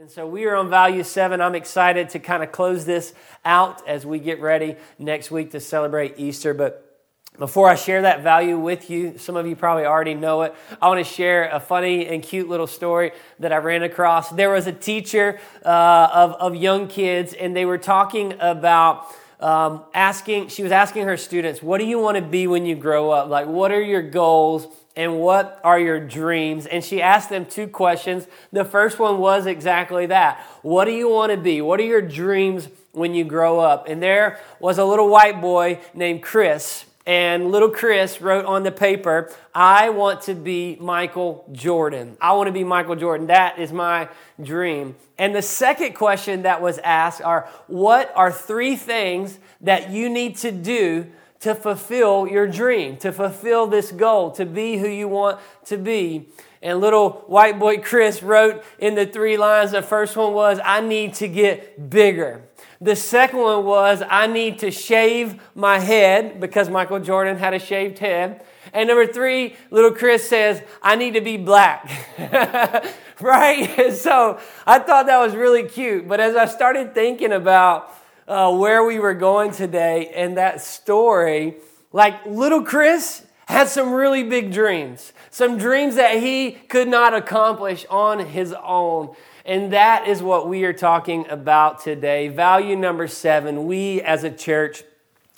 And 0.00 0.10
so 0.10 0.26
we 0.26 0.46
are 0.46 0.56
on 0.56 0.70
value 0.70 1.04
seven. 1.04 1.42
I'm 1.42 1.54
excited 1.54 2.08
to 2.10 2.20
kind 2.20 2.42
of 2.42 2.50
close 2.50 2.86
this 2.86 3.12
out 3.44 3.86
as 3.86 4.06
we 4.06 4.18
get 4.18 4.40
ready 4.40 4.76
next 4.98 5.30
week 5.30 5.50
to 5.50 5.60
celebrate 5.60 6.14
Easter. 6.16 6.54
But 6.54 7.04
before 7.38 7.68
I 7.68 7.74
share 7.74 8.00
that 8.00 8.22
value 8.22 8.58
with 8.58 8.88
you, 8.88 9.18
some 9.18 9.36
of 9.36 9.46
you 9.46 9.54
probably 9.54 9.84
already 9.84 10.14
know 10.14 10.40
it. 10.40 10.54
I 10.80 10.88
want 10.88 11.04
to 11.06 11.12
share 11.12 11.50
a 11.50 11.60
funny 11.60 12.06
and 12.06 12.22
cute 12.22 12.48
little 12.48 12.66
story 12.66 13.12
that 13.40 13.52
I 13.52 13.58
ran 13.58 13.82
across. 13.82 14.30
There 14.30 14.48
was 14.48 14.66
a 14.66 14.72
teacher 14.72 15.38
uh, 15.66 16.08
of, 16.14 16.32
of 16.32 16.54
young 16.54 16.88
kids, 16.88 17.34
and 17.34 17.54
they 17.54 17.66
were 17.66 17.76
talking 17.76 18.32
about 18.40 19.04
um, 19.38 19.82
asking, 19.92 20.48
she 20.48 20.62
was 20.62 20.72
asking 20.72 21.04
her 21.04 21.18
students, 21.18 21.62
What 21.62 21.76
do 21.76 21.84
you 21.84 21.98
want 21.98 22.16
to 22.16 22.22
be 22.22 22.46
when 22.46 22.64
you 22.64 22.74
grow 22.74 23.10
up? 23.10 23.28
Like, 23.28 23.48
what 23.48 23.70
are 23.70 23.82
your 23.82 24.00
goals? 24.00 24.66
And 24.96 25.20
what 25.20 25.60
are 25.62 25.78
your 25.78 26.00
dreams? 26.00 26.66
And 26.66 26.84
she 26.84 27.00
asked 27.00 27.30
them 27.30 27.46
two 27.46 27.68
questions. 27.68 28.26
The 28.52 28.64
first 28.64 28.98
one 28.98 29.18
was 29.18 29.46
exactly 29.46 30.06
that 30.06 30.40
What 30.62 30.86
do 30.86 30.92
you 30.92 31.08
want 31.08 31.32
to 31.32 31.38
be? 31.38 31.60
What 31.60 31.80
are 31.80 31.84
your 31.84 32.02
dreams 32.02 32.68
when 32.92 33.14
you 33.14 33.24
grow 33.24 33.60
up? 33.60 33.88
And 33.88 34.02
there 34.02 34.40
was 34.58 34.78
a 34.78 34.84
little 34.84 35.08
white 35.08 35.40
boy 35.40 35.80
named 35.94 36.22
Chris. 36.22 36.84
And 37.06 37.50
little 37.50 37.70
Chris 37.70 38.20
wrote 38.20 38.44
on 38.44 38.62
the 38.62 38.70
paper, 38.70 39.32
I 39.54 39.88
want 39.88 40.22
to 40.22 40.34
be 40.34 40.76
Michael 40.80 41.48
Jordan. 41.50 42.16
I 42.20 42.34
want 42.34 42.48
to 42.48 42.52
be 42.52 42.62
Michael 42.62 42.94
Jordan. 42.94 43.28
That 43.28 43.58
is 43.58 43.72
my 43.72 44.08
dream. 44.40 44.96
And 45.16 45.34
the 45.34 45.42
second 45.42 45.94
question 45.94 46.42
that 46.42 46.60
was 46.60 46.78
asked 46.78 47.22
are, 47.22 47.48
What 47.68 48.12
are 48.14 48.30
three 48.30 48.76
things 48.76 49.38
that 49.62 49.90
you 49.90 50.10
need 50.10 50.36
to 50.38 50.52
do 50.52 51.06
to 51.40 51.54
fulfill 51.54 52.28
your 52.28 52.46
dream, 52.46 52.96
to 52.98 53.12
fulfill 53.12 53.66
this 53.66 53.90
goal, 53.92 54.30
to 54.32 54.44
be 54.44 54.76
who 54.76 54.88
you 54.88 55.08
want 55.08 55.40
to 55.64 55.76
be. 55.76 56.28
And 56.62 56.80
little 56.80 57.24
white 57.26 57.58
boy 57.58 57.78
Chris 57.78 58.22
wrote 58.22 58.62
in 58.78 58.94
the 58.94 59.06
three 59.06 59.38
lines 59.38 59.70
the 59.70 59.80
first 59.80 60.16
one 60.16 60.34
was, 60.34 60.60
I 60.62 60.80
need 60.80 61.14
to 61.14 61.28
get 61.28 61.88
bigger. 61.88 62.42
The 62.82 62.94
second 62.94 63.38
one 63.38 63.64
was, 63.64 64.02
I 64.08 64.26
need 64.26 64.58
to 64.60 64.70
shave 64.70 65.40
my 65.54 65.78
head 65.78 66.40
because 66.40 66.68
Michael 66.68 67.00
Jordan 67.00 67.38
had 67.38 67.54
a 67.54 67.58
shaved 67.58 67.98
head. 67.98 68.44
And 68.72 68.88
number 68.88 69.06
three, 69.06 69.56
little 69.70 69.92
Chris 69.92 70.28
says, 70.28 70.62
I 70.82 70.96
need 70.96 71.14
to 71.14 71.20
be 71.20 71.38
black. 71.38 71.90
right? 73.20 73.92
so 73.94 74.38
I 74.66 74.78
thought 74.78 75.06
that 75.06 75.18
was 75.18 75.34
really 75.34 75.64
cute. 75.64 76.06
But 76.06 76.20
as 76.20 76.36
I 76.36 76.46
started 76.46 76.94
thinking 76.94 77.32
about 77.32 77.94
uh, 78.30 78.54
where 78.54 78.84
we 78.84 79.00
were 79.00 79.12
going 79.12 79.50
today 79.50 80.06
and 80.14 80.36
that 80.36 80.60
story, 80.60 81.56
like 81.92 82.24
little 82.26 82.62
Chris 82.62 83.26
had 83.46 83.66
some 83.68 83.92
really 83.92 84.22
big 84.22 84.52
dreams, 84.52 85.12
some 85.30 85.58
dreams 85.58 85.96
that 85.96 86.20
he 86.20 86.52
could 86.52 86.86
not 86.86 87.12
accomplish 87.12 87.84
on 87.90 88.20
his 88.20 88.54
own. 88.62 89.12
And 89.44 89.72
that 89.72 90.06
is 90.06 90.22
what 90.22 90.48
we 90.48 90.62
are 90.62 90.72
talking 90.72 91.28
about 91.28 91.82
today. 91.82 92.28
Value 92.28 92.76
number 92.76 93.08
seven 93.08 93.66
we 93.66 94.00
as 94.00 94.22
a 94.22 94.30
church 94.30 94.84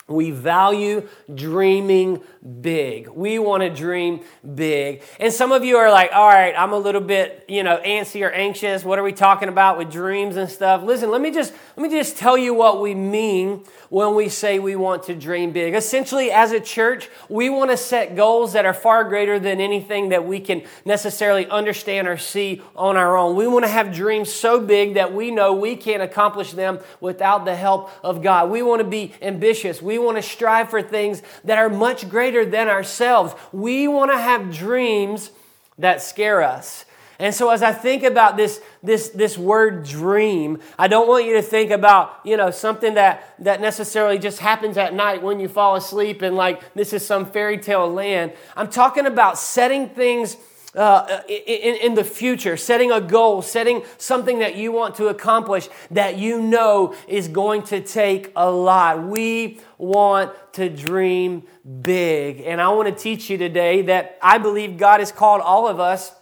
we 0.07 0.31
value 0.31 1.07
dreaming 1.33 2.21
big. 2.61 3.07
We 3.07 3.39
want 3.39 3.63
to 3.63 3.69
dream 3.69 4.21
big. 4.55 5.01
And 5.19 5.31
some 5.31 5.51
of 5.51 5.63
you 5.63 5.77
are 5.77 5.89
like, 5.89 6.11
all 6.11 6.27
right, 6.27 6.53
I'm 6.57 6.73
a 6.73 6.77
little 6.77 7.01
bit, 7.01 7.45
you 7.47 7.63
know, 7.63 7.77
antsy 7.85 8.25
or 8.25 8.31
anxious. 8.31 8.83
What 8.83 8.99
are 8.99 9.03
we 9.03 9.13
talking 9.13 9.47
about 9.47 9.77
with 9.77 9.91
dreams 9.91 10.35
and 10.35 10.49
stuff? 10.49 10.83
Listen, 10.83 11.09
let 11.09 11.21
me 11.21 11.31
just 11.31 11.53
let 11.77 11.83
me 11.83 11.89
just 11.89 12.17
tell 12.17 12.37
you 12.37 12.53
what 12.53 12.81
we 12.81 12.93
mean 12.95 13.63
when 13.89 14.15
we 14.15 14.27
say 14.27 14.59
we 14.59 14.75
want 14.75 15.03
to 15.03 15.15
dream 15.15 15.51
big. 15.51 15.73
Essentially, 15.73 16.31
as 16.31 16.51
a 16.51 16.59
church, 16.59 17.09
we 17.29 17.49
want 17.49 17.71
to 17.71 17.77
set 17.77 18.15
goals 18.15 18.53
that 18.53 18.65
are 18.65 18.73
far 18.73 19.03
greater 19.03 19.39
than 19.39 19.61
anything 19.61 20.09
that 20.09 20.25
we 20.25 20.39
can 20.39 20.63
necessarily 20.83 21.47
understand 21.47 22.07
or 22.07 22.17
see 22.17 22.61
on 22.75 22.97
our 22.97 23.15
own. 23.15 23.35
We 23.35 23.47
want 23.47 23.65
to 23.65 23.71
have 23.71 23.93
dreams 23.93 24.33
so 24.33 24.59
big 24.59 24.95
that 24.95 25.13
we 25.13 25.31
know 25.31 25.53
we 25.53 25.75
can't 25.75 26.01
accomplish 26.01 26.51
them 26.51 26.79
without 26.99 27.45
the 27.45 27.55
help 27.55 27.91
of 28.03 28.21
God. 28.21 28.49
We 28.49 28.61
want 28.63 28.81
to 28.81 28.87
be 28.87 29.13
ambitious. 29.21 29.81
We 29.81 29.97
want 29.97 30.17
to 30.17 30.23
strive 30.23 30.69
for 30.69 30.81
things 30.81 31.21
that 31.43 31.57
are 31.57 31.69
much 31.69 32.09
greater 32.09 32.32
than 32.41 32.67
ourselves. 32.67 33.33
We 33.51 33.87
want 33.87 34.11
to 34.11 34.17
have 34.17 34.53
dreams 34.53 35.31
that 35.77 36.01
scare 36.01 36.41
us. 36.41 36.85
And 37.19 37.33
so 37.33 37.49
as 37.51 37.61
I 37.61 37.71
think 37.71 38.03
about 38.03 38.37
this, 38.37 38.59
this, 38.81 39.09
this 39.09 39.37
word 39.37 39.85
dream, 39.85 40.59
I 40.77 40.87
don't 40.87 41.07
want 41.07 41.25
you 41.25 41.33
to 41.35 41.41
think 41.41 41.71
about, 41.71 42.19
you 42.25 42.35
know, 42.35 42.51
something 42.51 42.95
that, 42.95 43.35
that 43.39 43.61
necessarily 43.61 44.17
just 44.17 44.39
happens 44.39 44.77
at 44.77 44.93
night 44.93 45.21
when 45.21 45.39
you 45.39 45.47
fall 45.47 45.75
asleep 45.75 46.21
and 46.21 46.35
like 46.35 46.73
this 46.73 46.91
is 46.91 47.05
some 47.05 47.25
fairy 47.25 47.57
tale 47.57 47.91
land. 47.91 48.33
I'm 48.57 48.69
talking 48.69 49.05
about 49.05 49.37
setting 49.37 49.89
things 49.89 50.35
uh, 50.75 51.21
in, 51.27 51.75
in 51.75 51.93
the 51.93 52.03
future, 52.03 52.57
setting 52.57 52.91
a 52.91 52.99
goal, 52.99 53.41
setting 53.41 53.83
something 53.97 54.39
that 54.39 54.55
you 54.55 54.71
want 54.71 54.95
to 54.95 55.07
accomplish 55.07 55.69
that 55.91 56.17
you 56.17 56.41
know 56.41 56.95
is 57.07 57.27
going 57.27 57.63
to 57.63 57.81
take 57.81 58.31
a 58.35 58.49
lot. 58.49 59.03
We 59.03 59.59
want 59.77 60.31
to 60.53 60.69
dream 60.69 61.43
big. 61.81 62.41
And 62.41 62.59
I 62.61 62.69
want 62.69 62.89
to 62.89 63.03
teach 63.03 63.29
you 63.29 63.37
today 63.37 63.83
that 63.83 64.17
I 64.21 64.37
believe 64.37 64.77
God 64.77 64.99
has 64.99 65.11
called 65.11 65.41
all 65.41 65.67
of 65.67 65.79
us 65.79 66.13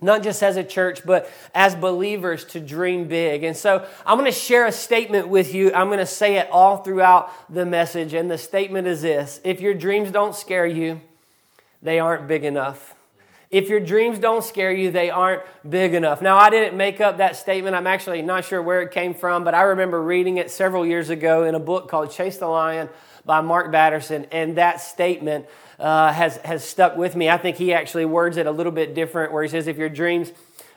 not 0.00 0.22
just 0.22 0.42
as 0.42 0.56
a 0.56 0.64
church, 0.64 1.06
but 1.06 1.30
as 1.54 1.74
believers 1.74 2.44
to 2.44 2.60
dream 2.60 3.08
big. 3.08 3.44
And 3.44 3.56
so 3.56 3.86
I'm 4.04 4.18
going 4.18 4.30
to 4.30 4.38
share 4.38 4.66
a 4.66 4.72
statement 4.72 5.28
with 5.28 5.54
you. 5.54 5.72
I'm 5.72 5.86
going 5.86 6.00
to 6.00 6.06
say 6.06 6.36
it 6.36 6.50
all 6.50 6.78
throughout 6.78 7.32
the 7.52 7.64
message. 7.64 8.12
And 8.12 8.30
the 8.30 8.36
statement 8.36 8.86
is 8.86 9.02
this 9.02 9.40
If 9.42 9.60
your 9.60 9.72
dreams 9.72 10.10
don't 10.10 10.34
scare 10.34 10.66
you, 10.66 11.00
they 11.82 11.98
aren't 11.98 12.28
big 12.28 12.44
enough. 12.44 12.95
If 13.56 13.70
your 13.70 13.80
dreams 13.80 14.18
don't 14.18 14.44
scare 14.44 14.70
you, 14.70 14.90
they 14.90 15.08
aren't 15.08 15.40
big 15.66 15.94
enough. 15.94 16.20
Now, 16.20 16.36
I 16.36 16.50
didn't 16.50 16.76
make 16.76 17.00
up 17.00 17.16
that 17.16 17.36
statement. 17.36 17.74
I'm 17.74 17.86
actually 17.86 18.20
not 18.20 18.44
sure 18.44 18.60
where 18.60 18.82
it 18.82 18.90
came 18.90 19.14
from, 19.14 19.44
but 19.44 19.54
I 19.54 19.62
remember 19.62 20.02
reading 20.02 20.36
it 20.36 20.50
several 20.50 20.84
years 20.84 21.08
ago 21.08 21.44
in 21.44 21.54
a 21.54 21.58
book 21.58 21.88
called 21.88 22.10
Chase 22.10 22.36
the 22.36 22.48
Lion 22.48 22.90
by 23.24 23.40
Mark 23.40 23.72
Batterson. 23.72 24.26
And 24.30 24.58
that 24.58 24.82
statement 24.82 25.46
uh, 25.78 26.12
has, 26.12 26.36
has 26.44 26.64
stuck 26.64 26.98
with 26.98 27.16
me. 27.16 27.30
I 27.30 27.38
think 27.38 27.56
he 27.56 27.72
actually 27.72 28.04
words 28.04 28.36
it 28.36 28.46
a 28.46 28.50
little 28.50 28.72
bit 28.72 28.94
different, 28.94 29.32
where 29.32 29.42
he 29.42 29.48
says, 29.48 29.68
if 29.68 29.78
your 29.78 29.88
dreams 29.88 30.32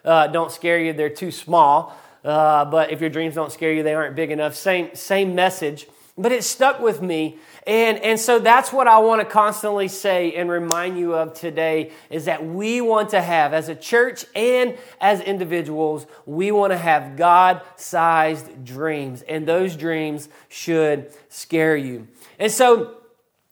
uh, 0.06 0.28
don't 0.28 0.50
scare 0.50 0.80
you, 0.80 0.94
they're 0.94 1.10
too 1.10 1.32
small. 1.32 1.94
Uh, 2.24 2.64
but 2.64 2.94
if 2.94 3.02
your 3.02 3.10
dreams 3.10 3.36
don't 3.36 3.52
scare 3.52 3.74
you, 3.74 3.84
they 3.84 3.94
aren't 3.94 4.16
big 4.16 4.32
enough. 4.32 4.56
Same, 4.56 4.96
same 4.96 5.36
message. 5.36 5.86
But 6.18 6.32
it 6.32 6.46
stuck 6.46 6.80
with 6.80 7.02
me. 7.02 7.40
And, 7.68 8.00
and 8.00 8.20
so 8.20 8.40
that's 8.40 8.72
what 8.72 8.88
I 8.88 9.00
want 9.00 9.22
to 9.22 9.26
constantly 9.26 9.88
say 9.88 10.34
and 10.34 10.50
remind 10.50 10.98
you 10.98 11.16
of 11.16 11.34
today 11.34 11.92
is 12.10 12.26
that 12.26 12.46
we 12.46 12.82
want 12.82 13.10
to 13.10 13.22
have, 13.22 13.54
as 13.54 13.70
a 13.70 13.76
church 13.76 14.26
and 14.36 14.78
as 15.02 15.22
individuals, 15.22 16.08
we 16.26 16.52
want 16.52 16.72
to 16.72 16.78
have 16.78 17.18
God 17.18 17.62
sized 17.76 18.64
dreams. 18.64 19.22
And 19.22 19.48
those 19.48 19.76
dreams 19.76 20.30
should 20.48 21.12
scare 21.28 21.76
you. 21.76 22.08
And 22.40 22.52
so 22.52 22.96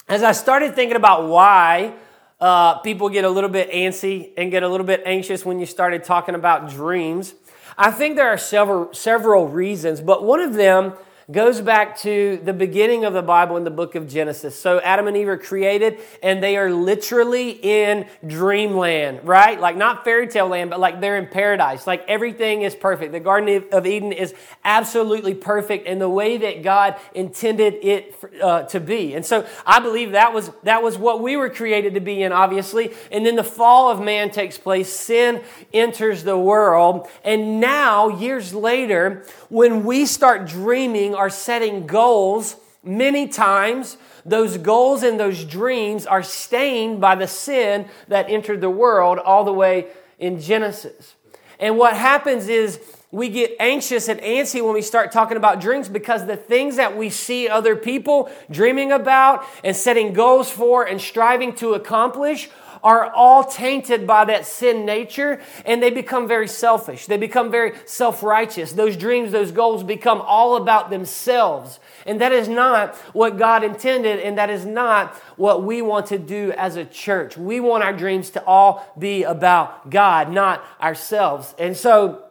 as 0.07 0.23
I 0.23 0.31
started 0.31 0.73
thinking 0.73 0.95
about 0.95 1.27
why 1.27 1.93
uh, 2.39 2.79
people 2.79 3.09
get 3.09 3.25
a 3.25 3.29
little 3.29 3.49
bit 3.49 3.71
antsy 3.71 4.31
and 4.37 4.51
get 4.51 4.63
a 4.63 4.69
little 4.69 4.85
bit 4.85 5.03
anxious 5.05 5.45
when 5.45 5.59
you 5.59 5.65
started 5.65 6.03
talking 6.03 6.33
about 6.33 6.69
dreams, 6.69 7.33
I 7.77 7.91
think 7.91 8.15
there 8.15 8.29
are 8.29 8.37
several, 8.37 8.93
several 8.93 9.47
reasons, 9.47 10.01
but 10.01 10.23
one 10.23 10.39
of 10.39 10.53
them 10.53 10.93
goes 11.29 11.59
back 11.59 11.97
to 11.97 12.39
the 12.45 12.53
beginning 12.53 13.03
of 13.03 13.11
the 13.11 13.21
Bible 13.21 13.57
in 13.57 13.65
the 13.65 13.69
book 13.69 13.95
of 13.95 14.07
Genesis. 14.07 14.57
So 14.57 14.79
Adam 14.79 15.07
and 15.07 15.17
Eve 15.17 15.27
are 15.27 15.37
created 15.37 15.99
and 16.23 16.41
they 16.41 16.55
are 16.55 16.71
literally 16.71 17.49
in 17.49 18.07
dreamland, 18.25 19.27
right? 19.27 19.59
Like 19.59 19.75
not 19.75 20.05
fairy 20.05 20.27
tale 20.27 20.47
land, 20.47 20.69
but 20.69 20.79
like 20.79 21.01
they're 21.01 21.17
in 21.17 21.27
paradise. 21.27 21.85
Like 21.85 22.05
everything 22.07 22.61
is 22.61 22.75
perfect. 22.75 23.11
The 23.11 23.19
Garden 23.19 23.65
of 23.73 23.85
Eden 23.85 24.13
is 24.13 24.33
absolutely 24.63 25.33
perfect 25.33 25.85
in 25.85 25.99
the 25.99 26.07
way 26.07 26.37
that 26.37 26.63
God 26.63 26.95
intended 27.13 27.73
it 27.81 28.15
uh, 28.41 28.63
to 28.63 28.79
be. 28.79 29.13
And 29.13 29.25
so 29.25 29.45
I 29.65 29.81
believe 29.81 30.13
that 30.13 30.33
was, 30.33 30.49
that 30.63 30.81
was 30.81 30.97
what 30.97 31.21
we 31.21 31.35
were 31.35 31.49
created 31.49 31.95
to 31.95 31.99
be 31.99 32.23
in, 32.23 32.31
obviously. 32.31 32.93
And 33.11 33.25
then 33.25 33.35
the 33.35 33.43
fall 33.43 33.91
of 33.91 33.99
man 33.99 34.31
takes 34.31 34.57
place. 34.57 34.89
Sin 34.89 35.43
enters 35.73 36.23
the 36.23 36.37
world. 36.37 37.09
And 37.25 37.59
now, 37.59 38.07
years 38.07 38.53
later, 38.53 39.25
when 39.49 39.83
we 39.83 40.05
start 40.05 40.47
dreaming 40.47 41.16
are 41.17 41.29
setting 41.29 41.87
goals, 41.87 42.55
many 42.83 43.27
times 43.27 43.97
those 44.25 44.57
goals 44.57 45.03
and 45.03 45.19
those 45.19 45.43
dreams 45.43 46.05
are 46.05 46.23
stained 46.23 47.01
by 47.01 47.15
the 47.15 47.27
sin 47.27 47.87
that 48.07 48.29
entered 48.29 48.61
the 48.61 48.69
world 48.69 49.19
all 49.19 49.43
the 49.43 49.53
way 49.53 49.87
in 50.19 50.39
Genesis. 50.39 51.15
And 51.59 51.77
what 51.77 51.95
happens 51.95 52.47
is 52.47 52.79
we 53.09 53.29
get 53.29 53.55
anxious 53.59 54.09
and 54.09 54.19
antsy 54.19 54.63
when 54.63 54.73
we 54.73 54.81
start 54.81 55.11
talking 55.11 55.37
about 55.37 55.61
dreams 55.61 55.87
because 55.87 56.25
the 56.25 56.35
things 56.35 56.75
that 56.75 56.97
we 56.97 57.09
see 57.09 57.47
other 57.47 57.75
people 57.75 58.29
dreaming 58.51 58.91
about 58.91 59.45
and 59.63 59.75
setting 59.75 60.11
goals 60.11 60.51
for 60.51 60.83
and 60.83 60.99
striving 60.99 61.55
to 61.55 61.73
accomplish 61.73 62.49
are 62.83 63.11
all 63.11 63.43
tainted 63.43 64.05
by 64.07 64.25
that 64.25 64.45
sin 64.45 64.85
nature 64.85 65.41
and 65.65 65.81
they 65.81 65.89
become 65.89 66.27
very 66.27 66.47
selfish. 66.47 67.05
They 67.05 67.17
become 67.17 67.51
very 67.51 67.73
self 67.85 68.23
righteous. 68.23 68.73
Those 68.73 68.97
dreams, 68.97 69.31
those 69.31 69.51
goals 69.51 69.83
become 69.83 70.21
all 70.21 70.55
about 70.55 70.89
themselves. 70.89 71.79
And 72.05 72.21
that 72.21 72.31
is 72.31 72.47
not 72.47 72.95
what 73.13 73.37
God 73.37 73.63
intended, 73.63 74.19
and 74.19 74.37
that 74.37 74.49
is 74.49 74.65
not 74.65 75.15
what 75.35 75.63
we 75.63 75.81
want 75.81 76.07
to 76.07 76.17
do 76.17 76.53
as 76.53 76.77
a 76.77 76.85
church. 76.85 77.37
We 77.37 77.59
want 77.59 77.83
our 77.83 77.93
dreams 77.93 78.29
to 78.31 78.43
all 78.45 78.87
be 78.97 79.23
about 79.23 79.89
God, 79.89 80.31
not 80.31 80.63
ourselves. 80.81 81.53
And 81.59 81.75
so, 81.75 82.23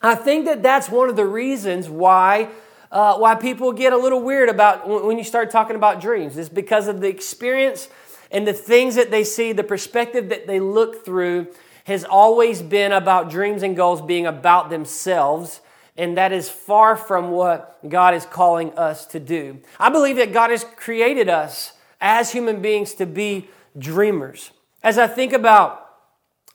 I 0.00 0.14
think 0.14 0.44
that 0.44 0.62
that's 0.62 0.88
one 0.88 1.08
of 1.08 1.16
the 1.16 1.26
reasons 1.26 1.88
why. 1.88 2.48
Uh, 2.92 3.16
why 3.16 3.34
people 3.34 3.72
get 3.72 3.92
a 3.92 3.96
little 3.96 4.22
weird 4.22 4.48
about 4.48 4.88
when 4.88 5.18
you 5.18 5.24
start 5.24 5.50
talking 5.50 5.74
about 5.74 6.00
dreams 6.00 6.38
is 6.38 6.48
because 6.48 6.86
of 6.86 7.00
the 7.00 7.08
experience 7.08 7.88
and 8.34 8.46
the 8.46 8.52
things 8.52 8.96
that 8.96 9.10
they 9.10 9.24
see, 9.24 9.52
the 9.52 9.64
perspective 9.64 10.28
that 10.28 10.46
they 10.46 10.60
look 10.60 11.04
through 11.04 11.48
has 11.84 12.04
always 12.04 12.60
been 12.60 12.92
about 12.92 13.30
dreams 13.30 13.62
and 13.62 13.76
goals 13.76 14.02
being 14.02 14.26
about 14.26 14.68
themselves 14.68 15.60
and 15.96 16.16
that 16.16 16.32
is 16.32 16.48
far 16.48 16.96
from 16.96 17.30
what 17.30 17.78
God 17.88 18.14
is 18.14 18.26
calling 18.26 18.76
us 18.76 19.06
to 19.06 19.20
do. 19.20 19.60
I 19.78 19.90
believe 19.90 20.16
that 20.16 20.32
God 20.32 20.50
has 20.50 20.64
created 20.76 21.28
us 21.28 21.72
as 22.00 22.32
human 22.32 22.60
beings 22.60 22.94
to 22.94 23.06
be 23.06 23.48
dreamers. 23.78 24.50
As 24.82 24.98
I 24.98 25.06
think 25.06 25.32
about 25.32 25.88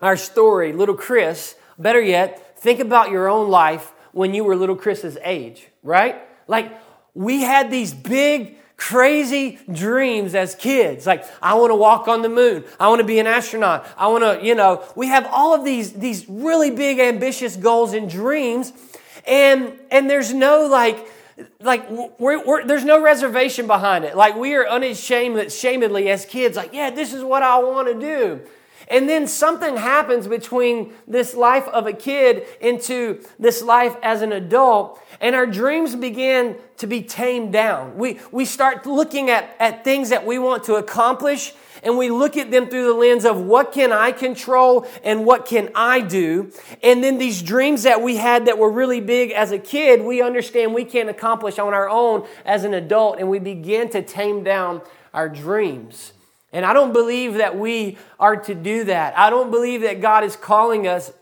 our 0.02 0.18
story, 0.18 0.74
little 0.74 0.96
Chris, 0.96 1.56
better 1.78 2.02
yet, 2.02 2.60
think 2.60 2.80
about 2.80 3.12
your 3.12 3.30
own 3.30 3.50
life 3.50 3.94
when 4.12 4.34
you 4.34 4.44
were 4.44 4.56
little 4.56 4.76
Chris's 4.76 5.18
age, 5.24 5.68
right? 5.84 6.22
Like, 6.48 6.74
we 7.14 7.42
had 7.42 7.72
these 7.72 7.94
big, 7.94 8.58
crazy 8.80 9.60
dreams 9.72 10.34
as 10.34 10.56
kids. 10.56 11.06
Like, 11.06 11.26
I 11.42 11.54
want 11.56 11.70
to 11.70 11.76
walk 11.76 12.08
on 12.08 12.22
the 12.22 12.30
moon. 12.30 12.64
I 12.80 12.88
want 12.88 13.02
to 13.02 13.06
be 13.06 13.20
an 13.20 13.28
astronaut. 13.28 13.86
I 13.98 14.08
want 14.08 14.24
to, 14.24 14.46
you 14.46 14.56
know, 14.56 14.84
we 14.96 15.08
have 15.08 15.28
all 15.32 15.54
of 15.54 15.66
these, 15.66 15.92
these 15.94 16.28
really 16.30 16.72
big, 16.72 16.98
ambitious 16.98 17.58
goals 17.58 17.94
and 17.94 18.10
dreams. 18.10 18.72
And, 19.28 19.78
and 19.92 20.10
there's 20.10 20.34
no 20.34 20.66
like, 20.66 21.06
like 21.60 21.90
we're, 21.90 22.44
we're, 22.44 22.66
there's 22.66 22.86
no 22.86 23.02
reservation 23.02 23.68
behind 23.68 24.06
it. 24.06 24.16
Like 24.16 24.36
we 24.36 24.56
are 24.56 24.68
unashamedly 24.68 25.50
shamedly 25.50 26.10
as 26.10 26.26
kids, 26.26 26.56
like, 26.56 26.74
yeah, 26.74 26.90
this 26.90 27.14
is 27.14 27.22
what 27.22 27.44
I 27.44 27.60
want 27.60 27.90
to 27.90 28.00
do. 28.00 28.42
And 28.90 29.08
then 29.08 29.28
something 29.28 29.78
happens 29.78 30.28
between 30.28 30.94
this 31.08 31.36
life 31.36 31.68
of 31.68 31.86
a 31.86 31.94
kid 31.94 32.46
into 32.60 33.24
this 33.38 33.62
life 33.62 33.96
as 34.02 34.24
an 34.24 34.32
adult, 34.32 35.00
and 35.22 35.36
our 35.36 35.46
dreams 35.46 35.96
begin 35.96 36.58
to 36.78 36.88
be 36.88 37.04
tamed 37.04 37.54
down. 37.54 37.98
We, 37.98 38.20
we 38.32 38.46
start 38.46 38.88
looking 38.88 39.30
at, 39.30 39.56
at 39.60 39.84
things 39.84 40.10
that 40.10 40.26
we 40.26 40.40
want 40.40 40.64
to 40.64 40.76
accomplish, 40.76 41.54
and 41.84 41.98
we 42.00 42.10
look 42.10 42.36
at 42.36 42.50
them 42.50 42.68
through 42.68 42.86
the 42.86 42.94
lens 42.94 43.26
of 43.26 43.40
what 43.40 43.72
can 43.72 43.92
I 43.92 44.12
control 44.12 44.88
and 45.04 45.24
what 45.24 45.46
can 45.46 45.70
I 45.76 46.02
do. 46.02 46.52
And 46.82 47.04
then 47.04 47.20
these 47.20 47.44
dreams 47.44 47.84
that 47.84 48.02
we 48.02 48.18
had 48.18 48.48
that 48.48 48.58
were 48.58 48.72
really 48.72 49.02
big 49.02 49.32
as 49.32 49.52
a 49.52 49.60
kid, 49.60 50.02
we 50.02 50.22
understand 50.22 50.74
we 50.74 50.84
can't 50.84 51.10
accomplish 51.10 51.60
on 51.60 51.76
our 51.76 51.88
own 51.88 52.28
as 52.44 52.64
an 52.64 52.74
adult, 52.74 53.20
and 53.20 53.30
we 53.30 53.38
begin 53.38 53.90
to 53.92 54.02
tame 54.02 54.44
down 54.44 54.82
our 55.14 55.30
dreams. 55.30 56.14
And 56.52 56.66
I 56.66 56.74
don't 56.74 56.94
believe 56.94 57.36
that 57.36 57.58
we 57.58 57.98
are 58.20 58.36
to 58.36 58.56
do 58.56 58.86
that. 58.86 59.18
I 59.18 59.30
don't 59.30 59.52
believe 59.52 59.82
that 59.82 60.02
God 60.02 60.24
is 60.24 60.36
calling 60.36 60.88
us 60.88 61.14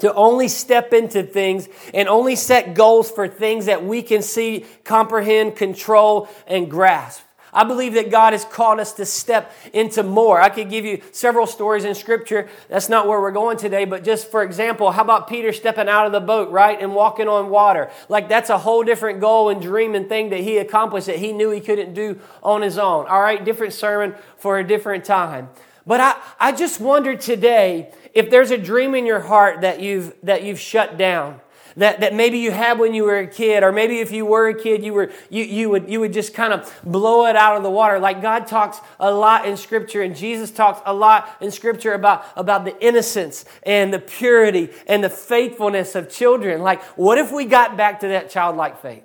to 0.00 0.12
only 0.14 0.48
step 0.48 0.92
into 0.94 1.22
things 1.22 1.68
and 1.92 2.08
only 2.08 2.36
set 2.36 2.74
goals 2.74 3.10
for 3.10 3.28
things 3.28 3.66
that 3.66 3.84
we 3.84 4.02
can 4.02 4.22
see, 4.22 4.64
comprehend, 4.84 5.56
control, 5.56 6.28
and 6.46 6.70
grasp. 6.70 7.22
I 7.52 7.64
believe 7.64 7.94
that 7.94 8.10
God 8.10 8.32
has 8.32 8.46
called 8.46 8.80
us 8.80 8.94
to 8.94 9.04
step 9.04 9.52
into 9.74 10.02
more. 10.02 10.40
I 10.40 10.48
could 10.48 10.70
give 10.70 10.86
you 10.86 11.02
several 11.12 11.46
stories 11.46 11.84
in 11.84 11.94
Scripture. 11.94 12.48
That's 12.70 12.88
not 12.88 13.06
where 13.06 13.20
we're 13.20 13.30
going 13.30 13.58
today, 13.58 13.84
but 13.84 14.04
just 14.04 14.30
for 14.30 14.42
example, 14.42 14.90
how 14.90 15.02
about 15.02 15.28
Peter 15.28 15.52
stepping 15.52 15.86
out 15.86 16.06
of 16.06 16.12
the 16.12 16.20
boat, 16.20 16.50
right, 16.50 16.80
and 16.80 16.94
walking 16.94 17.28
on 17.28 17.50
water? 17.50 17.90
Like 18.08 18.30
that's 18.30 18.48
a 18.48 18.56
whole 18.56 18.82
different 18.82 19.20
goal 19.20 19.50
and 19.50 19.60
dream 19.60 19.94
and 19.94 20.08
thing 20.08 20.30
that 20.30 20.40
he 20.40 20.56
accomplished 20.56 21.08
that 21.08 21.18
he 21.18 21.32
knew 21.32 21.50
he 21.50 21.60
couldn't 21.60 21.92
do 21.92 22.18
on 22.42 22.62
his 22.62 22.78
own. 22.78 23.06
All 23.06 23.20
right, 23.20 23.44
different 23.44 23.74
sermon 23.74 24.14
for 24.38 24.58
a 24.58 24.66
different 24.66 25.04
time. 25.04 25.50
But 25.86 26.00
I, 26.00 26.16
I 26.40 26.52
just 26.52 26.80
wonder 26.80 27.16
today 27.16 27.92
if 28.14 28.30
there's 28.30 28.50
a 28.50 28.58
dream 28.58 28.94
in 28.94 29.04
your 29.04 29.20
heart 29.20 29.60
that 29.60 29.80
you've, 29.80 30.14
that 30.22 30.42
you've 30.42 30.60
shut 30.60 30.96
down 30.96 31.41
that, 31.76 32.00
that 32.00 32.14
maybe 32.14 32.38
you 32.38 32.50
had 32.50 32.78
when 32.78 32.94
you 32.94 33.04
were 33.04 33.18
a 33.18 33.26
kid, 33.26 33.62
or 33.62 33.72
maybe 33.72 34.00
if 34.00 34.12
you 34.12 34.26
were 34.26 34.48
a 34.48 34.54
kid, 34.54 34.84
you, 34.84 34.92
were, 34.92 35.10
you, 35.30 35.44
you, 35.44 35.70
would, 35.70 35.88
you 35.88 36.00
would 36.00 36.12
just 36.12 36.34
kind 36.34 36.52
of 36.52 36.80
blow 36.84 37.26
it 37.26 37.36
out 37.36 37.56
of 37.56 37.62
the 37.62 37.70
water. 37.70 37.98
Like 37.98 38.22
God 38.22 38.46
talks 38.46 38.80
a 38.98 39.10
lot 39.10 39.46
in 39.46 39.56
Scripture, 39.56 40.02
and 40.02 40.14
Jesus 40.14 40.50
talks 40.50 40.80
a 40.84 40.92
lot 40.92 41.36
in 41.40 41.50
Scripture 41.50 41.94
about, 41.94 42.24
about 42.36 42.64
the 42.64 42.78
innocence 42.84 43.44
and 43.62 43.92
the 43.92 43.98
purity 43.98 44.70
and 44.86 45.02
the 45.02 45.10
faithfulness 45.10 45.94
of 45.94 46.10
children. 46.10 46.62
Like, 46.62 46.82
what 46.96 47.18
if 47.18 47.32
we 47.32 47.44
got 47.44 47.76
back 47.76 48.00
to 48.00 48.08
that 48.08 48.30
childlike 48.30 48.80
faith? 48.80 49.04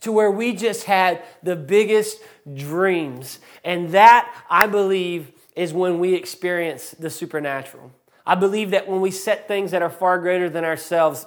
To 0.00 0.12
where 0.12 0.30
we 0.30 0.54
just 0.54 0.84
had 0.84 1.22
the 1.42 1.56
biggest 1.56 2.20
dreams. 2.54 3.40
And 3.64 3.90
that, 3.90 4.32
I 4.48 4.66
believe, 4.66 5.32
is 5.56 5.72
when 5.72 5.98
we 5.98 6.14
experience 6.14 6.90
the 6.90 7.10
supernatural. 7.10 7.90
I 8.26 8.34
believe 8.34 8.70
that 8.72 8.86
when 8.88 9.00
we 9.00 9.10
set 9.10 9.48
things 9.48 9.70
that 9.70 9.82
are 9.82 9.90
far 9.90 10.18
greater 10.18 10.50
than 10.50 10.64
ourselves, 10.64 11.26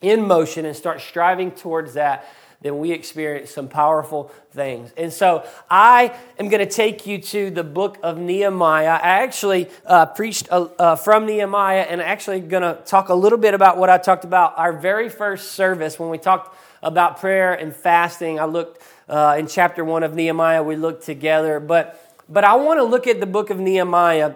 in 0.00 0.26
motion 0.26 0.64
and 0.64 0.76
start 0.76 1.00
striving 1.00 1.50
towards 1.50 1.94
that, 1.94 2.26
then 2.62 2.78
we 2.78 2.92
experience 2.92 3.50
some 3.50 3.68
powerful 3.68 4.30
things. 4.50 4.92
And 4.96 5.12
so 5.12 5.46
I 5.70 6.14
am 6.38 6.48
going 6.48 6.66
to 6.66 6.70
take 6.70 7.06
you 7.06 7.18
to 7.18 7.50
the 7.50 7.64
book 7.64 7.98
of 8.02 8.18
Nehemiah. 8.18 8.98
I 9.02 9.22
actually 9.22 9.68
uh, 9.86 10.06
preached 10.06 10.48
uh, 10.50 10.68
uh, 10.78 10.96
from 10.96 11.26
Nehemiah 11.26 11.86
and 11.88 12.02
actually 12.02 12.40
going 12.40 12.62
to 12.62 12.80
talk 12.84 13.08
a 13.08 13.14
little 13.14 13.38
bit 13.38 13.54
about 13.54 13.78
what 13.78 13.88
I 13.88 13.96
talked 13.96 14.24
about 14.24 14.58
our 14.58 14.74
very 14.74 15.08
first 15.08 15.52
service 15.52 15.98
when 15.98 16.10
we 16.10 16.18
talked 16.18 16.54
about 16.82 17.18
prayer 17.18 17.54
and 17.54 17.74
fasting. 17.74 18.38
I 18.38 18.44
looked 18.44 18.82
uh, 19.08 19.36
in 19.38 19.46
chapter 19.46 19.84
one 19.84 20.02
of 20.02 20.14
Nehemiah, 20.14 20.62
we 20.62 20.76
looked 20.76 21.04
together. 21.04 21.60
But, 21.60 22.14
but 22.28 22.44
I 22.44 22.56
want 22.56 22.78
to 22.78 22.84
look 22.84 23.06
at 23.06 23.20
the 23.20 23.26
book 23.26 23.48
of 23.48 23.58
Nehemiah 23.58 24.34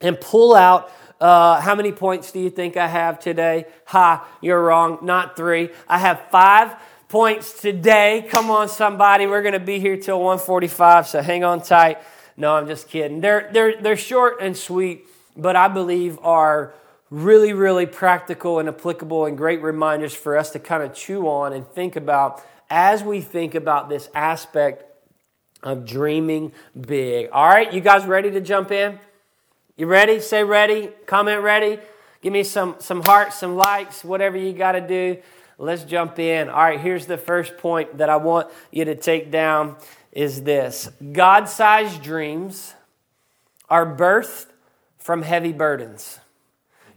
and 0.00 0.20
pull 0.20 0.54
out 0.54 0.92
uh, 1.20 1.60
how 1.60 1.74
many 1.74 1.92
points 1.92 2.30
do 2.30 2.38
you 2.38 2.50
think 2.50 2.76
I 2.76 2.86
have 2.86 3.18
today? 3.18 3.66
Ha, 3.86 4.26
you're 4.40 4.62
wrong. 4.62 4.98
Not 5.02 5.36
three. 5.36 5.70
I 5.88 5.98
have 5.98 6.26
five 6.30 6.76
points 7.08 7.60
today. 7.60 8.26
Come 8.30 8.50
on, 8.50 8.68
somebody. 8.68 9.26
We're 9.26 9.42
going 9.42 9.54
to 9.54 9.60
be 9.60 9.80
here 9.80 9.96
till 9.96 10.18
145, 10.18 11.08
so 11.08 11.22
hang 11.22 11.42
on 11.42 11.62
tight. 11.62 11.98
No, 12.36 12.54
I'm 12.54 12.68
just 12.68 12.88
kidding. 12.88 13.20
They're, 13.20 13.48
they're, 13.52 13.80
they're 13.80 13.96
short 13.96 14.38
and 14.40 14.56
sweet, 14.56 15.06
but 15.36 15.56
I 15.56 15.66
believe 15.66 16.18
are 16.22 16.72
really, 17.10 17.52
really 17.52 17.86
practical 17.86 18.58
and 18.58 18.68
applicable 18.68 19.24
and 19.24 19.36
great 19.36 19.62
reminders 19.62 20.14
for 20.14 20.36
us 20.36 20.50
to 20.50 20.58
kind 20.58 20.82
of 20.82 20.94
chew 20.94 21.26
on 21.26 21.52
and 21.52 21.66
think 21.66 21.96
about 21.96 22.44
as 22.70 23.02
we 23.02 23.20
think 23.20 23.54
about 23.54 23.88
this 23.88 24.08
aspect 24.14 24.84
of 25.62 25.84
dreaming 25.84 26.52
big. 26.78 27.30
All 27.32 27.48
right, 27.48 27.72
you 27.72 27.80
guys 27.80 28.04
ready 28.04 28.30
to 28.30 28.40
jump 28.40 28.70
in? 28.70 28.98
You 29.78 29.86
ready? 29.86 30.18
Say 30.18 30.42
ready. 30.42 30.90
Comment 31.06 31.40
ready. 31.40 31.78
Give 32.20 32.32
me 32.32 32.42
some, 32.42 32.74
some 32.80 33.00
hearts, 33.00 33.38
some 33.38 33.54
likes, 33.54 34.02
whatever 34.02 34.36
you 34.36 34.52
got 34.52 34.72
to 34.72 34.80
do. 34.80 35.18
Let's 35.56 35.84
jump 35.84 36.18
in. 36.18 36.48
All 36.48 36.62
right, 36.62 36.80
here's 36.80 37.06
the 37.06 37.16
first 37.16 37.56
point 37.58 37.98
that 37.98 38.10
I 38.10 38.16
want 38.16 38.48
you 38.72 38.84
to 38.86 38.96
take 38.96 39.30
down 39.30 39.76
is 40.10 40.42
this. 40.42 40.90
God-sized 41.12 42.02
dreams 42.02 42.74
are 43.70 43.86
birthed 43.86 44.46
from 44.98 45.22
heavy 45.22 45.52
burdens. 45.52 46.18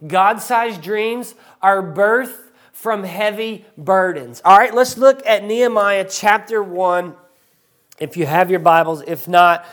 God-sized 0.08 0.82
dreams 0.82 1.36
are 1.62 1.84
birthed 1.84 2.50
from 2.74 3.04
heavy 3.04 3.64
burdens. 3.78 4.42
All 4.44 4.58
right, 4.58 4.74
let's 4.74 4.98
look 4.98 5.24
at 5.28 5.44
Nehemiah 5.44 6.08
chapter 6.10 6.64
1 6.64 7.14
if 8.00 8.18
you 8.18 8.26
have 8.26 8.50
your 8.50 8.60
Bibles. 8.60 9.04
If 9.06 9.28
not, 9.28 9.68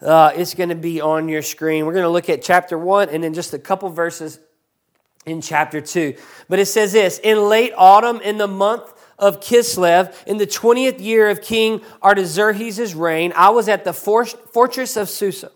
uh, 0.00 0.32
it's 0.34 0.54
going 0.54 0.68
to 0.68 0.74
be 0.74 1.00
on 1.00 1.28
your 1.28 1.42
screen. 1.42 1.86
We're 1.86 1.92
going 1.92 2.04
to 2.04 2.10
look 2.10 2.28
at 2.28 2.42
chapter 2.42 2.78
1 2.78 3.08
and 3.08 3.24
then 3.24 3.34
just 3.34 3.54
a 3.54 3.58
couple 3.58 3.88
verses 3.90 4.38
in 5.26 5.40
chapter 5.40 5.80
2. 5.80 6.14
But 6.48 6.58
it 6.58 6.66
says 6.66 6.92
this 6.92 7.18
In 7.18 7.48
late 7.48 7.72
autumn, 7.76 8.20
in 8.20 8.38
the 8.38 8.48
month 8.48 8.92
of 9.18 9.40
Kislev, 9.40 10.14
in 10.26 10.38
the 10.38 10.46
20th 10.46 11.00
year 11.00 11.30
of 11.30 11.40
King 11.40 11.82
Artaxerxes' 12.02 12.94
reign, 12.94 13.32
I 13.36 13.50
was 13.50 13.68
at 13.68 13.84
the 13.84 13.92
fortress 13.92 14.96
of 14.96 15.08
Susa. 15.08 15.50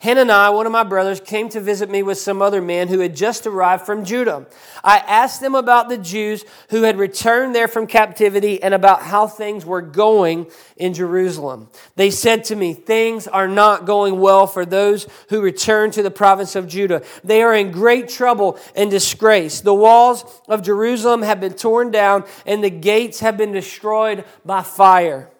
Hananiah, 0.00 0.52
one 0.52 0.66
of 0.66 0.72
my 0.72 0.84
brothers, 0.84 1.20
came 1.20 1.48
to 1.50 1.60
visit 1.60 1.90
me 1.90 2.02
with 2.02 2.18
some 2.18 2.42
other 2.42 2.60
men 2.60 2.88
who 2.88 3.00
had 3.00 3.16
just 3.16 3.46
arrived 3.46 3.86
from 3.86 4.04
Judah. 4.04 4.46
I 4.82 4.98
asked 4.98 5.40
them 5.40 5.54
about 5.54 5.88
the 5.88 5.98
Jews 5.98 6.44
who 6.70 6.82
had 6.82 6.98
returned 6.98 7.54
there 7.54 7.68
from 7.68 7.86
captivity 7.86 8.62
and 8.62 8.74
about 8.74 9.02
how 9.02 9.26
things 9.26 9.64
were 9.64 9.80
going 9.80 10.50
in 10.76 10.94
Jerusalem. 10.94 11.68
They 11.96 12.10
said 12.10 12.44
to 12.44 12.56
me, 12.56 12.74
Things 12.74 13.26
are 13.26 13.48
not 13.48 13.86
going 13.86 14.20
well 14.20 14.46
for 14.46 14.66
those 14.66 15.06
who 15.30 15.40
return 15.40 15.90
to 15.92 16.02
the 16.02 16.10
province 16.10 16.56
of 16.56 16.68
Judah. 16.68 17.02
They 17.22 17.42
are 17.42 17.54
in 17.54 17.70
great 17.72 18.08
trouble 18.08 18.58
and 18.76 18.90
disgrace. 18.90 19.60
The 19.60 19.74
walls 19.74 20.24
of 20.48 20.62
Jerusalem 20.62 21.22
have 21.22 21.40
been 21.40 21.54
torn 21.54 21.90
down 21.90 22.24
and 22.46 22.62
the 22.62 22.70
gates 22.70 23.20
have 23.20 23.36
been 23.36 23.52
destroyed 23.52 24.24
by 24.44 24.62
fire. 24.62 25.30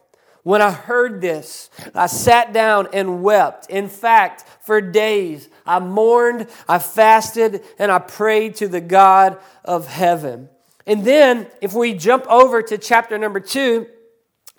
When 0.44 0.60
I 0.60 0.70
heard 0.70 1.22
this, 1.22 1.70
I 1.94 2.06
sat 2.06 2.52
down 2.52 2.88
and 2.92 3.22
wept. 3.22 3.68
In 3.70 3.88
fact, 3.88 4.44
for 4.60 4.80
days 4.80 5.48
I 5.66 5.78
mourned, 5.78 6.48
I 6.68 6.78
fasted, 6.78 7.62
and 7.78 7.90
I 7.90 7.98
prayed 7.98 8.56
to 8.56 8.68
the 8.68 8.82
God 8.82 9.38
of 9.64 9.88
heaven. 9.88 10.50
And 10.86 11.02
then, 11.04 11.46
if 11.62 11.72
we 11.72 11.94
jump 11.94 12.26
over 12.28 12.60
to 12.60 12.76
chapter 12.76 13.16
number 13.16 13.40
two, 13.40 13.86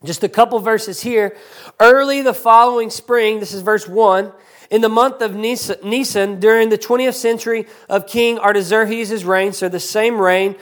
just 0.03 0.23
a 0.23 0.29
couple 0.29 0.59
verses 0.59 1.01
here. 1.01 1.37
Early 1.79 2.23
the 2.23 2.33
following 2.33 2.89
spring, 2.89 3.39
this 3.39 3.53
is 3.53 3.61
verse 3.61 3.87
1, 3.87 4.33
in 4.71 4.81
the 4.81 4.89
month 4.89 5.21
of 5.21 5.35
Nisan, 5.35 6.39
during 6.39 6.69
the 6.69 6.79
20th 6.79 7.13
century 7.13 7.67
of 7.87 8.07
King 8.07 8.39
Artaxerxes' 8.39 9.23
reign, 9.23 9.53
so 9.53 9.69
the 9.69 9.79
same 9.79 10.19
reign, 10.19 10.55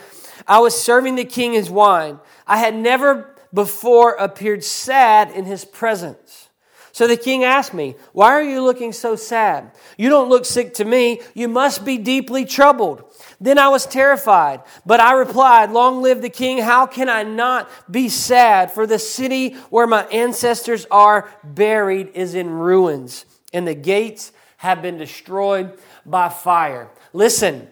I 0.46 0.60
was 0.60 0.80
serving 0.82 1.15
the 1.15 1.24
king 1.24 1.53
his 1.53 1.70
wine. 1.70 2.20
I 2.46 2.58
had 2.58 2.75
never 2.75 3.33
before 3.54 4.14
appeared 4.14 4.64
sad 4.64 5.32
in 5.32 5.46
his 5.46 5.66
presence. 5.66 6.50
So 6.94 7.08
the 7.08 7.18
king 7.18 7.44
asked 7.44 7.74
me, 7.74 7.96
Why 8.12 8.32
are 8.34 8.44
you 8.44 8.62
looking 8.62 8.94
so 8.94 9.16
sad? 9.16 9.72
You 9.98 10.10
don't 10.10 10.30
look 10.30 10.46
sick 10.46 10.76
to 10.76 10.86
me. 10.86 11.22
You 11.34 11.48
must 11.48 11.84
be 11.84 11.98
deeply 11.98 12.46
troubled. 12.46 13.04
Then 13.42 13.58
I 13.58 13.70
was 13.70 13.88
terrified, 13.88 14.62
but 14.86 15.00
I 15.00 15.14
replied, 15.14 15.72
Long 15.72 16.04
live 16.04 16.22
the 16.22 16.30
king. 16.30 16.60
How 16.60 16.86
can 16.86 17.10
I 17.10 17.24
not 17.24 17.68
be 17.92 18.10
sad? 18.10 18.70
For 18.70 18.86
the 18.86 19.00
city 19.00 19.56
where 19.72 19.88
my 19.88 20.04
ancestors 20.06 20.86
are 20.92 21.28
buried 21.44 22.12
is 22.14 22.36
in 22.36 22.52
ruins, 22.52 23.26
and 23.52 23.68
the 23.68 23.74
gates 23.74 24.32
have 24.58 24.84
been 24.84 24.98
destroyed 24.98 25.76
by 26.06 26.30
fire. 26.30 26.90
Listen, 27.12 27.68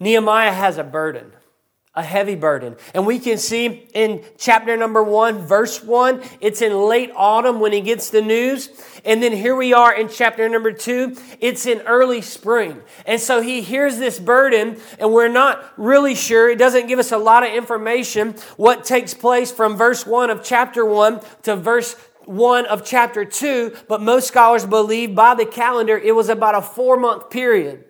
Nehemiah 0.00 0.54
has 0.54 0.78
a 0.78 0.84
burden 0.84 1.32
a 1.94 2.02
heavy 2.02 2.34
burden. 2.34 2.74
And 2.94 3.06
we 3.06 3.18
can 3.18 3.36
see 3.36 3.86
in 3.92 4.24
chapter 4.38 4.78
number 4.78 5.02
one, 5.02 5.46
verse 5.46 5.82
one, 5.82 6.22
it's 6.40 6.62
in 6.62 6.72
late 6.74 7.10
autumn 7.14 7.60
when 7.60 7.72
he 7.72 7.82
gets 7.82 8.08
the 8.08 8.22
news. 8.22 8.70
And 9.04 9.22
then 9.22 9.32
here 9.32 9.54
we 9.54 9.74
are 9.74 9.94
in 9.94 10.08
chapter 10.08 10.48
number 10.48 10.72
two, 10.72 11.16
it's 11.38 11.66
in 11.66 11.82
early 11.82 12.22
spring. 12.22 12.80
And 13.04 13.20
so 13.20 13.42
he 13.42 13.60
hears 13.60 13.98
this 13.98 14.18
burden, 14.18 14.78
and 14.98 15.12
we're 15.12 15.28
not 15.28 15.70
really 15.76 16.14
sure. 16.14 16.48
It 16.48 16.58
doesn't 16.58 16.86
give 16.86 16.98
us 16.98 17.12
a 17.12 17.18
lot 17.18 17.42
of 17.42 17.52
information 17.52 18.36
what 18.56 18.84
takes 18.84 19.12
place 19.12 19.52
from 19.52 19.76
verse 19.76 20.06
one 20.06 20.30
of 20.30 20.42
chapter 20.42 20.86
one 20.86 21.20
to 21.42 21.56
verse 21.56 21.96
1 22.26 22.66
of 22.66 22.84
chapter 22.84 23.24
2, 23.24 23.76
but 23.88 24.00
most 24.00 24.28
scholars 24.28 24.64
believe 24.64 25.12
by 25.12 25.34
the 25.34 25.44
calendar 25.44 25.98
it 25.98 26.14
was 26.14 26.28
about 26.28 26.54
a 26.54 26.62
four 26.62 26.96
month 26.96 27.30
period. 27.30 27.84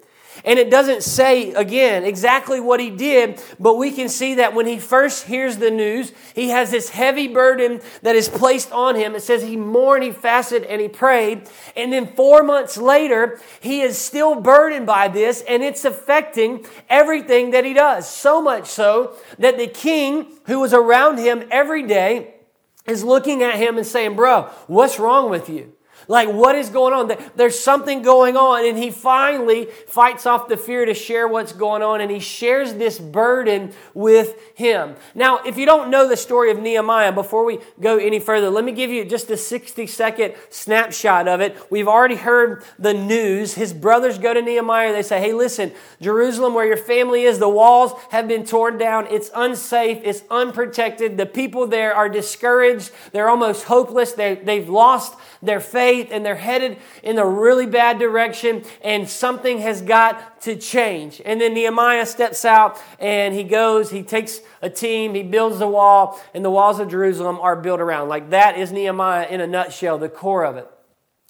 And 0.45 0.59
it 0.59 0.71
doesn't 0.71 1.03
say, 1.03 1.53
again, 1.53 2.05
exactly 2.05 2.59
what 2.59 2.81
he 2.81 2.91
did, 2.91 3.41
but 3.61 3.77
we 3.77 3.93
can 3.93 4.09
see 4.09 4.35
that 4.35 4.55
when 4.55 4.67
he 4.67 4.79
first 4.79 5.27
hears 5.27 5.59
the 5.59 5.71
news, 5.71 6.13
he 6.35 6.49
has 6.49 6.71
this 6.71 6.89
heavy 6.89 7.29
burden 7.29 7.81
that 8.03 8.17
is 8.17 8.29
placed 8.29 8.73
on 8.73 8.97
him. 8.97 9.15
It 9.15 9.23
says 9.23 9.43
he 9.43 9.57
mourned, 9.57 10.03
he 10.03 10.11
fasted, 10.11 10.65
and 10.65 10.81
he 10.81 10.89
prayed. 10.89 11.49
And 11.77 11.93
then 11.93 12.09
four 12.09 12.43
months 12.43 12.77
later, 12.77 13.41
he 13.61 13.83
is 13.83 13.97
still 13.97 14.35
burdened 14.35 14.87
by 14.87 15.09
this, 15.09 15.43
and 15.49 15.63
it's 15.63 15.85
affecting 15.85 16.67
everything 16.89 17.53
that 17.53 17.65
he 17.65 17.73
does. 17.73 18.09
So 18.09 18.43
much 18.43 18.67
so 18.67 19.17
that 19.39 19.59
the 19.59 19.69
king, 19.69 20.27
who 20.47 20.59
was 20.59 20.75
around 20.75 21.19
him 21.19 21.47
every 21.51 21.85
day, 21.85 22.35
is 22.87 23.05
looking 23.05 23.43
at 23.43 23.55
him 23.55 23.79
and 23.79 23.87
saying, 23.87 24.17
Bro, 24.17 24.51
what's 24.67 24.99
wrong 24.99 25.31
with 25.31 25.49
you? 25.49 25.73
Like, 26.09 26.29
what 26.29 26.55
is 26.55 26.69
going 26.69 26.93
on? 26.93 27.17
There's 27.37 27.59
something 27.59 28.03
going 28.03 28.37
on. 28.37 28.65
And 28.67 28.79
he 28.79 28.91
finally 28.91 29.67
fights 29.87 30.27
off 30.27 30.49
the 30.49 30.57
fear 30.57 30.85
to 30.85 30.95
share 30.95 31.29
what's 31.29 31.53
going 31.53 31.83
on. 31.83 32.01
And 32.01 32.11
he 32.11 32.21
shares 32.21 32.75
this 32.75 32.99
burden 32.99 33.73
with 33.95 34.37
him. 34.55 34.97
Now, 35.15 35.41
if 35.45 35.57
you 35.57 35.67
don't 35.67 35.91
know 35.91 36.09
the 36.09 36.17
story 36.17 36.51
of 36.51 36.59
Nehemiah, 36.59 37.13
before 37.13 37.45
we 37.45 37.59
go 37.81 37.99
any 37.99 38.19
further, 38.19 38.51
let 38.51 38.65
me 38.65 38.73
give 38.73 38.91
you 38.91 39.05
just 39.05 39.31
a 39.31 39.37
60 39.37 39.87
second 39.87 40.35
snapshot 40.51 41.29
of 41.29 41.41
it. 41.41 41.57
We've 41.71 41.89
already 41.89 42.17
heard 42.17 42.65
the 42.79 42.95
news. 42.95 43.55
His 43.55 43.73
brothers 43.73 44.19
go 44.19 44.35
to 44.35 44.43
Nehemiah. 44.43 44.93
They 44.93 45.03
say, 45.03 45.21
Hey, 45.21 45.33
listen, 45.33 45.73
Jerusalem, 46.01 46.55
where 46.55 46.67
your 46.67 46.77
family 46.77 47.23
is, 47.23 47.39
the 47.39 47.49
walls 47.49 47.93
have 48.11 48.29
been 48.29 48.45
torn 48.45 48.79
down. 48.79 49.07
It's 49.09 49.31
unsafe. 49.35 50.01
It's 50.05 50.23
unprotected. 50.31 51.17
The 51.17 51.27
people 51.27 51.67
there 51.67 51.95
are 51.95 52.09
discouraged. 52.09 52.91
They're 53.13 53.29
almost 53.29 53.65
hopeless. 53.65 54.13
They, 54.13 54.37
they've 54.37 54.69
lost 54.69 55.15
their 55.43 55.61
faith 55.61 56.09
and 56.11 56.25
they're 56.25 56.37
headed 56.37 56.79
in 57.03 57.19
a 57.19 57.27
really 57.27 57.67
bad 57.67 57.99
direction 57.99 58.65
and 58.83 59.09
something 59.09 59.59
has 59.59 59.83
got 59.83 60.41
to 60.43 60.57
change. 60.57 61.21
And 61.25 61.41
then 61.41 61.55
Nehemiah 61.55 62.07
steps 62.07 62.45
out 62.45 62.81
and 62.99 63.35
he 63.35 63.45
goes, 63.45 63.91
he 63.91 64.03
takes 64.03 64.41
a 64.63 64.71
team, 64.71 65.15
he 65.15 65.23
builds 65.23 65.59
the 65.59 65.69
wall, 65.69 66.21
and 66.33 66.45
the 66.45 66.51
walls 66.51 66.79
of 66.79 66.89
Jerusalem 66.89 67.39
are 67.41 67.57
built 67.57 67.81
around. 67.81 68.09
Like 68.09 68.31
that 68.31 68.57
is 68.57 68.73
Nehemiah 68.73 69.27
in 69.29 69.41
a 69.41 69.47
nutshell, 69.47 69.99
the 69.99 70.09
core 70.09 70.45
of 70.45 70.57
it. 70.57 70.69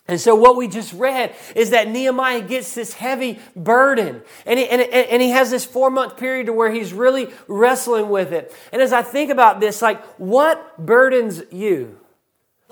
And 0.08 0.20
so, 0.20 0.34
what 0.34 0.56
we 0.56 0.66
just 0.66 0.92
read 0.94 1.34
is 1.54 1.70
that 1.70 1.88
Nehemiah 1.88 2.42
gets 2.42 2.74
this 2.74 2.92
heavy 2.92 3.38
burden. 3.54 4.22
And 4.44 4.58
he, 4.58 4.68
and, 4.68 4.82
and 4.82 5.22
he 5.22 5.30
has 5.30 5.50
this 5.50 5.64
four 5.64 5.90
month 5.90 6.16
period 6.16 6.46
to 6.46 6.52
where 6.52 6.72
he's 6.72 6.92
really 6.92 7.28
wrestling 7.46 8.10
with 8.10 8.32
it. 8.32 8.52
And 8.72 8.82
as 8.82 8.92
I 8.92 9.02
think 9.02 9.30
about 9.30 9.60
this, 9.60 9.80
like, 9.80 10.04
what 10.18 10.84
burdens 10.84 11.42
you? 11.52 11.98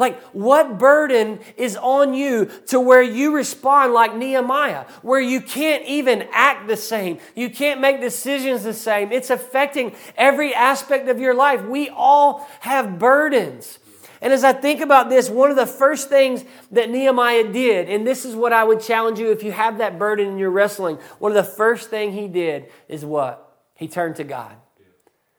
Like, 0.00 0.18
what 0.32 0.78
burden 0.78 1.40
is 1.58 1.76
on 1.76 2.14
you 2.14 2.50
to 2.68 2.80
where 2.80 3.02
you 3.02 3.34
respond 3.34 3.92
like 3.92 4.16
Nehemiah, 4.16 4.86
where 5.02 5.20
you 5.20 5.42
can't 5.42 5.84
even 5.84 6.26
act 6.32 6.68
the 6.68 6.76
same? 6.78 7.18
You 7.34 7.50
can't 7.50 7.82
make 7.82 8.00
decisions 8.00 8.64
the 8.64 8.72
same. 8.72 9.12
It's 9.12 9.28
affecting 9.28 9.94
every 10.16 10.54
aspect 10.54 11.10
of 11.10 11.20
your 11.20 11.34
life. 11.34 11.62
We 11.66 11.90
all 11.90 12.48
have 12.60 12.98
burdens. 12.98 13.78
And 14.22 14.32
as 14.32 14.42
I 14.42 14.54
think 14.54 14.80
about 14.80 15.10
this, 15.10 15.28
one 15.28 15.50
of 15.50 15.56
the 15.56 15.66
first 15.66 16.08
things 16.08 16.46
that 16.70 16.88
Nehemiah 16.88 17.52
did, 17.52 17.90
and 17.90 18.06
this 18.06 18.24
is 18.24 18.34
what 18.34 18.54
I 18.54 18.64
would 18.64 18.80
challenge 18.80 19.18
you 19.18 19.30
if 19.30 19.42
you 19.42 19.52
have 19.52 19.76
that 19.78 19.98
burden 19.98 20.28
in 20.28 20.38
your 20.38 20.50
wrestling, 20.50 20.96
one 21.18 21.30
of 21.30 21.36
the 21.36 21.52
first 21.52 21.90
thing 21.90 22.12
he 22.12 22.26
did 22.26 22.72
is 22.88 23.04
what? 23.04 23.54
He 23.74 23.86
turned 23.86 24.16
to 24.16 24.24
God. 24.24 24.56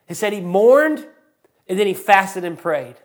He 0.08 0.13
said 0.13 0.34
he 0.34 0.41
mourned 0.41 1.08
and 1.68 1.80
then 1.80 1.88
he 1.88 1.96
fasted 1.96 2.46
and 2.46 2.60
prayed. 2.60 2.98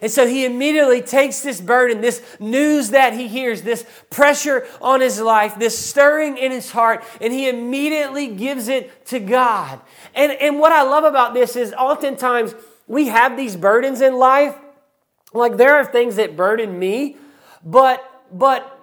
And 0.00 0.10
so 0.10 0.26
he 0.26 0.44
immediately 0.44 1.02
takes 1.02 1.40
this 1.40 1.60
burden, 1.60 2.00
this 2.00 2.22
news 2.38 2.90
that 2.90 3.14
he 3.14 3.28
hears, 3.28 3.62
this 3.62 3.84
pressure 4.10 4.66
on 4.80 5.00
his 5.00 5.20
life, 5.20 5.58
this 5.58 5.78
stirring 5.78 6.36
in 6.36 6.52
his 6.52 6.70
heart, 6.70 7.04
and 7.20 7.32
he 7.32 7.48
immediately 7.48 8.28
gives 8.28 8.68
it 8.68 9.06
to 9.06 9.18
God. 9.18 9.80
And, 10.14 10.32
and 10.32 10.58
what 10.58 10.72
I 10.72 10.82
love 10.82 11.04
about 11.04 11.34
this 11.34 11.56
is 11.56 11.72
oftentimes 11.72 12.54
we 12.86 13.08
have 13.08 13.36
these 13.36 13.56
burdens 13.56 14.00
in 14.00 14.14
life. 14.14 14.56
Like 15.32 15.56
there 15.56 15.74
are 15.74 15.84
things 15.84 16.16
that 16.16 16.36
burden 16.36 16.78
me, 16.78 17.16
but, 17.64 18.02
but 18.32 18.74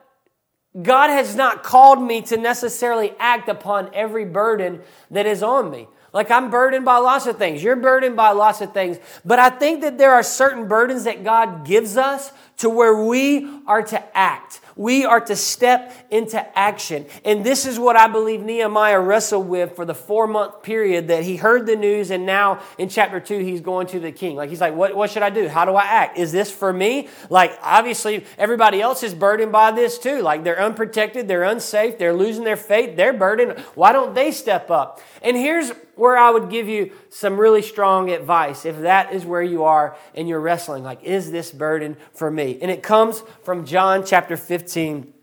God 0.80 1.10
has 1.10 1.36
not 1.36 1.64
called 1.64 2.02
me 2.02 2.22
to 2.24 2.38
necessarily 2.38 3.14
act 3.20 3.48
upon 3.50 3.90
every 3.94 4.26
burden 4.26 4.82
that 5.10 5.26
is 5.26 5.42
on 5.42 5.72
me. 5.72 5.88
Like 6.16 6.32
I'm 6.32 6.50
burdened 6.50 6.86
by 6.86 6.96
lots 7.00 7.28
of 7.28 7.38
things. 7.38 7.62
You're 7.62 7.76
burdened 7.76 8.16
by 8.16 8.32
lots 8.32 8.62
of 8.62 8.74
things. 8.74 8.98
But 9.26 9.38
I 9.38 9.50
think 9.50 9.82
that 9.82 9.98
there 9.98 10.14
are 10.14 10.24
certain 10.24 10.70
burdens 10.70 11.04
that 11.04 11.26
God 11.26 11.66
gives 11.66 11.98
us 11.98 12.32
to 12.60 12.70
where 12.70 12.96
we 12.96 13.50
are 13.68 13.84
to 13.84 14.18
act. 14.18 14.62
We 14.78 15.04
are 15.06 15.20
to 15.20 15.36
step 15.36 15.94
into 16.12 16.58
action. 16.58 17.06
And 17.24 17.46
this 17.46 17.66
is 17.66 17.78
what 17.80 17.98
I 17.98 18.08
believe 18.08 18.42
Nehemiah 18.42 19.00
wrestled 19.00 19.48
with 19.48 19.76
for 19.76 19.84
the 19.84 19.94
four 19.94 20.26
month 20.26 20.64
period 20.64 21.10
that 21.10 21.24
he 21.24 21.36
heard 21.36 21.66
the 21.66 21.76
news. 21.76 22.12
And 22.12 22.26
now 22.26 22.62
in 22.78 22.88
chapter 22.88 23.20
two, 23.20 23.40
he's 23.40 23.60
going 23.62 23.88
to 23.88 24.00
the 24.00 24.14
king. 24.14 24.38
Like 24.38 24.50
he's 24.50 24.62
like, 24.62 24.74
what, 24.74 24.96
what 24.96 25.12
should 25.12 25.24
I 25.24 25.30
do? 25.30 25.50
How 25.50 25.66
do 25.66 25.76
I 25.76 25.84
act? 25.84 26.18
Is 26.18 26.32
this 26.32 26.50
for 26.50 26.72
me? 26.72 27.10
Like 27.30 27.58
obviously 27.62 28.26
everybody 28.38 28.82
else 28.82 29.04
is 29.04 29.14
burdened 29.14 29.52
by 29.52 29.72
this 29.72 29.98
too. 29.98 30.22
Like 30.22 30.46
they're 30.46 30.62
unprotected, 30.62 31.28
they're 31.28 31.44
unsafe, 31.44 31.98
they're 31.98 32.14
losing 32.14 32.46
their 32.46 32.58
faith, 32.58 32.96
they're 32.96 33.14
burdened. 33.14 33.60
Why 33.76 33.92
don't 33.92 34.14
they 34.14 34.32
step 34.32 34.72
up? 34.72 35.02
And 35.22 35.36
here's 35.36 35.72
where 35.96 36.18
I 36.18 36.30
would 36.30 36.50
give 36.50 36.68
you 36.68 36.92
some 37.10 37.38
really 37.38 37.62
strong 37.62 38.12
advice 38.12 38.66
if 38.66 38.80
that 38.82 39.14
is 39.14 39.26
where 39.26 39.42
you 39.42 39.64
are 39.64 39.98
and 40.14 40.28
you're 40.28 40.40
wrestling. 40.40 40.84
Like, 40.84 41.04
is 41.04 41.32
this 41.32 41.52
burden 41.52 41.98
for 42.14 42.30
me? 42.30 42.58
And 42.62 42.70
it 42.70 42.84
comes 42.84 43.24
from 43.44 43.66
John 43.66 44.06
chapter 44.06 44.38
15 44.38 45.14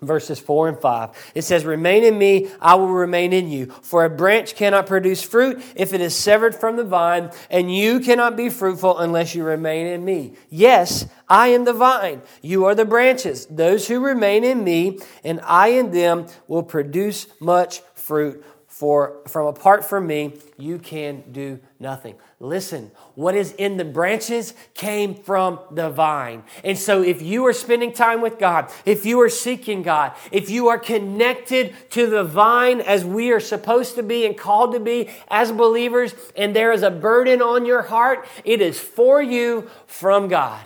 verses 0.00 0.38
4 0.38 0.68
and 0.68 0.78
5. 0.78 1.32
It 1.34 1.42
says, 1.42 1.64
Remain 1.64 2.04
in 2.04 2.18
me, 2.18 2.48
I 2.60 2.74
will 2.76 2.88
remain 2.88 3.32
in 3.32 3.50
you. 3.50 3.66
For 3.82 4.04
a 4.04 4.10
branch 4.10 4.54
cannot 4.54 4.86
produce 4.86 5.22
fruit 5.22 5.62
if 5.74 5.92
it 5.92 6.00
is 6.00 6.14
severed 6.14 6.54
from 6.54 6.76
the 6.76 6.84
vine, 6.84 7.30
and 7.50 7.74
you 7.74 8.00
cannot 8.00 8.36
be 8.36 8.50
fruitful 8.50 8.98
unless 8.98 9.34
you 9.34 9.44
remain 9.44 9.86
in 9.86 10.04
me. 10.04 10.34
Yes, 10.50 11.06
I 11.28 11.48
am 11.48 11.64
the 11.64 11.72
vine, 11.72 12.22
you 12.42 12.64
are 12.64 12.74
the 12.74 12.84
branches. 12.84 13.46
Those 13.46 13.88
who 13.88 14.00
remain 14.00 14.44
in 14.44 14.64
me, 14.64 14.98
and 15.24 15.40
I 15.42 15.68
in 15.68 15.90
them, 15.90 16.26
will 16.46 16.62
produce 16.62 17.26
much 17.40 17.80
fruit 17.94 18.44
for 18.78 19.16
from 19.26 19.48
apart 19.48 19.84
from 19.84 20.06
me 20.06 20.32
you 20.56 20.78
can 20.78 21.24
do 21.32 21.58
nothing. 21.80 22.14
Listen 22.38 22.92
what 23.16 23.34
is 23.34 23.50
in 23.54 23.76
the 23.76 23.84
branches 23.84 24.54
came 24.74 25.16
from 25.16 25.58
the 25.72 25.90
vine. 25.90 26.44
And 26.62 26.78
so 26.78 27.02
if 27.02 27.20
you 27.20 27.44
are 27.46 27.52
spending 27.52 27.92
time 27.92 28.20
with 28.20 28.38
god 28.38 28.70
if 28.84 29.04
you 29.04 29.20
are 29.20 29.28
seeking 29.28 29.82
god 29.82 30.12
if 30.30 30.48
you 30.48 30.68
are 30.68 30.78
connected 30.78 31.74
to 31.90 32.06
the 32.06 32.22
vine 32.22 32.80
as 32.80 33.04
we 33.04 33.32
are 33.32 33.40
supposed 33.40 33.96
to 33.96 34.04
be 34.04 34.24
and 34.24 34.38
called 34.38 34.74
to 34.74 34.80
be 34.80 35.10
as 35.26 35.50
believers 35.50 36.14
and 36.36 36.54
there 36.54 36.70
is 36.70 36.82
a 36.84 36.90
burden 36.92 37.42
on 37.42 37.66
your 37.66 37.82
heart 37.82 38.28
it 38.44 38.60
is 38.60 38.78
for 38.78 39.20
you 39.20 39.68
from 39.88 40.28
god 40.28 40.64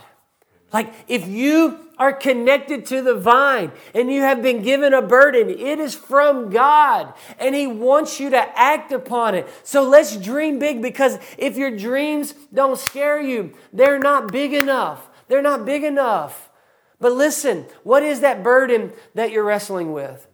like 0.73 0.93
if 1.07 1.27
you 1.27 1.79
are 1.97 2.13
connected 2.13 2.85
to 2.87 3.01
the 3.01 3.13
vine 3.13 3.71
and 3.93 4.11
you 4.11 4.21
have 4.21 4.41
been 4.41 4.61
given 4.61 4.93
a 4.93 5.01
burden. 5.01 5.49
It 5.49 5.79
is 5.79 5.93
from 5.93 6.49
God 6.49 7.13
and 7.39 7.55
He 7.55 7.67
wants 7.67 8.19
you 8.19 8.29
to 8.31 8.59
act 8.59 8.91
upon 8.91 9.35
it. 9.35 9.47
So 9.63 9.83
let's 9.87 10.17
dream 10.17 10.59
big 10.59 10.81
because 10.81 11.19
if 11.37 11.55
your 11.55 11.75
dreams 11.75 12.33
don't 12.53 12.77
scare 12.77 13.21
you, 13.21 13.53
they're 13.71 13.99
not 13.99 14.31
big 14.31 14.53
enough. 14.53 15.09
They're 15.27 15.41
not 15.41 15.65
big 15.65 15.83
enough. 15.83 16.49
But 16.99 17.13
listen, 17.13 17.65
what 17.83 18.03
is 18.03 18.21
that 18.21 18.43
burden 18.43 18.93
that 19.13 19.31
you're 19.31 19.43
wrestling 19.43 19.93
with? 19.93 20.27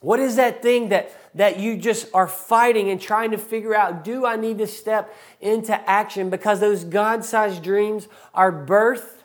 What 0.00 0.20
is 0.20 0.36
that 0.36 0.62
thing 0.62 0.90
that, 0.90 1.10
that 1.34 1.58
you 1.58 1.76
just 1.76 2.08
are 2.12 2.28
fighting 2.28 2.90
and 2.90 3.00
trying 3.00 3.30
to 3.30 3.38
figure 3.38 3.74
out? 3.74 4.04
Do 4.04 4.26
I 4.26 4.36
need 4.36 4.58
to 4.58 4.66
step 4.66 5.14
into 5.40 5.74
action? 5.88 6.28
Because 6.28 6.60
those 6.60 6.84
God 6.84 7.24
sized 7.24 7.62
dreams 7.62 8.06
are 8.34 8.52
birthed 8.52 9.16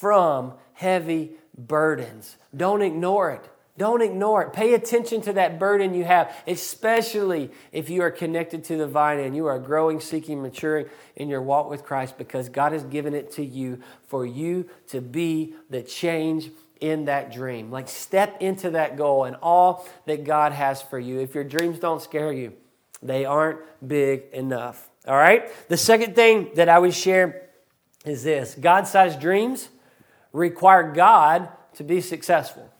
from 0.00 0.52
heavy 0.74 1.32
burdens. 1.56 2.36
Don't 2.54 2.82
ignore 2.82 3.30
it. 3.30 3.48
Don't 3.78 4.00
ignore 4.00 4.42
it. 4.42 4.52
Pay 4.52 4.72
attention 4.72 5.20
to 5.22 5.34
that 5.34 5.58
burden 5.58 5.92
you 5.92 6.04
have, 6.04 6.34
especially 6.46 7.50
if 7.72 7.90
you 7.90 8.02
are 8.02 8.10
connected 8.10 8.64
to 8.64 8.76
the 8.76 8.86
vine 8.86 9.20
and 9.20 9.36
you 9.36 9.46
are 9.46 9.58
growing, 9.58 10.00
seeking, 10.00 10.40
maturing 10.40 10.86
in 11.14 11.28
your 11.28 11.42
walk 11.42 11.68
with 11.68 11.84
Christ 11.84 12.16
because 12.16 12.48
God 12.48 12.72
has 12.72 12.84
given 12.84 13.14
it 13.14 13.32
to 13.32 13.44
you 13.44 13.80
for 14.08 14.24
you 14.24 14.68
to 14.88 15.02
be 15.02 15.54
the 15.68 15.82
change 15.82 16.50
in 16.80 17.04
that 17.06 17.32
dream. 17.32 17.70
Like 17.70 17.88
step 17.88 18.40
into 18.40 18.70
that 18.70 18.96
goal 18.96 19.24
and 19.24 19.36
all 19.42 19.86
that 20.06 20.24
God 20.24 20.52
has 20.52 20.80
for 20.80 20.98
you. 20.98 21.20
If 21.20 21.34
your 21.34 21.44
dreams 21.44 21.78
don't 21.78 22.00
scare 22.00 22.32
you, 22.32 22.54
they 23.02 23.26
aren't 23.26 23.60
big 23.86 24.24
enough. 24.32 24.88
All 25.06 25.16
right? 25.16 25.50
The 25.68 25.76
second 25.76 26.14
thing 26.14 26.50
that 26.54 26.70
I 26.70 26.78
would 26.78 26.94
share 26.94 27.50
is 28.06 28.22
this 28.22 28.54
God 28.54 28.86
sized 28.86 29.20
dreams 29.20 29.68
require 30.32 30.92
God 30.92 31.48
to 31.74 31.84
be 31.84 32.00
successful. 32.00 32.70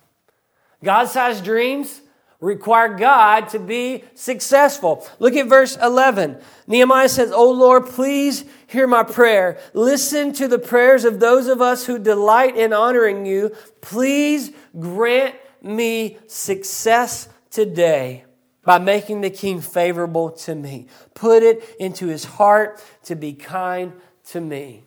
God 0.83 1.07
sized 1.07 1.45
dreams 1.45 2.01
require 2.41 2.97
God 2.97 3.49
to 3.51 3.59
be 3.59 4.05
successful. 4.15 5.07
Look 5.19 5.35
at 5.35 5.47
verse 5.47 5.77
11. 5.77 6.39
Nehemiah 6.67 7.09
says, 7.09 7.33
Oh 7.33 7.51
Lord, 7.51 7.87
please 7.87 8.45
hear 8.67 8.87
my 8.87 9.03
prayer. 9.03 9.59
Listen 9.73 10.33
to 10.35 10.49
the 10.49 10.59
prayers 10.59 11.05
of 11.05 11.21
those 11.21 11.47
of 11.47 11.61
us 11.63 11.87
who 11.87 11.99
delight 11.99 12.57
in 12.57 12.73
honoring 12.73 13.27
you. 13.27 13.55
Please 13.81 14.53
grant 14.79 15.35
me 15.63 16.19
success 16.27 17.29
today 17.51 18.25
by 18.65 18.79
making 18.79 19.21
the 19.21 19.31
king 19.31 19.61
favorable 19.61 20.31
to 20.31 20.55
me. 20.55 20.89
Put 21.15 21.43
it 21.43 21.65
into 21.79 22.09
his 22.09 22.25
heart 22.25 22.83
to 23.05 23.15
be 23.15 23.33
kind 23.33 23.93
to 24.27 24.41
me. 24.41 24.86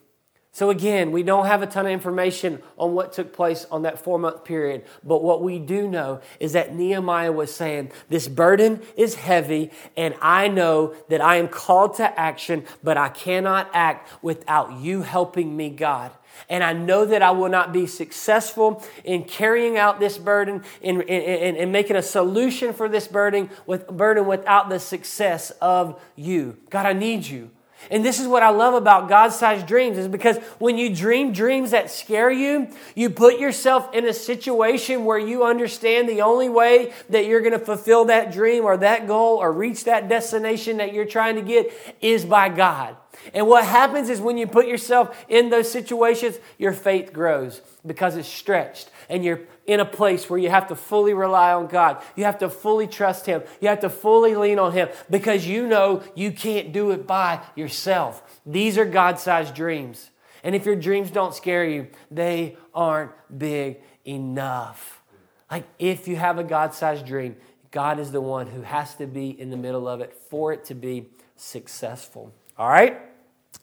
So, 0.60 0.70
again, 0.70 1.14
we 1.14 1.24
don't 1.24 1.46
have 1.46 1.62
a 1.62 1.68
ton 1.68 1.86
of 1.86 1.92
information 1.94 2.62
on 2.78 2.94
what 2.94 3.14
took 3.14 3.32
place 3.32 3.66
on 3.72 3.84
that 3.84 3.98
four 3.98 4.20
month 4.20 4.44
period, 4.44 4.84
but 5.06 5.24
what 5.24 5.42
we 5.42 5.58
do 5.58 5.88
know 5.88 6.20
is 6.38 6.52
that 6.52 6.76
Nehemiah 6.76 7.32
was 7.32 7.56
saying, 7.56 7.94
This 8.10 8.28
burden 8.28 8.82
is 8.98 9.16
heavy, 9.16 9.72
and 9.96 10.16
I 10.22 10.50
know 10.50 10.96
that 11.08 11.22
I 11.22 11.38
am 11.38 11.48
called 11.48 11.96
to 11.96 12.20
action, 12.20 12.66
but 12.84 12.98
I 12.98 13.08
cannot 13.08 13.70
act 13.74 14.12
without 14.22 14.82
you 14.82 15.04
helping 15.04 15.56
me, 15.56 15.70
God. 15.70 16.12
And 16.50 16.62
I 16.62 16.74
know 16.74 17.06
that 17.06 17.22
I 17.22 17.32
will 17.32 17.48
not 17.48 17.72
be 17.72 17.88
successful 17.88 18.84
in 19.06 19.24
carrying 19.24 19.78
out 19.78 20.02
this 20.02 20.18
burden, 20.18 20.66
in, 20.82 21.00
in, 21.04 21.56
in, 21.56 21.72
making 21.72 21.96
a 21.96 22.02
solution 22.02 22.74
for 22.74 22.90
this 22.90 23.08
burden, 23.08 23.50
with, 23.66 23.88
burden 23.88 24.28
without 24.28 24.68
the 24.68 24.82
success 24.82 25.52
of 25.62 26.02
you. 26.18 26.58
God, 26.70 26.86
I 26.86 26.92
need 26.92 27.26
you. 27.26 27.50
And 27.92 28.06
this 28.06 28.20
is 28.20 28.28
what 28.28 28.44
I 28.44 28.50
love 28.50 28.74
about 28.74 29.10
God 29.10 29.30
sized 29.30 29.66
dreams 29.66 29.98
is 29.98 30.08
because 30.08 30.38
when 30.60 30.78
you 30.78 30.94
dream 30.94 31.32
dreams 31.32 31.72
that 31.72 31.90
scare 31.90 32.30
you, 32.30 32.68
you 32.96 33.10
put 33.10 33.40
yourself 33.40 33.94
in 33.94 34.06
a 34.06 34.14
situation 34.14 35.06
where 35.06 35.18
you 35.18 35.44
understand 35.44 36.08
the 36.08 36.22
only 36.22 36.50
way 36.50 36.94
that 37.10 37.26
you're 37.26 37.42
going 37.42 37.58
to 37.58 37.66
fulfill 37.66 38.06
that 38.06 38.32
dream 38.32 38.66
or 38.66 38.78
that 38.78 39.08
goal 39.08 39.38
or 39.38 39.52
reach 39.52 39.86
that 39.86 40.10
destination 40.10 40.78
that 40.78 40.94
you're 40.94 41.06
trying 41.06 41.36
to 41.36 41.42
get 41.42 41.72
is 42.02 42.26
by 42.26 42.50
God. 42.50 42.96
And 43.34 43.48
what 43.48 43.66
happens 43.66 44.10
is 44.10 44.22
when 44.22 44.38
you 44.38 44.48
put 44.48 44.68
yourself 44.68 45.26
in 45.28 45.50
those 45.50 45.72
situations, 45.72 46.40
your 46.58 46.74
faith 46.74 47.12
grows 47.12 47.62
because 47.86 48.16
it's 48.16 48.28
stretched 48.28 48.90
and 49.10 49.24
you're 49.24 49.42
in 49.70 49.80
a 49.80 49.86
place 49.86 50.28
where 50.28 50.40
you 50.40 50.50
have 50.50 50.68
to 50.68 50.76
fully 50.76 51.14
rely 51.14 51.54
on 51.54 51.68
God. 51.68 52.02
You 52.16 52.24
have 52.24 52.40
to 52.40 52.50
fully 52.50 52.88
trust 52.88 53.28
Him. 53.28 53.44
You 53.62 53.68
have 53.68 53.82
to 53.82 53.90
fully 53.90 54.36
lean 54.36 54.58
on 54.58 54.72
Him 54.72 54.90
because 55.12 55.46
you 55.46 55.68
know 55.68 56.02
you 56.16 56.32
can't 56.32 56.74
do 56.74 56.90
it 56.90 57.06
by 57.06 57.42
yourself. 57.56 58.42
These 58.48 58.80
are 58.80 58.86
God 58.86 59.20
sized 59.20 59.54
dreams. 59.54 60.10
And 60.44 60.56
if 60.56 60.66
your 60.66 60.76
dreams 60.76 61.12
don't 61.12 61.36
scare 61.36 61.64
you, 61.64 61.88
they 62.10 62.58
aren't 62.74 63.12
big 63.38 63.78
enough. 64.06 65.04
Like 65.52 65.68
if 65.78 66.08
you 66.08 66.16
have 66.16 66.40
a 66.40 66.44
God 66.44 66.74
sized 66.74 67.06
dream, 67.06 67.36
God 67.70 68.00
is 68.00 68.12
the 68.12 68.22
one 68.22 68.48
who 68.48 68.64
has 68.64 68.96
to 68.96 69.06
be 69.06 69.40
in 69.40 69.52
the 69.52 69.58
middle 69.58 69.88
of 69.88 70.02
it 70.02 70.16
for 70.32 70.52
it 70.52 70.66
to 70.66 70.74
be 70.74 71.10
successful. 71.36 72.34
All 72.58 72.70
right? 72.70 73.00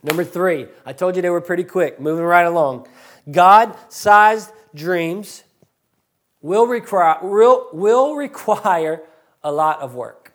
Number 0.05 0.23
three, 0.23 0.69
I 0.85 0.93
told 0.93 1.17
you 1.17 1.23
they 1.23 1.31
were 1.31 1.41
pretty 1.41 1.65
quick, 1.65 1.99
moving 1.99 2.25
right 2.25 2.47
along. 2.47 2.87
God 3.29 3.77
sized 3.89 4.53
dreams 4.73 5.43
will 6.43 6.67
require, 6.67 7.19
will, 7.23 7.69
will 7.73 8.15
require 8.15 9.03
a 9.43 9.53
lot 9.53 9.81
of 9.81 9.95
work. 9.95 10.33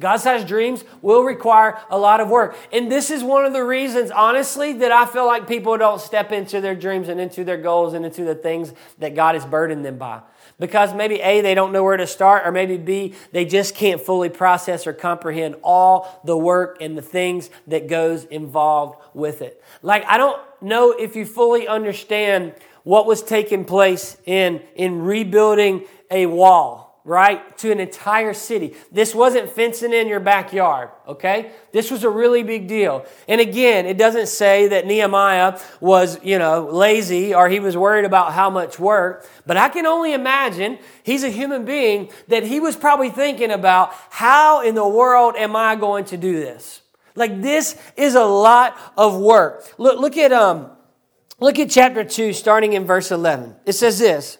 God 0.00 0.18
sized 0.18 0.46
dreams 0.46 0.84
will 1.02 1.22
require 1.22 1.76
a 1.90 1.98
lot 1.98 2.20
of 2.20 2.28
work. 2.28 2.56
And 2.72 2.90
this 2.90 3.10
is 3.10 3.24
one 3.24 3.44
of 3.44 3.52
the 3.52 3.64
reasons, 3.64 4.12
honestly, 4.12 4.72
that 4.74 4.92
I 4.92 5.06
feel 5.06 5.26
like 5.26 5.48
people 5.48 5.76
don't 5.76 6.00
step 6.00 6.30
into 6.30 6.60
their 6.60 6.76
dreams 6.76 7.08
and 7.08 7.20
into 7.20 7.42
their 7.42 7.56
goals 7.56 7.94
and 7.94 8.04
into 8.04 8.22
the 8.22 8.36
things 8.36 8.72
that 8.98 9.16
God 9.16 9.34
has 9.34 9.44
burdened 9.44 9.84
them 9.84 9.98
by. 9.98 10.20
Because 10.60 10.94
maybe 10.94 11.16
A, 11.16 11.40
they 11.40 11.54
don't 11.54 11.72
know 11.72 11.82
where 11.82 11.96
to 11.96 12.06
start, 12.06 12.46
or 12.46 12.52
maybe 12.52 12.76
B, 12.76 13.14
they 13.32 13.44
just 13.44 13.74
can't 13.74 14.00
fully 14.00 14.28
process 14.28 14.86
or 14.86 14.92
comprehend 14.92 15.56
all 15.62 16.20
the 16.24 16.36
work 16.36 16.78
and 16.80 16.96
the 16.96 17.02
things 17.02 17.50
that 17.66 17.88
goes 17.88 18.24
involved 18.24 19.00
with 19.14 19.42
it. 19.42 19.62
Like, 19.82 20.04
I 20.06 20.16
don't 20.16 20.40
know 20.60 20.92
if 20.92 21.16
you 21.16 21.26
fully 21.26 21.66
understand 21.66 22.54
what 22.88 23.04
was 23.04 23.22
taking 23.22 23.66
place 23.66 24.16
in, 24.24 24.62
in 24.74 25.02
rebuilding 25.02 25.84
a 26.10 26.24
wall 26.24 26.86
right, 27.04 27.56
to 27.56 27.70
an 27.70 27.80
entire 27.80 28.34
city. 28.34 28.74
This 28.92 29.14
wasn't 29.14 29.50
fencing 29.50 29.94
in 29.94 30.08
your 30.08 30.20
backyard, 30.20 30.90
okay? 31.06 31.52
This 31.72 31.90
was 31.90 32.04
a 32.04 32.10
really 32.10 32.42
big 32.42 32.66
deal. 32.66 33.06
And 33.26 33.40
again, 33.40 33.86
it 33.86 33.96
doesn't 33.96 34.28
say 34.28 34.68
that 34.68 34.86
Nehemiah 34.86 35.58
was, 35.80 36.22
you 36.22 36.38
know, 36.38 36.68
lazy 36.70 37.34
or 37.34 37.48
he 37.48 37.60
was 37.60 37.78
worried 37.78 38.04
about 38.04 38.34
how 38.34 38.50
much 38.50 38.78
work, 38.78 39.26
but 39.46 39.56
I 39.56 39.70
can 39.70 39.86
only 39.86 40.12
imagine 40.12 40.78
he's 41.02 41.24
a 41.24 41.30
human 41.30 41.64
being 41.64 42.10
that 42.28 42.42
he 42.42 42.58
was 42.60 42.76
probably 42.76 43.10
thinking 43.10 43.50
about 43.50 43.92
how 44.10 44.62
in 44.62 44.74
the 44.74 44.88
world 44.88 45.34
am 45.36 45.56
I 45.56 45.76
going 45.76 46.04
to 46.06 46.18
do 46.18 46.34
this? 46.40 46.82
Like 47.14 47.42
this 47.42 47.78
is 47.96 48.14
a 48.14 48.24
lot 48.24 48.78
of 48.96 49.18
work. 49.18 49.64
Look, 49.78 49.98
look 49.98 50.16
at 50.16 50.32
um 50.32 50.72
look 51.40 51.58
at 51.58 51.70
chapter 51.70 52.04
2 52.04 52.32
starting 52.32 52.72
in 52.72 52.84
verse 52.84 53.10
11. 53.10 53.56
It 53.64 53.72
says 53.72 53.98
this, 53.98 54.38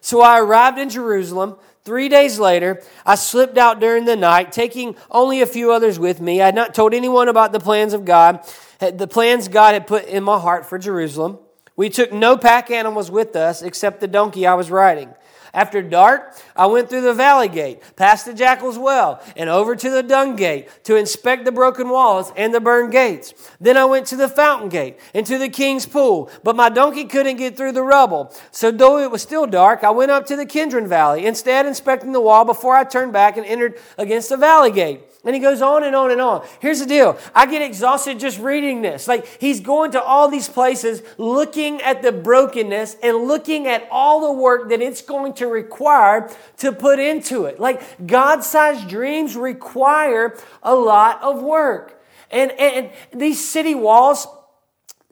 "So 0.00 0.20
I 0.20 0.40
arrived 0.40 0.78
in 0.78 0.88
Jerusalem 0.88 1.56
Three 1.82 2.10
days 2.10 2.38
later, 2.38 2.82
I 3.06 3.14
slipped 3.14 3.56
out 3.56 3.80
during 3.80 4.04
the 4.04 4.16
night, 4.16 4.52
taking 4.52 4.96
only 5.10 5.40
a 5.40 5.46
few 5.46 5.72
others 5.72 5.98
with 5.98 6.20
me. 6.20 6.42
I 6.42 6.46
had 6.46 6.54
not 6.54 6.74
told 6.74 6.92
anyone 6.92 7.28
about 7.28 7.52
the 7.52 7.60
plans 7.60 7.94
of 7.94 8.04
God, 8.04 8.40
the 8.78 9.08
plans 9.08 9.48
God 9.48 9.72
had 9.72 9.86
put 9.86 10.04
in 10.04 10.22
my 10.22 10.38
heart 10.38 10.66
for 10.66 10.78
Jerusalem. 10.78 11.38
We 11.76 11.88
took 11.88 12.12
no 12.12 12.36
pack 12.36 12.70
animals 12.70 13.10
with 13.10 13.34
us 13.34 13.62
except 13.62 14.00
the 14.00 14.06
donkey 14.06 14.46
I 14.46 14.54
was 14.54 14.70
riding. 14.70 15.14
After 15.52 15.82
dark, 15.82 16.36
I 16.54 16.66
went 16.66 16.88
through 16.88 17.00
the 17.00 17.14
valley 17.14 17.48
gate, 17.48 17.82
past 17.96 18.26
the 18.26 18.34
jackal's 18.34 18.78
well, 18.78 19.22
and 19.36 19.50
over 19.50 19.74
to 19.74 19.90
the 19.90 20.02
dung 20.02 20.36
gate 20.36 20.68
to 20.84 20.96
inspect 20.96 21.44
the 21.44 21.52
broken 21.52 21.88
walls 21.88 22.32
and 22.36 22.54
the 22.54 22.60
burned 22.60 22.92
gates. 22.92 23.34
Then 23.60 23.76
I 23.76 23.84
went 23.84 24.06
to 24.08 24.16
the 24.16 24.28
fountain 24.28 24.68
gate 24.68 24.98
and 25.14 25.26
to 25.26 25.38
the 25.38 25.48
king's 25.48 25.86
pool, 25.86 26.30
but 26.44 26.56
my 26.56 26.68
donkey 26.68 27.04
couldn't 27.04 27.36
get 27.36 27.56
through 27.56 27.72
the 27.72 27.82
rubble. 27.82 28.32
So 28.50 28.70
though 28.70 28.98
it 28.98 29.10
was 29.10 29.22
still 29.22 29.46
dark, 29.46 29.82
I 29.82 29.90
went 29.90 30.10
up 30.10 30.26
to 30.26 30.36
the 30.36 30.46
Kidron 30.46 30.86
Valley, 30.86 31.26
instead 31.26 31.66
inspecting 31.66 32.12
the 32.12 32.20
wall 32.20 32.44
before 32.44 32.76
I 32.76 32.84
turned 32.84 33.12
back 33.12 33.36
and 33.36 33.46
entered 33.46 33.78
against 33.98 34.28
the 34.28 34.36
valley 34.36 34.70
gate. 34.70 35.00
And 35.22 35.34
he 35.34 35.40
goes 35.40 35.60
on 35.60 35.84
and 35.84 35.94
on 35.94 36.10
and 36.10 36.20
on. 36.20 36.46
Here's 36.60 36.80
the 36.80 36.86
deal. 36.86 37.18
I 37.34 37.44
get 37.44 37.60
exhausted 37.60 38.18
just 38.18 38.38
reading 38.38 38.80
this. 38.80 39.06
Like 39.06 39.26
he's 39.38 39.60
going 39.60 39.90
to 39.90 40.02
all 40.02 40.30
these 40.30 40.48
places, 40.48 41.02
looking 41.18 41.82
at 41.82 42.00
the 42.00 42.10
brokenness 42.10 42.96
and 43.02 43.28
looking 43.28 43.66
at 43.66 43.86
all 43.90 44.20
the 44.20 44.32
work 44.32 44.70
that 44.70 44.80
it's 44.80 45.02
going 45.02 45.34
to 45.34 45.46
require 45.46 46.30
to 46.58 46.72
put 46.72 46.98
into 46.98 47.44
it. 47.44 47.60
Like 47.60 48.06
God 48.06 48.44
sized 48.44 48.88
dreams 48.88 49.36
require 49.36 50.38
a 50.62 50.74
lot 50.74 51.22
of 51.22 51.42
work. 51.42 52.02
And, 52.30 52.52
and 52.52 52.90
these 53.12 53.46
city 53.46 53.74
walls 53.74 54.26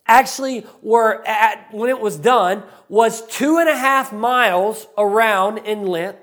actually 0.07 0.64
were 0.81 1.23
at, 1.27 1.68
when 1.71 1.90
it 1.90 2.01
was 2.01 2.16
done, 2.16 2.62
was 2.88 3.27
two 3.27 3.59
and 3.59 3.68
a 3.68 3.77
half 3.77 4.11
miles 4.11 4.87
around 4.97 5.59
in 5.59 5.87
length. 5.87 6.18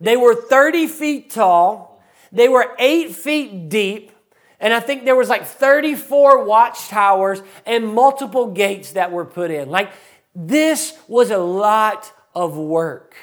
They 0.00 0.16
were 0.16 0.34
30 0.34 0.88
feet 0.88 1.30
tall 1.30 1.91
they 2.32 2.48
were 2.48 2.74
eight 2.78 3.14
feet 3.14 3.68
deep, 3.68 4.10
and 4.58 4.72
I 4.72 4.80
think 4.80 5.04
there 5.04 5.16
was 5.16 5.28
like 5.28 5.44
34 5.44 6.44
watchtowers 6.44 7.42
and 7.66 7.86
multiple 7.86 8.52
gates 8.52 8.92
that 8.92 9.12
were 9.12 9.24
put 9.24 9.50
in. 9.50 9.68
Like 9.68 9.92
this 10.34 10.98
was 11.08 11.30
a 11.30 11.38
lot 11.38 12.12
of 12.34 12.56
work. 12.56 13.14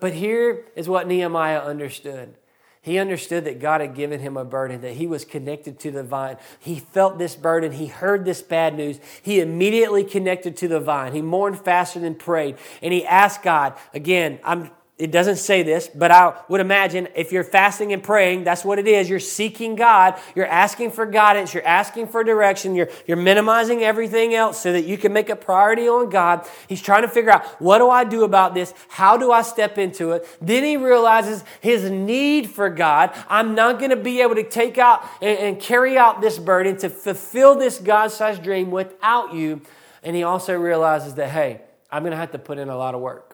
But 0.00 0.14
here 0.14 0.66
is 0.74 0.88
what 0.88 1.06
Nehemiah 1.06 1.60
understood. 1.60 2.34
He 2.80 2.98
understood 2.98 3.44
that 3.44 3.60
God 3.60 3.80
had 3.80 3.94
given 3.94 4.18
him 4.18 4.36
a 4.36 4.44
burden, 4.44 4.80
that 4.80 4.94
he 4.94 5.06
was 5.06 5.24
connected 5.24 5.78
to 5.80 5.92
the 5.92 6.02
vine. 6.02 6.36
He 6.58 6.80
felt 6.80 7.16
this 7.16 7.36
burden. 7.36 7.70
He 7.70 7.86
heard 7.86 8.24
this 8.24 8.42
bad 8.42 8.76
news. 8.76 8.98
He 9.22 9.38
immediately 9.38 10.02
connected 10.02 10.56
to 10.56 10.68
the 10.68 10.80
vine. 10.80 11.12
He 11.12 11.22
mourned 11.22 11.60
faster 11.60 12.00
than 12.00 12.16
prayed. 12.16 12.56
And 12.82 12.92
he 12.92 13.06
asked 13.06 13.44
God, 13.44 13.74
again, 13.94 14.40
I'm 14.42 14.72
it 15.02 15.10
doesn't 15.10 15.38
say 15.38 15.64
this, 15.64 15.88
but 15.88 16.12
I 16.12 16.32
would 16.48 16.60
imagine 16.60 17.08
if 17.16 17.32
you're 17.32 17.42
fasting 17.42 17.92
and 17.92 18.00
praying, 18.00 18.44
that's 18.44 18.64
what 18.64 18.78
it 18.78 18.86
is. 18.86 19.10
You're 19.10 19.18
seeking 19.18 19.74
God. 19.74 20.14
You're 20.36 20.46
asking 20.46 20.92
for 20.92 21.06
guidance. 21.06 21.52
You're 21.52 21.66
asking 21.66 22.06
for 22.06 22.22
direction. 22.22 22.76
You're, 22.76 22.88
you're 23.04 23.16
minimizing 23.16 23.82
everything 23.82 24.32
else 24.32 24.62
so 24.62 24.72
that 24.72 24.82
you 24.82 24.96
can 24.96 25.12
make 25.12 25.28
a 25.28 25.34
priority 25.34 25.88
on 25.88 26.08
God. 26.08 26.46
He's 26.68 26.80
trying 26.80 27.02
to 27.02 27.08
figure 27.08 27.32
out 27.32 27.44
what 27.60 27.78
do 27.78 27.90
I 27.90 28.04
do 28.04 28.22
about 28.22 28.54
this? 28.54 28.72
How 28.90 29.16
do 29.16 29.32
I 29.32 29.42
step 29.42 29.76
into 29.76 30.12
it? 30.12 30.24
Then 30.40 30.62
he 30.62 30.76
realizes 30.76 31.42
his 31.60 31.90
need 31.90 32.48
for 32.48 32.70
God. 32.70 33.10
I'm 33.28 33.56
not 33.56 33.80
going 33.80 33.90
to 33.90 33.96
be 33.96 34.20
able 34.22 34.36
to 34.36 34.48
take 34.48 34.78
out 34.78 35.04
and, 35.20 35.36
and 35.36 35.60
carry 35.60 35.98
out 35.98 36.20
this 36.20 36.38
burden 36.38 36.76
to 36.76 36.88
fulfill 36.88 37.56
this 37.56 37.80
God 37.80 38.12
sized 38.12 38.44
dream 38.44 38.70
without 38.70 39.34
you. 39.34 39.62
And 40.04 40.14
he 40.14 40.22
also 40.22 40.56
realizes 40.56 41.16
that, 41.16 41.30
hey, 41.30 41.60
I'm 41.90 42.04
going 42.04 42.12
to 42.12 42.18
have 42.18 42.30
to 42.30 42.38
put 42.38 42.58
in 42.58 42.68
a 42.68 42.76
lot 42.76 42.94
of 42.94 43.00
work. 43.00 43.31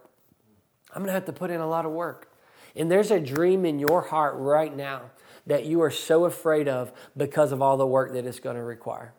I'm 0.90 1.02
going 1.02 1.08
to 1.08 1.12
have 1.12 1.26
to 1.26 1.32
put 1.32 1.50
in 1.50 1.60
a 1.60 1.68
lot 1.68 1.84
of 1.84 1.92
work. 1.92 2.30
And 2.74 2.90
there's 2.90 3.10
a 3.10 3.20
dream 3.20 3.64
in 3.64 3.78
your 3.78 4.02
heart 4.02 4.34
right 4.36 4.74
now 4.74 5.10
that 5.46 5.64
you 5.64 5.82
are 5.82 5.90
so 5.90 6.24
afraid 6.24 6.68
of 6.68 6.92
because 7.16 7.52
of 7.52 7.62
all 7.62 7.76
the 7.76 7.86
work 7.86 8.12
that 8.12 8.26
it's 8.26 8.40
going 8.40 8.56
to 8.56 8.62
require. 8.62 9.14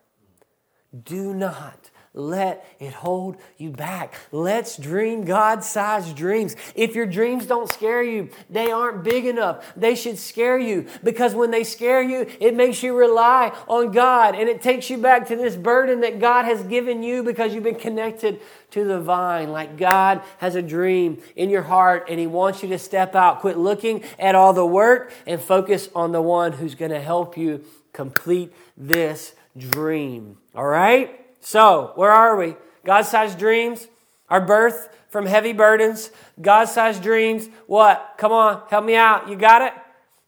Do 1.04 1.34
not 1.34 1.90
let 2.20 2.66
it 2.80 2.94
hold 2.94 3.38
you 3.58 3.72
back. 3.72 4.14
Let's 4.32 4.78
dream 4.78 5.26
God 5.26 5.64
sized 5.64 6.16
dreams. 6.16 6.56
If 6.76 6.96
your 6.96 7.06
dreams 7.06 7.46
don't 7.46 7.70
scare 7.70 8.04
you, 8.04 8.30
they 8.50 8.72
aren't 8.72 9.04
big 9.04 9.26
enough. 9.26 9.66
They 9.76 9.96
should 9.96 10.18
scare 10.18 10.60
you 10.60 10.88
because 11.04 11.34
when 11.34 11.52
they 11.52 11.64
scare 11.64 12.02
you, 12.02 12.28
it 12.40 12.56
makes 12.56 12.84
you 12.84 12.96
rely 12.96 13.56
on 13.68 13.92
God 13.92 14.36
and 14.36 14.50
it 14.50 14.62
takes 14.62 14.90
you 14.90 14.98
back 14.98 15.28
to 15.28 15.36
this 15.36 15.56
burden 15.56 16.02
that 16.02 16.20
God 16.20 16.46
has 16.46 16.62
given 16.64 17.04
you 17.04 17.24
because 17.24 17.54
you've 17.54 17.64
been 17.64 17.76
connected 17.76 18.40
to 18.72 18.84
the 18.84 19.00
vine. 19.00 19.52
Like 19.52 19.78
God 19.78 20.22
has 20.40 20.56
a 20.56 20.62
dream 20.62 21.22
in 21.36 21.50
your 21.50 21.64
heart 21.64 22.06
and 22.10 22.20
He 22.20 22.28
wants 22.28 22.62
you 22.64 22.70
to 22.70 22.80
step 22.80 23.16
out. 23.16 23.40
Quit 23.40 23.58
looking 23.58 24.04
at 24.18 24.36
all 24.36 24.54
the 24.54 24.66
work 24.66 25.12
and 25.26 25.42
focus 25.42 25.90
on 25.96 26.12
the 26.12 26.22
one 26.22 26.54
who's 26.54 26.76
going 26.76 26.92
to 26.92 27.02
help 27.02 27.38
you 27.38 27.64
complete 27.94 28.54
this 28.78 29.34
dream. 29.58 30.38
All 30.56 30.66
right? 30.66 31.19
So, 31.42 31.94
where 31.96 32.12
are 32.12 32.36
we? 32.36 32.56
God 32.86 33.04
sized 33.04 33.40
dreams, 33.40 33.88
our 34.30 34.46
birth 34.46 34.90
from 35.10 35.26
heavy 35.26 35.54
burdens, 35.54 36.12
God 36.40 36.66
sized 36.66 37.02
dreams. 37.02 37.50
What? 37.68 38.16
Come 38.18 38.32
on, 38.32 38.64
help 38.70 38.86
me 38.86 38.96
out. 38.96 39.30
You 39.30 39.36
got 39.36 39.62
it? 39.62 39.74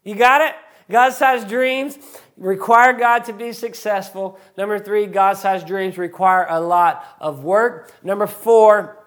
You 0.04 0.14
got 0.14 0.40
it? 0.40 0.54
God 0.90 1.10
sized 1.12 1.48
dreams 1.48 1.98
require 2.36 2.92
God 2.92 3.24
to 3.26 3.32
be 3.32 3.52
successful. 3.52 4.38
Number 4.58 4.78
three, 4.78 5.06
God 5.06 5.36
sized 5.36 5.66
dreams 5.66 5.96
require 5.96 6.46
a 6.48 6.60
lot 6.60 7.06
of 7.20 7.44
work. 7.44 7.92
Number 8.02 8.26
four, 8.26 8.98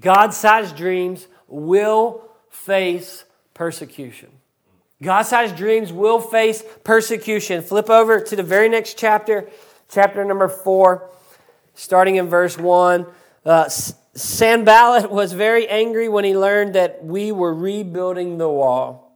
God 0.00 0.34
sized 0.34 0.76
dreams 0.76 1.28
will 1.48 2.28
face 2.50 3.24
persecution. 3.54 4.30
God 5.02 5.22
sized 5.22 5.56
dreams 5.56 5.92
will 5.92 6.20
face 6.20 6.64
persecution. 6.82 7.62
Flip 7.62 7.88
over 7.90 8.20
to 8.20 8.36
the 8.36 8.42
very 8.42 8.68
next 8.68 8.98
chapter, 8.98 9.48
chapter 9.88 10.24
number 10.24 10.48
four 10.48 11.10
starting 11.76 12.16
in 12.16 12.28
verse 12.28 12.58
1. 12.58 13.06
Uh, 13.44 13.68
Sanballat 14.14 15.10
was 15.10 15.32
very 15.32 15.68
angry 15.68 16.08
when 16.08 16.24
he 16.24 16.36
learned 16.36 16.74
that 16.74 17.04
we 17.04 17.30
were 17.30 17.54
rebuilding 17.54 18.38
the 18.38 18.48
wall. 18.48 19.06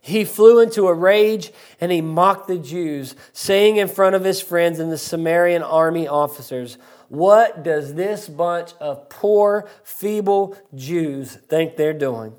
He 0.00 0.24
flew 0.24 0.60
into 0.60 0.88
a 0.88 0.94
rage 0.94 1.52
and 1.80 1.90
he 1.90 2.00
mocked 2.00 2.48
the 2.48 2.58
Jews, 2.58 3.14
saying 3.32 3.76
in 3.76 3.88
front 3.88 4.14
of 4.14 4.24
his 4.24 4.42
friends 4.42 4.78
and 4.78 4.90
the 4.90 4.98
Samaritan 4.98 5.62
army 5.62 6.06
officers, 6.06 6.76
What 7.08 7.62
does 7.62 7.94
this 7.94 8.28
bunch 8.28 8.72
of 8.80 9.08
poor, 9.08 9.68
feeble 9.84 10.56
Jews 10.74 11.36
think 11.48 11.76
they're 11.76 11.92
doing? 11.92 12.34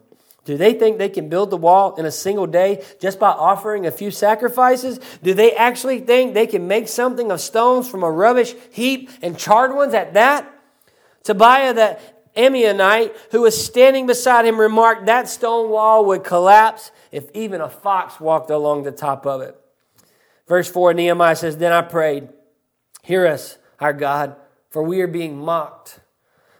Do 0.45 0.57
they 0.57 0.73
think 0.73 0.97
they 0.97 1.09
can 1.09 1.29
build 1.29 1.51
the 1.51 1.57
wall 1.57 1.95
in 1.95 2.05
a 2.05 2.11
single 2.11 2.47
day 2.47 2.83
just 2.99 3.17
by 3.19 3.29
offering 3.29 3.85
a 3.85 3.91
few 3.91 4.11
sacrifices? 4.11 4.99
Do 5.21 5.33
they 5.33 5.53
actually 5.53 5.99
think 5.99 6.33
they 6.33 6.47
can 6.47 6.67
make 6.67 6.89
something 6.89 7.31
of 7.31 7.39
stones 7.39 7.87
from 7.89 8.03
a 8.03 8.11
rubbish 8.11 8.53
heap 8.71 9.09
and 9.21 9.37
charred 9.37 9.73
ones 9.73 9.93
at 9.93 10.13
that? 10.15 10.49
Tobiah 11.23 11.73
the 11.73 11.99
Ammonite, 12.35 13.15
who 13.31 13.41
was 13.41 13.63
standing 13.63 14.05
beside 14.05 14.45
him, 14.45 14.59
remarked 14.59 15.05
that 15.05 15.29
stone 15.29 15.69
wall 15.69 16.05
would 16.05 16.23
collapse 16.23 16.91
if 17.11 17.29
even 17.33 17.61
a 17.61 17.69
fox 17.69 18.19
walked 18.19 18.49
along 18.49 18.83
the 18.83 18.91
top 18.91 19.25
of 19.25 19.41
it. 19.41 19.55
Verse 20.47 20.69
4 20.69 20.93
Nehemiah 20.93 21.35
says, 21.35 21.57
Then 21.57 21.71
I 21.71 21.81
prayed, 21.81 22.29
Hear 23.03 23.27
us, 23.27 23.57
our 23.79 23.93
God, 23.93 24.35
for 24.69 24.83
we 24.83 25.01
are 25.01 25.07
being 25.07 25.37
mocked. 25.37 25.99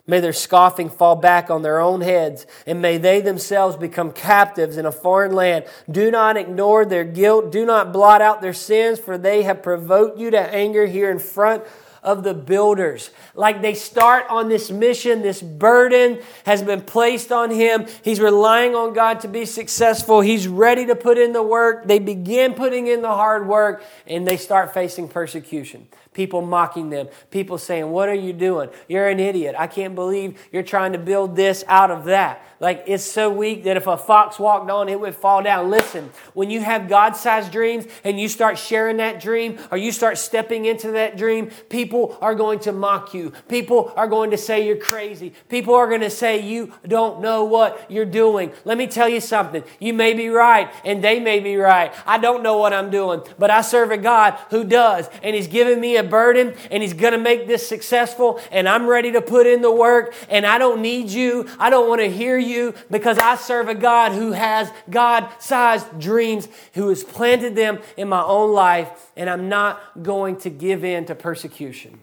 May 0.06 0.20
their 0.20 0.34
scoffing 0.34 0.90
fall 0.90 1.16
back 1.16 1.50
on 1.50 1.62
their 1.62 1.80
own 1.80 2.02
heads, 2.02 2.46
and 2.68 2.82
may 2.82 2.98
they 2.98 3.22
themselves 3.22 3.78
become 3.78 4.12
captives 4.12 4.76
in 4.76 4.86
a 4.86 4.92
foreign 4.92 5.34
land. 5.34 5.66
Do 5.90 6.12
not 6.12 6.36
ignore 6.36 6.84
their 6.84 7.06
guilt. 7.06 7.54
Do 7.54 7.66
not 7.66 7.94
blot 7.94 8.22
out 8.22 8.42
their 8.42 8.54
sins, 8.54 9.00
for 9.00 9.18
they 9.18 9.44
have 9.44 9.64
provoked 9.64 10.20
you 10.20 10.30
to 10.32 10.40
anger 10.40 10.88
here 10.88 11.10
in 11.10 11.20
front 11.20 11.64
of 12.04 12.24
the 12.24 12.34
builders. 12.34 13.12
Like 13.34 13.62
they 13.62 13.74
start 13.74 14.26
on 14.30 14.50
this 14.50 14.70
mission, 14.70 15.22
this 15.22 15.42
burden 15.42 16.20
has 16.46 16.62
been 16.62 16.82
placed 16.82 17.32
on 17.32 17.50
him. 17.50 17.88
He's 18.04 18.20
relying 18.20 18.76
on 18.76 18.94
God 18.94 19.22
to 19.22 19.30
be 19.30 19.46
successful. 19.46 20.20
He's 20.20 20.50
ready 20.50 20.86
to 20.88 20.96
put 20.96 21.18
in 21.18 21.32
the 21.32 21.44
work. 21.44 21.88
They 21.88 22.00
begin 22.00 22.56
putting 22.56 22.88
in 22.88 23.02
the 23.02 23.08
hard 23.08 23.48
work, 23.48 23.86
and 24.06 24.28
they 24.28 24.36
start 24.36 24.74
facing 24.74 25.08
persecution 25.08 25.88
people 26.14 26.42
mocking 26.42 26.90
them, 26.90 27.08
people 27.32 27.58
saying, 27.58 27.90
What 27.90 28.10
are 28.10 28.14
you 28.16 28.34
doing? 28.34 28.70
You're 28.88 29.08
an 29.08 29.20
idiot. 29.20 29.56
I 29.58 29.68
can't 29.68 29.96
believe 29.96 30.40
you're 30.52 30.64
trying 30.64 30.94
to 30.94 31.00
build 31.00 31.36
this 31.36 31.64
out 31.68 31.92
of 31.92 32.06
that. 32.06 32.46
Like 32.64 32.86
it's 32.88 33.04
so 33.04 33.30
weak 33.30 33.66
that 33.66 33.76
if 33.76 33.88
a 33.88 33.98
fox 33.98 34.40
walked 34.40 34.72
on, 34.72 34.88
it 34.88 34.98
would 34.98 35.16
fall 35.16 35.44
down. 35.44 35.70
Listen, 35.70 36.10
when 36.34 36.50
you 36.50 36.62
have 36.62 36.88
God 36.88 37.18
sized 37.18 37.52
dreams 37.52 37.86
and 38.06 38.18
you 38.18 38.30
start 38.30 38.58
sharing 38.58 38.98
that 38.98 39.20
dream 39.20 39.60
or 39.70 39.78
you 39.78 39.92
start 39.92 40.18
stepping 40.18 40.64
into 40.64 40.92
that 40.92 41.18
dream, 41.18 41.48
people 41.68 42.18
are 42.22 42.34
going 42.34 42.60
to 42.60 42.72
mock 42.72 43.14
you. 43.14 43.34
People 43.50 43.92
are 43.98 44.08
going 44.08 44.32
to 44.32 44.38
say 44.38 44.66
you're 44.66 44.78
crazy. 44.78 45.34
People 45.50 45.76
are 45.76 45.90
going 45.90 46.02
to 46.02 46.10
say 46.10 46.42
you 46.42 46.72
don't 46.88 47.20
know 47.20 47.44
what 47.44 47.92
you're 47.92 48.06
doing. 48.06 48.54
Let 48.64 48.78
me 48.78 48.88
tell 48.88 49.10
you 49.10 49.20
something. 49.20 49.64
You 49.80 49.94
may 49.94 50.14
be 50.14 50.30
right 50.30 50.72
and 50.86 51.04
they 51.04 51.20
may 51.20 51.42
be 51.42 51.58
right. 51.58 51.94
I 52.06 52.18
don't 52.18 52.44
know 52.44 52.58
what 52.58 52.72
I'm 52.72 52.90
doing, 52.90 53.24
but 53.38 53.52
I 53.52 53.60
serve 53.60 53.92
a 53.92 53.98
God 53.98 54.40
who 54.52 54.64
does. 54.64 55.10
And 55.22 55.36
He's 55.36 55.48
given 55.48 55.82
me 55.82 55.98
a 55.98 56.03
burden 56.10 56.54
and 56.72 56.82
He's 56.82 56.94
going 56.94 57.14
to 57.14 57.20
make 57.20 57.46
this 57.46 57.68
successful. 57.68 58.40
And 58.52 58.70
I'm 58.70 58.88
ready 58.88 59.12
to 59.12 59.22
put 59.22 59.48
in 59.48 59.62
the 59.62 59.72
work. 59.72 60.16
And 60.30 60.46
I 60.46 60.58
don't 60.58 60.82
need 60.82 61.10
you. 61.10 61.50
I 61.60 61.70
don't 61.70 61.90
want 61.90 62.02
to 62.02 62.10
hear 62.10 62.38
you 62.38 62.54
you 62.54 62.74
because 62.90 63.18
I 63.18 63.36
serve 63.36 63.68
a 63.68 63.76
God 63.76 64.14
who 64.14 64.32
has 64.32 64.72
God 64.90 65.30
sized 65.40 66.00
dreams, 66.00 66.48
who 66.74 66.90
has 66.90 67.04
planted 67.04 67.56
them 67.56 67.80
in 67.98 68.08
my 68.08 68.24
own 68.24 68.54
life, 68.54 69.12
and 69.18 69.30
I'm 69.30 69.50
not 69.50 70.04
going 70.04 70.38
to 70.38 70.50
give 70.50 70.84
in 70.84 71.06
to 71.08 71.16
persecution. 71.16 72.00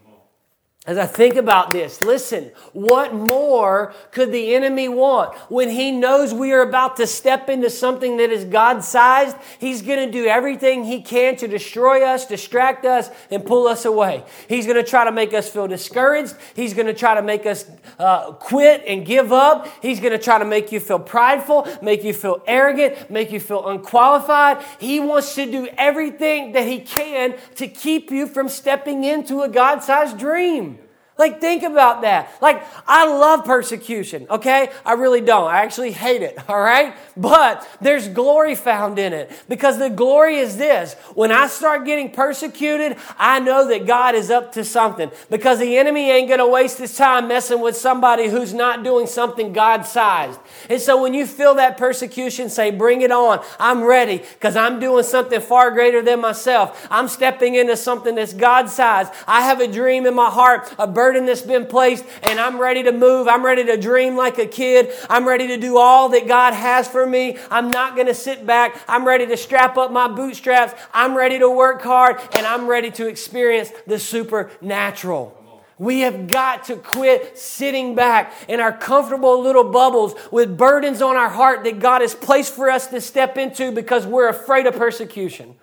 As 0.87 0.97
I 0.97 1.05
think 1.05 1.37
about 1.37 1.73
this, 1.73 2.01
listen, 2.01 2.53
what 2.73 3.13
more 3.13 3.93
could 4.13 4.33
the 4.33 4.55
enemy 4.55 4.89
want? 4.89 5.37
When 5.51 5.69
he 5.69 5.93
knows 5.93 6.33
we 6.33 6.53
are 6.53 6.63
about 6.63 6.97
to 6.97 7.07
step 7.07 7.51
into 7.51 7.69
something 7.69 8.17
that 8.17 8.31
is 8.31 8.47
God 8.47 8.83
sized, 8.83 9.37
he's 9.59 9.83
going 9.83 10.07
to 10.07 10.11
do 10.11 10.25
everything 10.25 10.85
he 10.85 11.03
can 11.03 11.37
to 11.37 11.47
destroy 11.47 12.03
us, 12.03 12.25
distract 12.25 12.87
us, 12.87 13.11
and 13.31 13.45
pull 13.45 13.69
us 13.69 13.85
away. 13.85 14.25
He's 14.49 14.65
going 14.65 14.83
to 14.83 14.83
try 14.83 15.05
to 15.05 15.13
make 15.13 15.35
us 15.35 15.51
feel 15.51 15.69
discouraged. 15.69 16.35
He's 16.55 16.73
going 16.73 16.87
to 16.87 16.95
try 16.95 17.15
to 17.15 17.21
make 17.21 17.45
us 17.45 17.71
uh, 17.99 18.33
quit 18.33 18.83
and 18.89 19.05
give 19.05 19.35
up. 19.35 19.69
He's 19.83 20.01
going 20.01 20.13
to 20.13 20.19
try 20.19 20.39
to 20.39 20.47
make 20.47 20.73
you 20.73 20.81
feel 20.81 20.99
prideful, 20.99 21.69
make 21.83 22.05
you 22.05 22.15
feel 22.15 22.43
arrogant, 22.47 23.11
make 23.11 23.33
you 23.33 23.39
feel 23.39 23.69
unqualified. 23.69 24.65
He 24.79 24.99
wants 24.99 25.35
to 25.35 25.45
do 25.45 25.69
everything 25.77 26.53
that 26.53 26.67
he 26.67 26.81
can 26.81 27.35
to 27.57 27.69
keep 27.69 28.11
you 28.11 28.27
from 28.27 28.49
stepping 28.49 29.05
into 29.05 29.43
a 29.43 29.49
God 29.49 29.85
sized 29.85 30.19
dream. 30.19 30.80
Like, 31.21 31.39
think 31.39 31.65
about 31.65 32.01
that. 32.01 32.33
Like, 32.41 32.65
I 32.89 33.07
love 33.07 33.45
persecution, 33.45 34.27
okay? 34.31 34.71
I 34.87 34.95
really 34.95 35.21
don't. 35.21 35.51
I 35.51 35.59
actually 35.59 35.93
hate 35.93 36.23
it, 36.23 36.39
all 36.49 36.59
right? 36.59 36.95
But 37.15 37.69
there's 37.83 38.09
glory 38.09 38.55
found 38.55 38.99
in 38.99 39.13
it 39.13 39.31
because 39.47 39.79
the 39.79 39.91
glory 39.91 40.37
is 40.37 40.57
this. 40.57 40.95
When 41.15 41.31
I 41.31 41.49
start 41.49 41.85
getting 41.85 42.11
persecuted, 42.11 42.97
I 43.19 43.39
know 43.39 43.69
that 43.69 43.87
God 43.87 44.15
is 44.15 44.31
up 44.31 44.53
to 44.53 44.65
something 44.65 45.11
because 45.29 45.59
the 45.59 45.77
enemy 45.77 46.11
ain't 46.11 46.31
gonna 46.31 46.49
waste 46.49 46.79
his 46.79 46.97
time 46.97 47.29
messing 47.29 47.61
with 47.61 47.77
somebody 47.77 48.29
who's 48.29 48.55
not 48.55 48.83
doing 48.83 49.07
something 49.07 49.53
God 49.53 49.83
sized. 49.85 50.41
And 50.71 50.81
so 50.81 51.03
when 51.03 51.13
you 51.13 51.27
feel 51.27 51.57
that 51.57 51.77
persecution, 51.77 52.49
say, 52.49 52.71
bring 52.71 53.03
it 53.03 53.13
on. 53.13 53.45
I'm 53.59 53.83
ready 53.83 54.19
because 54.19 54.57
I'm 54.57 54.81
doing 54.81 55.05
something 55.05 55.43
far 55.43 55.71
greater 55.71 56.01
than 56.01 56.21
myself. 56.21 56.89
I'm 56.91 57.09
stepping 57.09 57.57
into 57.57 57.77
something 57.77 58.15
that's 58.15 58.33
God 58.33 58.71
sized. 58.71 59.13
I 59.27 59.43
have 59.43 59.61
a 59.61 59.69
dream 59.69 60.07
in 60.07 60.15
my 60.15 60.31
heart, 60.31 60.73
a 60.79 60.87
burden 60.87 61.10
burden 61.11 61.27
that's 61.27 61.43
been 61.43 61.67
placed, 61.67 62.05
and 62.23 62.39
I'm 62.39 62.61
ready 62.61 62.85
to 62.85 62.93
move. 62.93 63.27
I'm 63.27 63.45
ready 63.45 63.65
to 63.65 63.77
dream 63.77 64.17
like 64.17 64.39
a 64.39 64.47
kid. 64.47 64.93
I'm 65.09 65.27
ready 65.27 65.49
to 65.49 65.57
do 65.57 65.77
all 65.77 66.11
that 66.11 66.29
God 66.29 66.55
has 66.55 66.87
for 66.87 67.05
me. 67.05 67.37
I'm 67.51 67.69
not 67.69 67.97
going 67.97 68.07
to 68.07 68.15
sit 68.15 68.47
back. 68.47 68.81
I'm 68.87 69.05
ready 69.05 69.27
to 69.27 69.37
strap 69.37 69.77
up 69.77 69.91
my 69.91 70.07
bootstraps. 70.07 70.73
I'm 70.95 71.17
ready 71.17 71.41
to 71.41 71.51
work 71.51 71.83
hard, 71.83 72.21
and 72.37 72.47
I'm 72.47 72.69
ready 72.69 72.93
to 72.93 73.09
experience 73.09 73.73
the 73.89 73.99
supernatural. 73.99 75.37
We 75.79 76.03
have 76.03 76.29
got 76.29 76.67
to 76.67 76.77
quit 76.77 77.37
sitting 77.37 77.97
back 77.97 78.33
in 78.47 78.61
our 78.61 78.73
comfortable 78.73 79.43
little 79.43 79.65
bubbles 79.65 80.15
with 80.31 80.57
burdens 80.57 81.03
on 81.03 81.17
our 81.17 81.31
heart 81.31 81.65
that 81.65 81.81
God 81.81 82.03
has 82.03 82.15
placed 82.15 82.55
for 82.55 82.71
us 82.71 82.87
to 82.87 83.01
step 83.01 83.37
into 83.37 83.73
because 83.73 84.07
we're 84.07 84.29
afraid 84.29 84.69
of 84.69 84.77
persecution. 84.77 85.57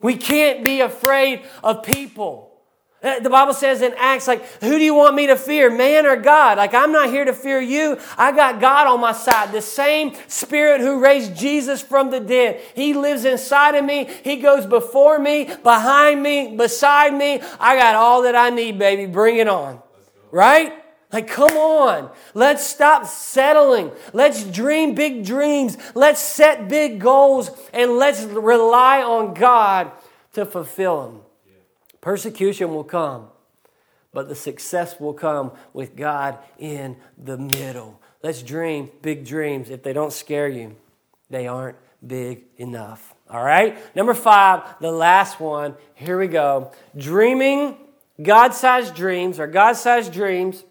We 0.00 0.16
can't 0.16 0.64
be 0.64 0.80
afraid 0.80 1.44
of 1.62 1.84
people. 1.84 2.45
Uh, 3.06 3.20
the 3.20 3.30
Bible 3.30 3.54
says 3.54 3.82
in 3.82 3.94
Acts, 3.96 4.26
like, 4.26 4.44
who 4.60 4.78
do 4.78 4.84
you 4.84 4.92
want 4.92 5.14
me 5.14 5.28
to 5.28 5.36
fear, 5.36 5.70
man 5.70 6.06
or 6.06 6.16
God? 6.16 6.58
Like, 6.58 6.74
I'm 6.74 6.90
not 6.90 7.08
here 7.08 7.24
to 7.24 7.32
fear 7.32 7.60
you. 7.60 8.00
I 8.18 8.32
got 8.32 8.60
God 8.60 8.88
on 8.88 9.00
my 9.00 9.12
side. 9.12 9.52
The 9.52 9.62
same 9.62 10.16
Spirit 10.26 10.80
who 10.80 10.98
raised 10.98 11.36
Jesus 11.36 11.80
from 11.80 12.10
the 12.10 12.18
dead. 12.18 12.60
He 12.74 12.94
lives 12.94 13.24
inside 13.24 13.76
of 13.76 13.84
me. 13.84 14.10
He 14.24 14.36
goes 14.36 14.66
before 14.66 15.20
me, 15.20 15.44
behind 15.62 16.20
me, 16.20 16.56
beside 16.56 17.14
me. 17.14 17.40
I 17.60 17.76
got 17.76 17.94
all 17.94 18.22
that 18.22 18.34
I 18.34 18.50
need, 18.50 18.76
baby. 18.76 19.06
Bring 19.06 19.36
it 19.36 19.46
on. 19.46 19.80
Right? 20.32 20.72
Like, 21.12 21.28
come 21.28 21.56
on. 21.56 22.10
Let's 22.34 22.66
stop 22.66 23.06
settling. 23.06 23.92
Let's 24.12 24.42
dream 24.42 24.96
big 24.96 25.24
dreams. 25.24 25.78
Let's 25.94 26.20
set 26.20 26.68
big 26.68 27.00
goals 27.00 27.52
and 27.72 27.92
let's 27.92 28.22
rely 28.24 29.02
on 29.04 29.32
God 29.34 29.92
to 30.32 30.44
fulfill 30.44 31.02
them. 31.04 31.20
Persecution 32.06 32.72
will 32.72 32.84
come, 32.84 33.26
but 34.12 34.28
the 34.28 34.36
success 34.36 35.00
will 35.00 35.12
come 35.12 35.50
with 35.72 35.96
God 35.96 36.38
in 36.56 36.94
the 37.18 37.36
middle. 37.36 38.00
Let's 38.22 38.44
dream 38.44 38.90
big 39.02 39.24
dreams. 39.24 39.70
If 39.70 39.82
they 39.82 39.92
don't 39.92 40.12
scare 40.12 40.46
you, 40.46 40.76
they 41.30 41.48
aren't 41.48 41.76
big 42.06 42.44
enough. 42.58 43.12
All 43.28 43.42
right? 43.42 43.76
Number 43.96 44.14
five, 44.14 44.78
the 44.80 44.92
last 44.92 45.40
one. 45.40 45.74
Here 45.96 46.16
we 46.16 46.28
go. 46.28 46.70
Dreaming 46.96 47.76
God 48.22 48.54
sized 48.54 48.94
dreams 48.94 49.40
or 49.40 49.48
God 49.48 49.72
sized 49.72 50.12
dreams 50.12 50.62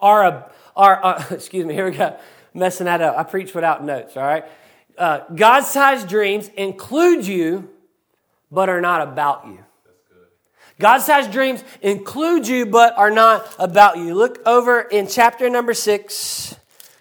are, 0.00 0.24
a, 0.24 0.50
are, 0.74 1.04
uh, 1.04 1.24
excuse 1.30 1.66
me, 1.66 1.74
here 1.74 1.90
we 1.90 1.94
go. 1.94 2.16
Messing 2.54 2.86
that 2.86 3.02
up. 3.02 3.18
I 3.18 3.24
preach 3.24 3.54
without 3.54 3.84
notes, 3.84 4.16
all 4.16 4.22
right? 4.22 4.46
Uh, 4.96 5.24
God 5.34 5.64
sized 5.64 6.08
dreams 6.08 6.48
include 6.56 7.26
you, 7.26 7.68
but 8.50 8.70
are 8.70 8.80
not 8.80 9.02
about 9.02 9.46
you. 9.46 9.62
God 10.78 10.98
sized 10.98 11.32
dreams 11.32 11.62
include 11.80 12.48
you 12.48 12.66
but 12.66 12.96
are 12.96 13.10
not 13.10 13.54
about 13.58 13.98
you. 13.98 14.14
Look 14.14 14.40
over 14.46 14.80
in 14.80 15.06
chapter 15.06 15.48
number 15.48 15.74
six, 15.74 16.56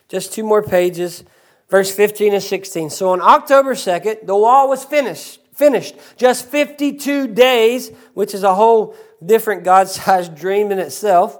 just 0.07 0.33
two 0.33 0.43
more 0.43 0.61
pages, 0.61 1.23
verse 1.69 1.93
15 1.93 2.33
and 2.33 2.43
16. 2.43 2.89
So 2.89 3.09
on 3.09 3.21
October 3.21 3.73
2nd, 3.73 4.25
the 4.25 4.35
wall 4.35 4.69
was 4.69 4.83
finished. 4.83 5.39
Finished. 5.53 5.95
Just 6.17 6.47
52 6.47 7.27
days, 7.27 7.91
which 8.13 8.33
is 8.33 8.43
a 8.43 8.55
whole 8.55 8.95
different 9.23 9.63
God 9.63 9.87
sized 9.87 10.35
dream 10.43 10.71
in 10.71 10.79
itself, 10.79 11.37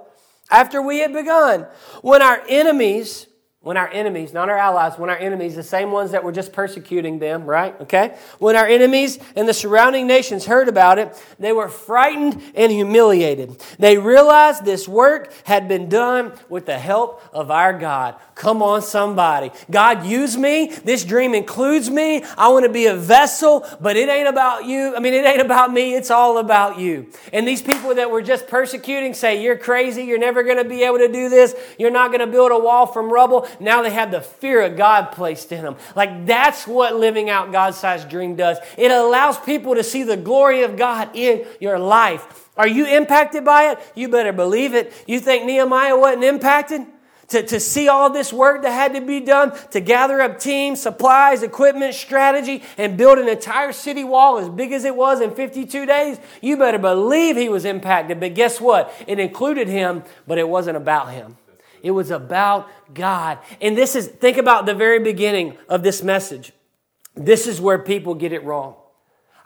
after 0.50 0.82
we 0.82 0.98
had 0.98 1.12
begun. 1.12 1.66
When 2.02 2.22
our 2.22 2.42
enemies, 2.48 3.26
when 3.62 3.76
our 3.76 3.88
enemies, 3.88 4.32
not 4.32 4.48
our 4.48 4.58
allies, 4.58 4.98
when 4.98 5.08
our 5.08 5.16
enemies, 5.16 5.54
the 5.54 5.62
same 5.62 5.92
ones 5.92 6.10
that 6.10 6.24
were 6.24 6.32
just 6.32 6.52
persecuting 6.52 7.20
them, 7.20 7.44
right? 7.44 7.80
Okay? 7.82 8.16
When 8.40 8.56
our 8.56 8.66
enemies 8.66 9.20
and 9.36 9.48
the 9.48 9.54
surrounding 9.54 10.08
nations 10.08 10.46
heard 10.46 10.68
about 10.68 10.98
it, 10.98 11.22
they 11.38 11.52
were 11.52 11.68
frightened 11.68 12.42
and 12.56 12.72
humiliated. 12.72 13.60
They 13.78 13.98
realized 13.98 14.64
this 14.64 14.88
work 14.88 15.32
had 15.44 15.68
been 15.68 15.88
done 15.88 16.32
with 16.48 16.66
the 16.66 16.76
help 16.76 17.22
of 17.32 17.52
our 17.52 17.78
God. 17.78 18.16
Come 18.34 18.62
on, 18.62 18.82
somebody. 18.82 19.52
God, 19.70 20.06
use 20.06 20.36
me. 20.36 20.66
This 20.84 21.04
dream 21.04 21.32
includes 21.32 21.88
me. 21.88 22.24
I 22.36 22.48
want 22.48 22.64
to 22.64 22.72
be 22.72 22.86
a 22.86 22.96
vessel, 22.96 23.64
but 23.80 23.96
it 23.96 24.08
ain't 24.08 24.26
about 24.26 24.64
you. 24.64 24.96
I 24.96 24.98
mean, 24.98 25.14
it 25.14 25.24
ain't 25.24 25.40
about 25.40 25.72
me. 25.72 25.94
It's 25.94 26.10
all 26.10 26.38
about 26.38 26.80
you. 26.80 27.12
And 27.32 27.46
these 27.46 27.62
people 27.62 27.94
that 27.94 28.10
were 28.10 28.22
just 28.22 28.48
persecuting 28.48 29.14
say, 29.14 29.40
You're 29.40 29.58
crazy. 29.58 30.02
You're 30.02 30.18
never 30.18 30.42
going 30.42 30.56
to 30.56 30.64
be 30.64 30.82
able 30.82 30.98
to 30.98 31.12
do 31.12 31.28
this. 31.28 31.54
You're 31.78 31.92
not 31.92 32.08
going 32.08 32.20
to 32.20 32.26
build 32.26 32.50
a 32.50 32.58
wall 32.58 32.86
from 32.86 33.12
rubble 33.12 33.46
now 33.60 33.82
they 33.82 33.90
have 33.90 34.10
the 34.10 34.20
fear 34.20 34.62
of 34.62 34.76
God 34.76 35.12
placed 35.12 35.52
in 35.52 35.62
them. 35.62 35.76
Like 35.94 36.26
that's 36.26 36.66
what 36.66 36.96
living 36.96 37.30
out 37.30 37.52
God's 37.52 37.78
sized 37.78 38.08
dream 38.08 38.36
does. 38.36 38.58
It 38.76 38.90
allows 38.90 39.38
people 39.38 39.74
to 39.74 39.84
see 39.84 40.02
the 40.02 40.16
glory 40.16 40.62
of 40.62 40.76
God 40.76 41.10
in 41.14 41.46
your 41.60 41.78
life. 41.78 42.50
Are 42.56 42.68
you 42.68 42.86
impacted 42.86 43.44
by 43.44 43.72
it? 43.72 43.78
You 43.94 44.08
better 44.08 44.32
believe 44.32 44.74
it. 44.74 44.92
You 45.06 45.20
think 45.20 45.46
Nehemiah 45.46 45.96
wasn't 45.96 46.24
impacted? 46.24 46.86
To, 47.28 47.42
to 47.42 47.60
see 47.60 47.88
all 47.88 48.10
this 48.10 48.30
work 48.30 48.60
that 48.60 48.72
had 48.72 48.92
to 48.92 49.00
be 49.00 49.20
done 49.20 49.56
to 49.70 49.80
gather 49.80 50.20
up 50.20 50.38
teams, 50.38 50.82
supplies, 50.82 51.42
equipment, 51.42 51.94
strategy, 51.94 52.62
and 52.76 52.98
build 52.98 53.16
an 53.16 53.26
entire 53.26 53.72
city 53.72 54.04
wall 54.04 54.36
as 54.36 54.50
big 54.50 54.72
as 54.72 54.84
it 54.84 54.94
was 54.94 55.22
in 55.22 55.34
52 55.34 55.86
days, 55.86 56.18
you 56.42 56.58
better 56.58 56.78
believe 56.78 57.36
he 57.36 57.48
was 57.48 57.64
impacted. 57.64 58.20
But 58.20 58.34
guess 58.34 58.60
what? 58.60 58.92
It 59.06 59.18
included 59.18 59.66
him, 59.66 60.02
but 60.26 60.36
it 60.36 60.46
wasn't 60.46 60.76
about 60.76 61.10
him. 61.10 61.38
It 61.82 61.90
was 61.90 62.10
about 62.10 62.68
God. 62.94 63.38
And 63.60 63.76
this 63.76 63.96
is, 63.96 64.06
think 64.06 64.38
about 64.38 64.66
the 64.66 64.74
very 64.74 65.00
beginning 65.00 65.58
of 65.68 65.82
this 65.82 66.02
message. 66.02 66.52
This 67.14 67.46
is 67.46 67.60
where 67.60 67.78
people 67.78 68.14
get 68.14 68.32
it 68.32 68.44
wrong. 68.44 68.76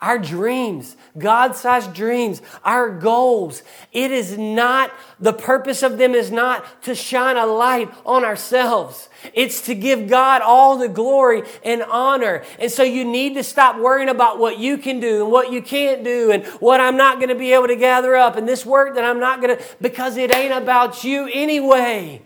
Our 0.01 0.19
dreams, 0.19 0.95
God 1.17 1.57
sized 1.57 1.95
dreams, 1.95 2.43
our 2.63 2.91
goals, 2.91 3.63
it 3.93 4.11
is 4.11 4.37
not, 4.37 4.93
the 5.19 5.33
purpose 5.33 5.83
of 5.83 5.97
them 5.97 6.15
is 6.15 6.31
not 6.31 6.83
to 6.83 6.95
shine 6.95 7.39
a 7.39 7.47
light 7.47 7.91
on 8.05 8.23
ourselves. 8.23 9.09
It's 9.33 9.63
to 9.63 9.75
give 9.75 10.07
God 10.07 10.43
all 10.43 10.77
the 10.77 10.89
glory 10.89 11.45
and 11.65 11.83
honor. 11.83 12.45
And 12.59 12.71
so 12.71 12.83
you 12.83 13.07
need 13.07 13.37
to 13.37 13.43
stop 13.43 13.79
worrying 13.79 14.11
about 14.11 14.39
what 14.39 14.59
you 14.59 14.77
can 14.77 15.01
do 15.01 15.23
and 15.23 15.33
what 15.33 15.51
you 15.51 15.63
can't 15.63 16.05
do 16.05 16.31
and 16.31 16.45
what 16.61 16.79
I'm 16.81 16.99
not 16.99 17.17
going 17.17 17.31
to 17.31 17.35
be 17.35 17.55
able 17.55 17.69
to 17.69 17.77
gather 17.77 18.15
up 18.15 18.37
and 18.37 18.47
this 18.47 18.67
work 18.67 18.97
that 18.97 19.05
I'm 19.05 19.19
not 19.19 19.41
going 19.41 19.57
to, 19.57 19.65
because 19.81 20.19
it 20.19 20.35
ain't 20.35 20.53
about 20.53 21.05
you 21.05 21.29
anyway. 21.33 22.21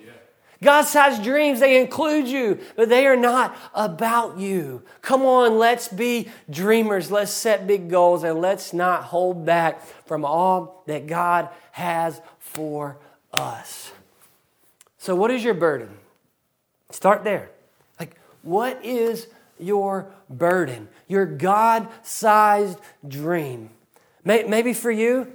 God 0.62 0.82
sized 0.82 1.22
dreams, 1.24 1.60
they 1.60 1.80
include 1.80 2.28
you, 2.28 2.60
but 2.76 2.90
they 2.90 3.06
are 3.06 3.16
not 3.16 3.56
about 3.74 4.38
you. 4.38 4.82
Come 5.00 5.22
on, 5.22 5.58
let's 5.58 5.88
be 5.88 6.28
dreamers. 6.50 7.10
Let's 7.10 7.32
set 7.32 7.66
big 7.66 7.88
goals 7.88 8.24
and 8.24 8.40
let's 8.40 8.74
not 8.74 9.04
hold 9.04 9.46
back 9.46 9.82
from 10.04 10.24
all 10.24 10.82
that 10.86 11.06
God 11.06 11.48
has 11.72 12.20
for 12.38 12.98
us. 13.32 13.90
So, 14.98 15.16
what 15.16 15.30
is 15.30 15.42
your 15.42 15.54
burden? 15.54 15.88
Start 16.90 17.24
there. 17.24 17.50
Like, 17.98 18.16
what 18.42 18.84
is 18.84 19.28
your 19.58 20.10
burden? 20.28 20.88
Your 21.08 21.24
God 21.24 21.88
sized 22.02 22.78
dream. 23.08 23.70
Maybe 24.24 24.74
for 24.74 24.90
you, 24.90 25.32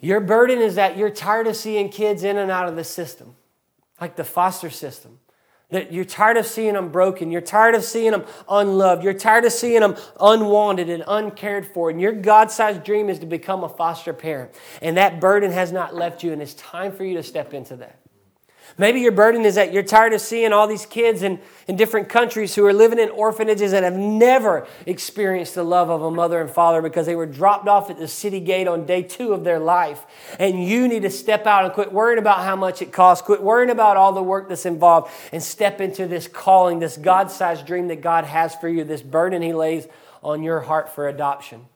your 0.00 0.20
burden 0.20 0.60
is 0.60 0.76
that 0.76 0.96
you're 0.96 1.10
tired 1.10 1.48
of 1.48 1.56
seeing 1.56 1.88
kids 1.88 2.22
in 2.22 2.36
and 2.36 2.52
out 2.52 2.68
of 2.68 2.76
the 2.76 2.84
system 2.84 3.31
like 4.00 4.16
the 4.16 4.24
foster 4.24 4.70
system. 4.70 5.18
That 5.70 5.90
you're 5.90 6.04
tired 6.04 6.36
of 6.36 6.44
seeing 6.44 6.74
them 6.74 6.90
broken. 6.90 7.30
You're 7.30 7.40
tired 7.40 7.74
of 7.74 7.82
seeing 7.82 8.10
them 8.10 8.26
unloved. 8.46 9.02
You're 9.02 9.14
tired 9.14 9.46
of 9.46 9.52
seeing 9.52 9.80
them 9.80 9.96
unwanted 10.20 10.90
and 10.90 11.02
uncared 11.06 11.66
for. 11.66 11.88
And 11.88 11.98
your 11.98 12.12
God 12.12 12.50
sized 12.50 12.84
dream 12.84 13.08
is 13.08 13.18
to 13.20 13.26
become 13.26 13.64
a 13.64 13.70
foster 13.70 14.12
parent. 14.12 14.54
And 14.82 14.98
that 14.98 15.18
burden 15.18 15.50
has 15.50 15.72
not 15.72 15.94
left 15.94 16.22
you, 16.22 16.32
and 16.32 16.42
it's 16.42 16.52
time 16.54 16.92
for 16.92 17.04
you 17.04 17.14
to 17.14 17.22
step 17.22 17.54
into 17.54 17.76
that. 17.76 18.01
Maybe 18.78 19.00
your 19.00 19.12
burden 19.12 19.44
is 19.44 19.56
that 19.56 19.72
you're 19.72 19.82
tired 19.82 20.12
of 20.12 20.20
seeing 20.20 20.52
all 20.52 20.66
these 20.66 20.86
kids 20.86 21.22
in, 21.22 21.40
in 21.68 21.76
different 21.76 22.08
countries 22.08 22.54
who 22.54 22.64
are 22.64 22.72
living 22.72 22.98
in 22.98 23.10
orphanages 23.10 23.72
and 23.72 23.84
have 23.84 23.96
never 23.96 24.66
experienced 24.86 25.54
the 25.54 25.62
love 25.62 25.90
of 25.90 26.02
a 26.02 26.10
mother 26.10 26.40
and 26.40 26.50
father 26.50 26.80
because 26.80 27.06
they 27.06 27.14
were 27.14 27.26
dropped 27.26 27.68
off 27.68 27.90
at 27.90 27.98
the 27.98 28.08
city 28.08 28.40
gate 28.40 28.66
on 28.66 28.86
day 28.86 29.02
two 29.02 29.32
of 29.32 29.44
their 29.44 29.58
life. 29.58 30.04
And 30.38 30.64
you 30.64 30.88
need 30.88 31.02
to 31.02 31.10
step 31.10 31.46
out 31.46 31.64
and 31.64 31.74
quit 31.74 31.92
worrying 31.92 32.18
about 32.18 32.38
how 32.38 32.56
much 32.56 32.80
it 32.80 32.92
costs, 32.92 33.24
quit 33.24 33.42
worrying 33.42 33.70
about 33.70 33.96
all 33.96 34.12
the 34.12 34.22
work 34.22 34.48
that's 34.48 34.66
involved, 34.66 35.10
and 35.32 35.42
step 35.42 35.80
into 35.80 36.06
this 36.06 36.26
calling, 36.26 36.78
this 36.78 36.96
God 36.96 37.30
sized 37.30 37.66
dream 37.66 37.88
that 37.88 38.00
God 38.00 38.24
has 38.24 38.54
for 38.54 38.68
you, 38.68 38.84
this 38.84 39.02
burden 39.02 39.42
He 39.42 39.52
lays 39.52 39.86
on 40.22 40.42
your 40.42 40.60
heart 40.60 40.94
for 40.94 41.08
adoption. 41.08 41.66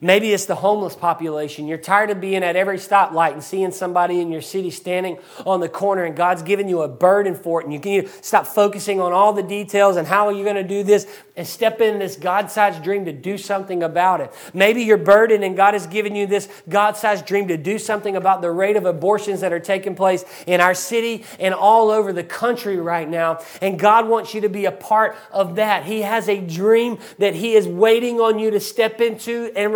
Maybe 0.00 0.32
it's 0.32 0.46
the 0.46 0.54
homeless 0.54 0.94
population. 0.94 1.66
You're 1.66 1.78
tired 1.78 2.10
of 2.10 2.20
being 2.20 2.42
at 2.44 2.56
every 2.56 2.78
stoplight 2.78 3.32
and 3.32 3.42
seeing 3.42 3.72
somebody 3.72 4.20
in 4.20 4.30
your 4.30 4.42
city 4.42 4.70
standing 4.70 5.18
on 5.44 5.60
the 5.60 5.68
corner, 5.68 6.04
and 6.04 6.16
God's 6.16 6.42
given 6.42 6.68
you 6.68 6.82
a 6.82 6.88
burden 6.88 7.34
for 7.34 7.60
it. 7.60 7.64
And 7.64 7.72
you 7.72 7.80
can 7.80 8.08
stop 8.22 8.46
focusing 8.46 9.00
on 9.00 9.12
all 9.12 9.32
the 9.32 9.42
details 9.42 9.96
and 9.96 10.06
how 10.06 10.26
are 10.26 10.32
you 10.32 10.44
going 10.44 10.56
to 10.56 10.62
do 10.62 10.82
this 10.82 11.06
and 11.36 11.46
step 11.46 11.80
in 11.80 11.98
this 11.98 12.16
God 12.16 12.50
sized 12.50 12.82
dream 12.82 13.04
to 13.04 13.12
do 13.12 13.38
something 13.38 13.82
about 13.82 14.20
it. 14.20 14.32
Maybe 14.52 14.82
you're 14.82 14.96
burdened, 14.96 15.44
and 15.44 15.56
God 15.56 15.74
has 15.74 15.86
given 15.86 16.14
you 16.14 16.26
this 16.26 16.48
God 16.68 16.96
sized 16.96 17.26
dream 17.26 17.48
to 17.48 17.56
do 17.56 17.78
something 17.78 18.16
about 18.16 18.42
the 18.42 18.50
rate 18.50 18.76
of 18.76 18.84
abortions 18.84 19.40
that 19.40 19.52
are 19.52 19.60
taking 19.60 19.94
place 19.94 20.24
in 20.46 20.60
our 20.60 20.74
city 20.74 21.24
and 21.38 21.54
all 21.54 21.90
over 21.90 22.12
the 22.12 22.24
country 22.24 22.76
right 22.76 23.08
now. 23.08 23.40
And 23.62 23.78
God 23.78 24.08
wants 24.08 24.34
you 24.34 24.40
to 24.42 24.48
be 24.48 24.64
a 24.64 24.72
part 24.72 25.16
of 25.30 25.56
that. 25.56 25.84
He 25.84 26.02
has 26.02 26.28
a 26.28 26.40
dream 26.40 26.98
that 27.18 27.34
He 27.34 27.54
is 27.54 27.68
waiting 27.68 28.20
on 28.20 28.38
you 28.38 28.50
to 28.50 28.60
step 28.60 29.00
into 29.00 29.52
and 29.54 29.72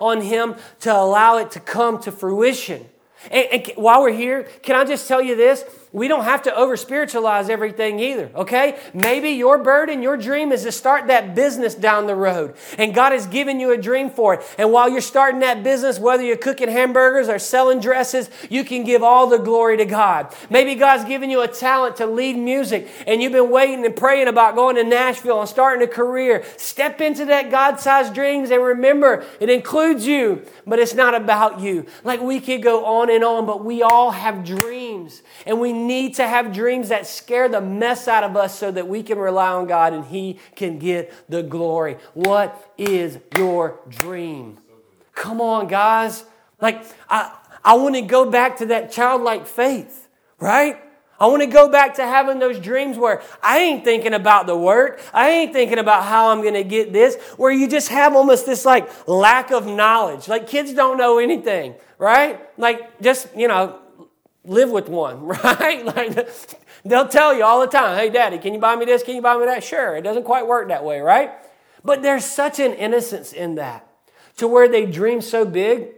on 0.00 0.20
Him 0.22 0.56
to 0.80 0.94
allow 0.94 1.38
it 1.38 1.50
to 1.52 1.60
come 1.60 2.00
to 2.02 2.12
fruition. 2.12 2.86
And, 3.30 3.46
and, 3.52 3.72
while 3.76 4.02
we're 4.02 4.12
here, 4.12 4.44
can 4.62 4.76
I 4.76 4.84
just 4.84 5.06
tell 5.06 5.20
you 5.20 5.36
this? 5.36 5.64
We 5.92 6.06
don't 6.06 6.22
have 6.22 6.42
to 6.42 6.54
over 6.54 6.76
spiritualize 6.76 7.48
everything 7.48 7.98
either, 7.98 8.30
okay? 8.36 8.78
Maybe 8.94 9.30
your 9.30 9.58
burden, 9.58 10.02
your 10.02 10.16
dream 10.16 10.52
is 10.52 10.62
to 10.62 10.70
start 10.70 11.08
that 11.08 11.34
business 11.34 11.74
down 11.74 12.06
the 12.06 12.14
road. 12.14 12.54
And 12.78 12.94
God 12.94 13.10
has 13.10 13.26
given 13.26 13.58
you 13.58 13.72
a 13.72 13.76
dream 13.76 14.08
for 14.08 14.34
it. 14.34 14.42
And 14.56 14.70
while 14.70 14.88
you're 14.88 15.00
starting 15.00 15.40
that 15.40 15.64
business, 15.64 15.98
whether 15.98 16.22
you're 16.22 16.36
cooking 16.36 16.68
hamburgers 16.68 17.28
or 17.28 17.40
selling 17.40 17.80
dresses, 17.80 18.30
you 18.48 18.62
can 18.62 18.84
give 18.84 19.02
all 19.02 19.26
the 19.26 19.38
glory 19.38 19.78
to 19.78 19.84
God. 19.84 20.32
Maybe 20.48 20.76
God's 20.76 21.04
given 21.06 21.28
you 21.28 21.42
a 21.42 21.48
talent 21.48 21.96
to 21.96 22.06
lead 22.06 22.36
music 22.36 22.88
and 23.08 23.20
you've 23.20 23.32
been 23.32 23.50
waiting 23.50 23.84
and 23.84 23.96
praying 23.96 24.28
about 24.28 24.54
going 24.54 24.76
to 24.76 24.84
Nashville 24.84 25.40
and 25.40 25.48
starting 25.48 25.82
a 25.82 25.90
career. 25.90 26.44
Step 26.56 27.00
into 27.00 27.24
that 27.24 27.50
God 27.50 27.80
sized 27.80 28.14
dreams 28.14 28.52
and 28.52 28.62
remember, 28.62 29.24
it 29.40 29.50
includes 29.50 30.06
you, 30.06 30.46
but 30.68 30.78
it's 30.78 30.94
not 30.94 31.16
about 31.16 31.58
you. 31.58 31.86
Like 32.04 32.20
we 32.20 32.38
could 32.38 32.62
go 32.62 32.84
on 32.84 33.10
and 33.10 33.24
on, 33.24 33.44
but 33.44 33.64
we 33.64 33.82
all 33.82 34.12
have 34.12 34.44
dreams. 34.44 35.22
And 35.46 35.58
we 35.58 35.79
need 35.80 36.14
to 36.16 36.28
have 36.28 36.52
dreams 36.52 36.90
that 36.90 37.06
scare 37.06 37.48
the 37.48 37.60
mess 37.60 38.06
out 38.06 38.22
of 38.22 38.36
us 38.36 38.58
so 38.58 38.70
that 38.70 38.86
we 38.86 39.02
can 39.02 39.18
rely 39.18 39.50
on 39.50 39.66
God 39.66 39.92
and 39.92 40.04
He 40.04 40.38
can 40.54 40.78
get 40.78 41.12
the 41.28 41.42
glory. 41.42 41.96
What 42.14 42.72
is 42.78 43.18
your 43.36 43.80
dream? 43.88 44.58
Come 45.14 45.40
on, 45.40 45.66
guys. 45.66 46.24
Like, 46.60 46.84
I, 47.08 47.36
I 47.64 47.74
want 47.74 47.94
to 47.96 48.02
go 48.02 48.30
back 48.30 48.58
to 48.58 48.66
that 48.66 48.92
childlike 48.92 49.46
faith, 49.46 50.08
right? 50.38 50.80
I 51.20 51.26
want 51.26 51.42
to 51.42 51.46
go 51.46 51.68
back 51.68 51.96
to 51.96 52.02
having 52.02 52.38
those 52.38 52.58
dreams 52.58 52.96
where 52.96 53.20
I 53.42 53.58
ain't 53.58 53.84
thinking 53.84 54.14
about 54.14 54.46
the 54.46 54.56
work. 54.56 55.02
I 55.12 55.28
ain't 55.28 55.52
thinking 55.52 55.78
about 55.78 56.04
how 56.04 56.30
I'm 56.30 56.40
going 56.40 56.54
to 56.54 56.64
get 56.64 56.94
this, 56.94 57.16
where 57.36 57.52
you 57.52 57.68
just 57.68 57.88
have 57.88 58.16
almost 58.16 58.46
this 58.46 58.64
like 58.64 59.06
lack 59.06 59.50
of 59.50 59.66
knowledge. 59.66 60.28
Like 60.28 60.46
kids 60.46 60.72
don't 60.72 60.96
know 60.96 61.18
anything, 61.18 61.74
right? 61.98 62.40
Like 62.58 63.02
just, 63.02 63.28
you 63.36 63.48
know, 63.48 63.79
live 64.44 64.70
with 64.70 64.88
one, 64.88 65.24
right? 65.26 65.84
Like 65.84 66.28
they'll 66.84 67.08
tell 67.08 67.34
you 67.34 67.44
all 67.44 67.60
the 67.60 67.66
time, 67.66 67.96
hey, 67.96 68.10
daddy, 68.10 68.38
can 68.38 68.54
you 68.54 68.60
buy 68.60 68.76
me 68.76 68.84
this? 68.84 69.02
Can 69.02 69.16
you 69.16 69.22
buy 69.22 69.36
me 69.36 69.46
that? 69.46 69.62
Sure. 69.62 69.96
It 69.96 70.02
doesn't 70.02 70.24
quite 70.24 70.46
work 70.46 70.68
that 70.68 70.84
way, 70.84 71.00
right? 71.00 71.32
But 71.84 72.02
there's 72.02 72.24
such 72.24 72.58
an 72.58 72.74
innocence 72.74 73.32
in 73.32 73.54
that 73.56 73.86
to 74.36 74.46
where 74.46 74.68
they 74.68 74.86
dream 74.86 75.20
so 75.20 75.44
big. 75.44 75.88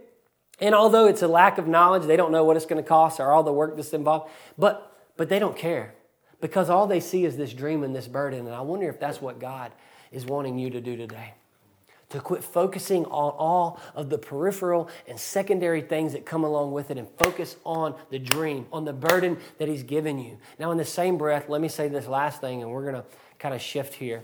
And 0.59 0.73
although 0.73 1.07
it's 1.07 1.21
a 1.21 1.27
lack 1.27 1.57
of 1.57 1.67
knowledge, 1.67 2.03
they 2.03 2.15
don't 2.15 2.31
know 2.31 2.43
what 2.43 2.55
it's 2.55 2.65
going 2.65 2.81
to 2.81 2.87
cost 2.87 3.19
or 3.19 3.31
all 3.31 3.43
the 3.43 3.51
work 3.51 3.75
that's 3.75 3.93
involved, 3.93 4.31
but, 4.57 4.95
but 5.17 5.27
they 5.27 5.39
don't 5.39 5.57
care 5.57 5.93
because 6.39 6.69
all 6.69 6.87
they 6.87 6.99
see 6.99 7.25
is 7.25 7.35
this 7.35 7.53
dream 7.53 7.83
and 7.83 7.95
this 7.95 8.07
burden. 8.07 8.45
And 8.45 8.55
I 8.55 8.61
wonder 8.61 8.87
if 8.87 8.99
that's 8.99 9.21
what 9.21 9.39
God 9.39 9.71
is 10.11 10.25
wanting 10.25 10.57
you 10.57 10.69
to 10.69 10.79
do 10.79 10.95
today 10.95 11.33
to 12.13 12.19
quit 12.19 12.43
focusing 12.43 13.05
on 13.05 13.33
all 13.39 13.79
of 13.95 14.11
the 14.11 14.19
peripheral 14.19 14.87
and 15.07 15.19
secondary 15.19 15.81
things 15.81 16.13
that 16.13 16.27
come 16.27 16.43
along 16.43 16.71
with 16.71 16.91
it 16.91 16.97
and 16.99 17.07
focus 17.17 17.55
on 17.65 17.95
the 18.11 18.19
dream, 18.19 18.67
on 18.71 18.85
the 18.85 18.93
burden 18.93 19.35
that 19.57 19.67
He's 19.67 19.81
given 19.81 20.19
you. 20.19 20.37
Now, 20.59 20.69
in 20.69 20.77
the 20.77 20.85
same 20.85 21.17
breath, 21.17 21.49
let 21.49 21.59
me 21.59 21.67
say 21.67 21.87
this 21.87 22.07
last 22.07 22.39
thing, 22.39 22.61
and 22.61 22.71
we're 22.71 22.83
going 22.83 23.01
to 23.01 23.05
kind 23.39 23.55
of 23.55 23.61
shift 23.61 23.95
here. 23.95 24.23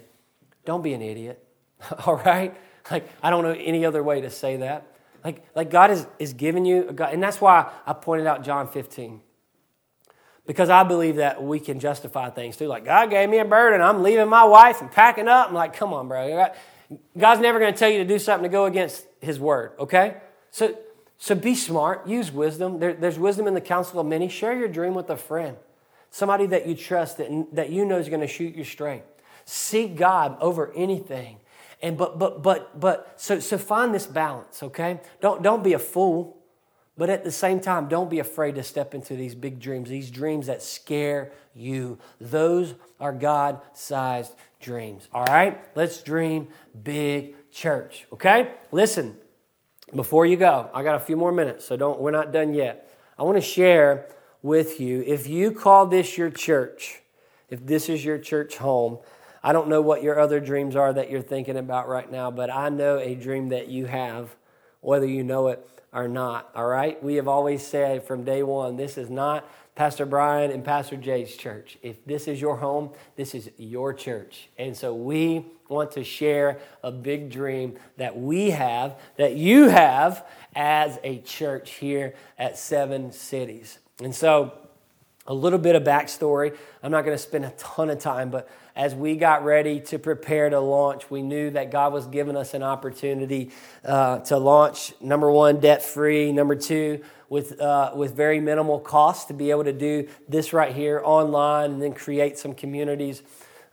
Don't 0.66 0.84
be 0.84 0.94
an 0.94 1.02
idiot, 1.02 1.44
all 2.06 2.18
right? 2.18 2.56
Like, 2.92 3.10
I 3.24 3.32
don't 3.32 3.44
know 3.44 3.58
any 3.58 3.86
other 3.86 4.04
way 4.04 4.22
to 4.22 4.30
say 4.30 4.58
that. 4.58 4.86
Like, 5.24 5.44
like 5.56 5.72
God 5.72 5.90
is, 5.90 6.06
is 6.20 6.34
giving 6.34 6.66
you, 6.66 6.90
a 6.90 6.94
God, 6.94 7.12
and 7.12 7.24
that's 7.24 7.42
why 7.42 7.72
I 7.88 7.94
pointed 7.94 8.28
out 8.28 8.44
John 8.44 8.68
15. 8.68 9.20
Because 10.46 10.70
I 10.70 10.84
believe 10.84 11.16
that 11.16 11.42
we 11.42 11.60
can 11.60 11.80
justify 11.80 12.30
things 12.30 12.56
too. 12.56 12.68
Like, 12.68 12.86
God 12.86 13.10
gave 13.10 13.30
me 13.30 13.40
a 13.40 13.46
burden. 13.46 13.82
I'm 13.82 14.04
leaving 14.04 14.30
my 14.30 14.44
wife 14.44 14.80
and 14.80 14.92
packing 14.92 15.28
up. 15.28 15.50
I'm 15.50 15.56
like, 15.56 15.74
come 15.74 15.92
on, 15.92 16.08
bro. 16.08 16.52
God's 17.18 17.42
never 17.42 17.60
going 17.60 17.74
to 17.74 17.78
tell 17.78 17.90
you 17.90 18.00
to 18.00 18.06
do 18.06 18.20
something 18.20 18.44
to 18.44 18.52
go 18.52 18.66
against 18.66 19.06
His 19.22 19.40
word, 19.40 19.74
okay? 19.80 20.18
So, 20.52 20.76
so 21.18 21.36
be 21.36 21.54
smart, 21.54 22.08
use 22.08 22.32
wisdom. 22.32 22.80
There, 22.80 22.94
there's 22.94 23.20
wisdom 23.20 23.48
in 23.48 23.54
the 23.54 23.62
counsel 23.62 24.00
of 24.00 24.08
many. 24.08 24.28
Share 24.30 24.58
your 24.58 24.68
dream 24.68 24.96
with 24.96 25.10
a 25.10 25.18
friend, 25.18 25.58
somebody 26.10 26.48
that 26.48 26.68
you 26.68 26.76
trust, 26.76 27.18
that, 27.18 27.48
that 27.54 27.70
you 27.70 27.86
know 27.86 27.98
is 27.98 28.10
going 28.10 28.22
to 28.22 28.28
shoot 28.28 28.56
you 28.56 28.64
straight. 28.64 29.04
Seek 29.46 29.96
God 29.96 30.38
over 30.40 30.72
anything. 30.76 31.38
And 31.82 31.98
but 31.98 32.20
but 32.20 32.44
but 32.44 32.80
but 32.80 33.14
so 33.16 33.40
so 33.40 33.58
find 33.58 33.96
this 33.96 34.06
balance, 34.06 34.62
okay? 34.64 35.00
Don't 35.22 35.42
don't 35.42 35.64
be 35.64 35.74
a 35.74 35.80
fool, 35.80 36.38
but 36.98 37.10
at 37.10 37.24
the 37.24 37.32
same 37.32 37.62
time, 37.62 37.88
don't 37.88 38.10
be 38.10 38.20
afraid 38.20 38.56
to 38.56 38.64
step 38.64 38.94
into 38.94 39.16
these 39.16 39.34
big 39.34 39.60
dreams, 39.60 39.90
these 39.90 40.12
dreams 40.12 40.48
that 40.48 40.62
scare 40.62 41.32
you. 41.56 41.98
Those 42.20 42.76
are 43.00 43.14
God-sized 43.14 44.34
dreams. 44.60 45.08
All 45.14 45.26
right? 45.26 45.60
Let's 45.76 46.02
dream 46.02 46.50
big 46.84 47.36
church. 47.52 48.06
Okay? 48.14 48.52
Listen, 48.72 49.18
before 49.96 50.26
you 50.26 50.38
go, 50.38 50.70
I 50.74 50.84
got 50.84 50.96
a 50.96 51.00
few 51.00 51.18
more 51.18 51.32
minutes, 51.32 51.66
so 51.66 51.76
don't 51.76 52.00
we're 52.00 52.12
not 52.12 52.32
done 52.32 52.54
yet. 52.54 52.90
I 53.18 53.24
want 53.24 53.38
to 53.38 53.42
share 53.42 54.08
with 54.42 54.80
you 54.80 55.04
if 55.06 55.28
you 55.28 55.52
call 55.52 55.88
this 55.88 56.18
your 56.18 56.30
church, 56.30 57.02
if 57.50 57.66
this 57.66 57.90
is 57.90 58.06
your 58.06 58.18
church 58.18 58.58
home, 58.58 59.00
I 59.42 59.54
don't 59.54 59.70
know 59.70 59.82
what 59.82 60.04
your 60.04 60.20
other 60.20 60.40
dreams 60.40 60.76
are 60.76 60.94
that 60.94 61.10
you're 61.10 61.22
thinking 61.22 61.58
about 61.58 61.88
right 61.88 62.12
now, 62.12 62.30
but 62.30 62.50
I 62.50 62.70
know 62.70 62.98
a 62.98 63.16
dream 63.16 63.50
that 63.50 63.70
you 63.70 63.86
have, 63.86 64.36
whether 64.82 65.06
you 65.06 65.24
know 65.24 65.48
it 65.48 65.68
or 65.94 66.08
not. 66.08 66.50
All 66.56 66.68
right? 66.68 67.02
We 67.02 67.16
have 67.16 67.28
always 67.28 67.66
said 67.66 68.06
from 68.06 68.24
day 68.24 68.44
one 68.44 68.76
this 68.76 68.98
is 68.98 69.10
not 69.10 69.50
Pastor 69.80 70.06
Brian 70.06 70.52
and 70.52 70.66
Pastor 70.66 70.98
Jay's 70.98 71.38
church. 71.38 71.78
If 71.82 72.04
this 72.04 72.28
is 72.28 72.42
your 72.42 72.58
home, 72.58 72.90
this 73.16 73.34
is 73.34 73.50
your 73.56 73.94
church. 73.94 74.50
And 74.58 74.76
so 74.76 74.94
we 74.94 75.46
want 75.70 75.92
to 75.92 76.04
share 76.04 76.60
a 76.84 76.92
big 76.92 77.32
dream 77.32 77.80
that 77.96 78.20
we 78.20 78.50
have, 78.50 79.00
that 79.16 79.38
you 79.38 79.70
have 79.70 80.28
as 80.54 81.00
a 81.02 81.20
church 81.20 81.76
here 81.76 82.14
at 82.38 82.58
Seven 82.58 83.14
Cities. 83.14 83.80
And 84.04 84.14
so, 84.14 84.52
a 85.30 85.34
little 85.34 85.60
bit 85.60 85.76
of 85.76 85.84
backstory. 85.84 86.58
I'm 86.82 86.92
not 86.92 87.06
going 87.06 87.16
to 87.16 87.22
spend 87.22 87.46
a 87.46 87.52
ton 87.52 87.92
of 87.92 88.00
time, 88.00 88.32
but 88.32 88.50
as 88.76 88.96
we 88.96 89.16
got 89.16 89.46
ready 89.46 89.80
to 89.82 90.00
prepare 90.00 90.50
to 90.50 90.60
launch, 90.60 91.10
we 91.12 91.22
knew 91.22 91.52
that 91.52 91.70
God 91.70 91.94
was 91.94 92.08
giving 92.08 92.36
us 92.36 92.56
an 92.56 92.64
opportunity 92.64 93.52
uh, 93.86 94.20
to 94.22 94.38
launch 94.38 94.92
number 95.00 95.30
one, 95.30 95.60
debt 95.60 95.84
free, 95.84 96.32
number 96.32 96.56
two, 96.56 97.02
with, 97.30 97.62
uh, 97.62 97.92
with 97.96 98.16
very 98.16 98.40
minimal 98.40 98.80
cost 98.80 99.28
to 99.28 99.36
be 99.36 99.52
able 99.52 99.66
to 99.66 99.74
do 99.74 100.08
this 100.28 100.52
right 100.52 100.74
here 100.74 101.00
online 101.06 101.74
and 101.74 101.82
then 101.82 101.94
create 101.94 102.40
some 102.40 102.56
communities 102.56 103.22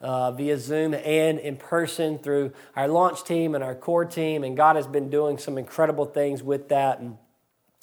uh, 0.02 0.30
via 0.32 0.58
Zoom 0.58 0.92
and 0.92 1.38
in 1.38 1.56
person 1.56 2.18
through 2.18 2.52
our 2.76 2.86
launch 2.86 3.24
team 3.24 3.54
and 3.54 3.64
our 3.64 3.74
core 3.74 4.04
team. 4.04 4.44
And 4.44 4.58
God 4.58 4.76
has 4.76 4.86
been 4.86 5.08
doing 5.08 5.38
some 5.38 5.56
incredible 5.56 6.04
things 6.04 6.42
with 6.42 6.68
that. 6.68 7.00
And 7.00 7.16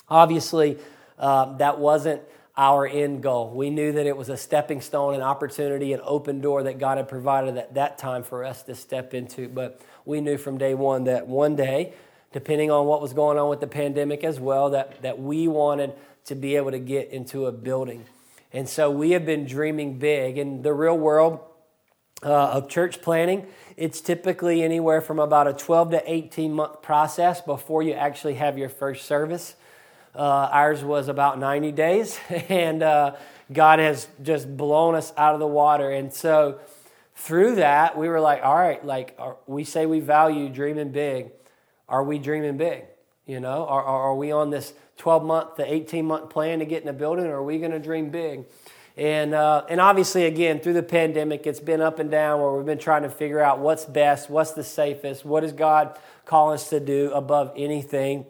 obviously, 0.07 0.77
uh, 1.17 1.57
that 1.57 1.79
wasn't 1.79 2.21
our 2.55 2.85
end 2.85 3.23
goal. 3.23 3.51
We 3.51 3.69
knew 3.69 3.91
that 3.93 4.05
it 4.05 4.15
was 4.15 4.29
a 4.29 4.37
stepping 4.37 4.81
stone, 4.81 5.15
an 5.15 5.21
opportunity, 5.21 5.93
an 5.93 6.01
open 6.03 6.39
door 6.39 6.63
that 6.63 6.77
God 6.77 6.97
had 6.97 7.07
provided 7.07 7.57
at 7.57 7.73
that 7.73 7.97
time 7.97 8.23
for 8.23 8.43
us 8.43 8.61
to 8.63 8.75
step 8.75 9.13
into. 9.13 9.47
But 9.47 9.81
we 10.05 10.21
knew 10.21 10.37
from 10.37 10.57
day 10.57 10.73
one 10.75 11.05
that 11.05 11.27
one 11.27 11.55
day 11.55 11.93
depending 12.33 12.71
on 12.71 12.87
what 12.87 13.01
was 13.01 13.13
going 13.13 13.37
on 13.37 13.47
with 13.47 13.61
the 13.61 13.67
pandemic 13.67 14.23
as 14.23 14.39
well, 14.39 14.71
that, 14.71 15.01
that 15.03 15.19
we 15.19 15.47
wanted 15.47 15.93
to 16.25 16.35
be 16.35 16.55
able 16.55 16.71
to 16.71 16.79
get 16.79 17.09
into 17.11 17.45
a 17.45 17.51
building. 17.51 18.03
And 18.51 18.67
so 18.67 18.89
we 18.91 19.11
have 19.11 19.25
been 19.25 19.45
dreaming 19.45 19.99
big. 19.99 20.37
In 20.37 20.63
the 20.63 20.73
real 20.73 20.97
world 20.97 21.39
uh, 22.23 22.49
of 22.49 22.69
church 22.69 23.01
planning, 23.01 23.45
it's 23.77 24.01
typically 24.01 24.63
anywhere 24.63 24.99
from 24.99 25.19
about 25.19 25.47
a 25.47 25.53
12 25.53 25.91
to 25.91 26.11
18 26.11 26.53
month 26.53 26.81
process 26.81 27.39
before 27.39 27.83
you 27.83 27.93
actually 27.93 28.35
have 28.35 28.57
your 28.57 28.69
first 28.69 29.05
service. 29.05 29.55
Uh, 30.15 30.49
ours 30.51 30.83
was 30.83 31.07
about 31.07 31.39
90 31.39 31.71
days, 31.71 32.19
and 32.49 32.83
uh, 32.83 33.15
God 33.51 33.79
has 33.79 34.07
just 34.21 34.55
blown 34.55 34.95
us 34.95 35.13
out 35.17 35.33
of 35.33 35.39
the 35.39 35.47
water. 35.47 35.91
And 35.91 36.13
so 36.13 36.59
through 37.15 37.55
that, 37.55 37.97
we 37.97 38.07
were 38.07 38.19
like, 38.19 38.43
all 38.43 38.55
right, 38.55 38.83
like 38.85 39.17
we 39.47 39.63
say 39.63 39.85
we 39.85 39.99
value 39.99 40.49
dreaming 40.49 40.91
big 40.91 41.31
are 41.93 42.03
we 42.03 42.17
dreaming 42.17 42.57
big? 42.57 42.85
You 43.25 43.39
know, 43.39 43.67
are, 43.67 43.83
are 43.83 44.15
we 44.15 44.31
on 44.31 44.49
this 44.49 44.73
12 44.97 45.23
month 45.23 45.55
to 45.57 45.73
18 45.73 46.05
month 46.05 46.29
plan 46.29 46.59
to 46.59 46.65
get 46.65 46.81
in 46.81 46.89
a 46.89 46.93
building, 46.93 47.25
or 47.25 47.35
are 47.35 47.43
we 47.43 47.59
going 47.59 47.71
to 47.71 47.79
dream 47.79 48.09
big? 48.09 48.45
And, 48.97 49.33
uh, 49.33 49.63
and 49.69 49.79
obviously, 49.79 50.25
again, 50.25 50.59
through 50.59 50.73
the 50.73 50.83
pandemic, 50.83 51.47
it's 51.47 51.59
been 51.59 51.81
up 51.81 51.99
and 51.99 52.11
down 52.11 52.41
where 52.41 52.51
we've 52.53 52.65
been 52.65 52.77
trying 52.77 53.03
to 53.03 53.09
figure 53.09 53.39
out 53.39 53.59
what's 53.59 53.85
best, 53.85 54.29
what's 54.29 54.51
the 54.51 54.63
safest, 54.63 55.25
what 55.25 55.41
does 55.41 55.51
God 55.51 55.97
call 56.25 56.51
us 56.51 56.69
to 56.69 56.79
do 56.79 57.11
above 57.11 57.53
anything. 57.55 58.25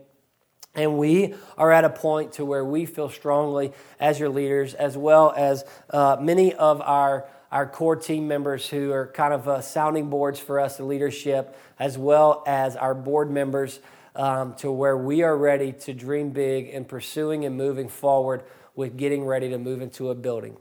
And 0.76 0.98
we 0.98 1.36
are 1.58 1.72
at 1.72 1.84
a 1.86 1.90
point 1.90 2.34
to 2.34 2.46
where 2.46 2.66
we 2.66 2.86
feel 2.86 3.10
strongly 3.10 3.74
as 4.00 4.20
your 4.20 4.30
leaders, 4.30 4.74
as 4.74 4.98
well 4.98 5.34
as 5.36 5.64
uh, 5.92 6.18
many 6.20 6.54
of 6.54 6.82
our 6.82 7.26
our 7.54 7.68
core 7.68 7.96
team 7.96 8.28
members 8.28 8.68
who 8.68 8.92
are 8.92 9.06
kind 9.14 9.32
of 9.32 9.48
uh, 9.48 9.62
sounding 9.62 10.10
boards 10.10 10.40
for 10.40 10.60
us, 10.60 10.78
the 10.78 10.84
leadership, 10.84 11.56
as 11.78 12.00
well 12.00 12.44
as 12.48 12.76
our 12.76 12.96
board 12.96 13.30
members, 13.30 13.80
um, 14.16 14.56
to 14.56 14.72
where 14.72 14.98
we 14.98 15.22
are 15.22 15.38
ready 15.38 15.72
to 15.72 15.94
dream 15.94 16.32
big 16.32 16.70
and 16.70 16.88
pursuing 16.88 17.46
and 17.46 17.56
moving 17.56 17.88
forward 17.88 18.42
with 18.76 18.98
getting 18.98 19.24
ready 19.24 19.52
to 19.52 19.60
move 19.60 19.84
into 19.84 20.10
a 20.10 20.16
building. 20.16 20.58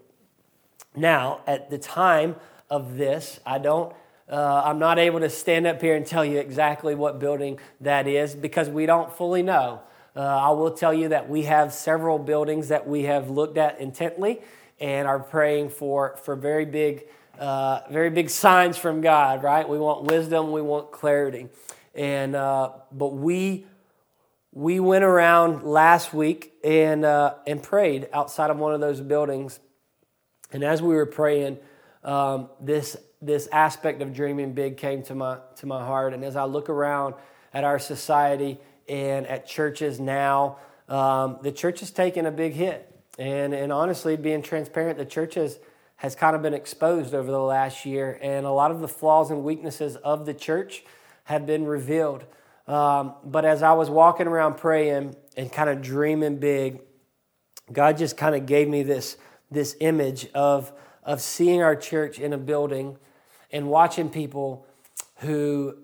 Now, 0.94 1.40
at 1.46 1.70
the 1.70 1.78
time 1.78 2.36
of 2.68 2.98
this, 2.98 3.40
I 3.46 3.58
don't. 3.58 3.94
Uh, 4.28 4.62
I'm 4.64 4.78
not 4.78 4.98
able 4.98 5.20
to 5.20 5.30
stand 5.30 5.66
up 5.66 5.80
here 5.80 5.96
and 5.96 6.06
tell 6.06 6.24
you 6.24 6.38
exactly 6.38 6.94
what 6.94 7.18
building 7.18 7.58
that 7.80 8.06
is 8.06 8.34
because 8.34 8.68
we 8.68 8.84
don't 8.84 9.10
fully 9.10 9.42
know. 9.42 9.80
Uh, 10.14 10.20
I 10.20 10.50
will 10.50 10.72
tell 10.72 10.92
you 10.92 11.08
that 11.08 11.28
we 11.30 11.44
have 11.44 11.72
several 11.72 12.18
buildings 12.18 12.68
that 12.68 12.86
we 12.86 13.04
have 13.04 13.30
looked 13.30 13.56
at 13.56 13.80
intently 13.80 14.40
and 14.78 15.08
are 15.08 15.18
praying 15.18 15.70
for, 15.70 16.16
for 16.22 16.36
very 16.36 16.66
big, 16.66 17.04
uh, 17.38 17.80
very 17.90 18.10
big 18.10 18.28
signs 18.28 18.76
from 18.76 19.00
God, 19.00 19.42
right? 19.42 19.66
We 19.66 19.78
want 19.78 20.04
wisdom, 20.04 20.52
we 20.52 20.60
want 20.60 20.92
clarity. 20.92 21.48
And, 21.94 22.36
uh, 22.36 22.72
but 22.90 23.14
we, 23.14 23.64
we 24.52 24.80
went 24.80 25.04
around 25.04 25.62
last 25.62 26.12
week 26.12 26.52
and, 26.62 27.06
uh, 27.06 27.36
and 27.46 27.62
prayed 27.62 28.08
outside 28.12 28.50
of 28.50 28.58
one 28.58 28.74
of 28.74 28.80
those 28.80 29.00
buildings. 29.00 29.60
And 30.52 30.62
as 30.62 30.82
we 30.82 30.94
were 30.94 31.06
praying, 31.06 31.56
um, 32.04 32.50
this, 32.60 32.98
this 33.22 33.48
aspect 33.50 34.02
of 34.02 34.12
dreaming 34.12 34.52
big 34.52 34.76
came 34.76 35.02
to 35.04 35.14
my, 35.14 35.38
to 35.56 35.66
my 35.66 35.82
heart. 35.82 36.12
And 36.12 36.22
as 36.22 36.36
I 36.36 36.44
look 36.44 36.68
around 36.68 37.14
at 37.54 37.64
our 37.64 37.78
society 37.78 38.58
and 38.88 39.26
at 39.26 39.46
churches 39.46 40.00
now, 40.00 40.58
um, 40.88 41.38
the 41.42 41.52
church 41.52 41.80
has 41.80 41.90
taken 41.90 42.26
a 42.26 42.30
big 42.30 42.52
hit. 42.52 42.88
And, 43.18 43.54
and 43.54 43.72
honestly, 43.72 44.16
being 44.16 44.42
transparent, 44.42 44.98
the 44.98 45.04
church 45.04 45.34
has, 45.34 45.58
has 45.96 46.14
kind 46.14 46.34
of 46.34 46.42
been 46.42 46.54
exposed 46.54 47.14
over 47.14 47.30
the 47.30 47.40
last 47.40 47.84
year. 47.84 48.18
And 48.22 48.46
a 48.46 48.50
lot 48.50 48.70
of 48.70 48.80
the 48.80 48.88
flaws 48.88 49.30
and 49.30 49.44
weaknesses 49.44 49.96
of 49.96 50.26
the 50.26 50.34
church 50.34 50.84
have 51.24 51.46
been 51.46 51.66
revealed. 51.66 52.24
Um, 52.66 53.14
but 53.24 53.44
as 53.44 53.62
I 53.62 53.72
was 53.72 53.90
walking 53.90 54.26
around 54.26 54.56
praying 54.56 55.16
and 55.36 55.52
kind 55.52 55.68
of 55.68 55.82
dreaming 55.82 56.38
big, 56.38 56.80
God 57.72 57.98
just 57.98 58.16
kind 58.16 58.34
of 58.34 58.46
gave 58.46 58.68
me 58.68 58.82
this, 58.82 59.16
this 59.50 59.76
image 59.80 60.28
of, 60.34 60.72
of 61.04 61.20
seeing 61.20 61.62
our 61.62 61.76
church 61.76 62.18
in 62.18 62.32
a 62.32 62.38
building 62.38 62.96
and 63.50 63.68
watching 63.68 64.08
people 64.08 64.66
who, 65.16 65.76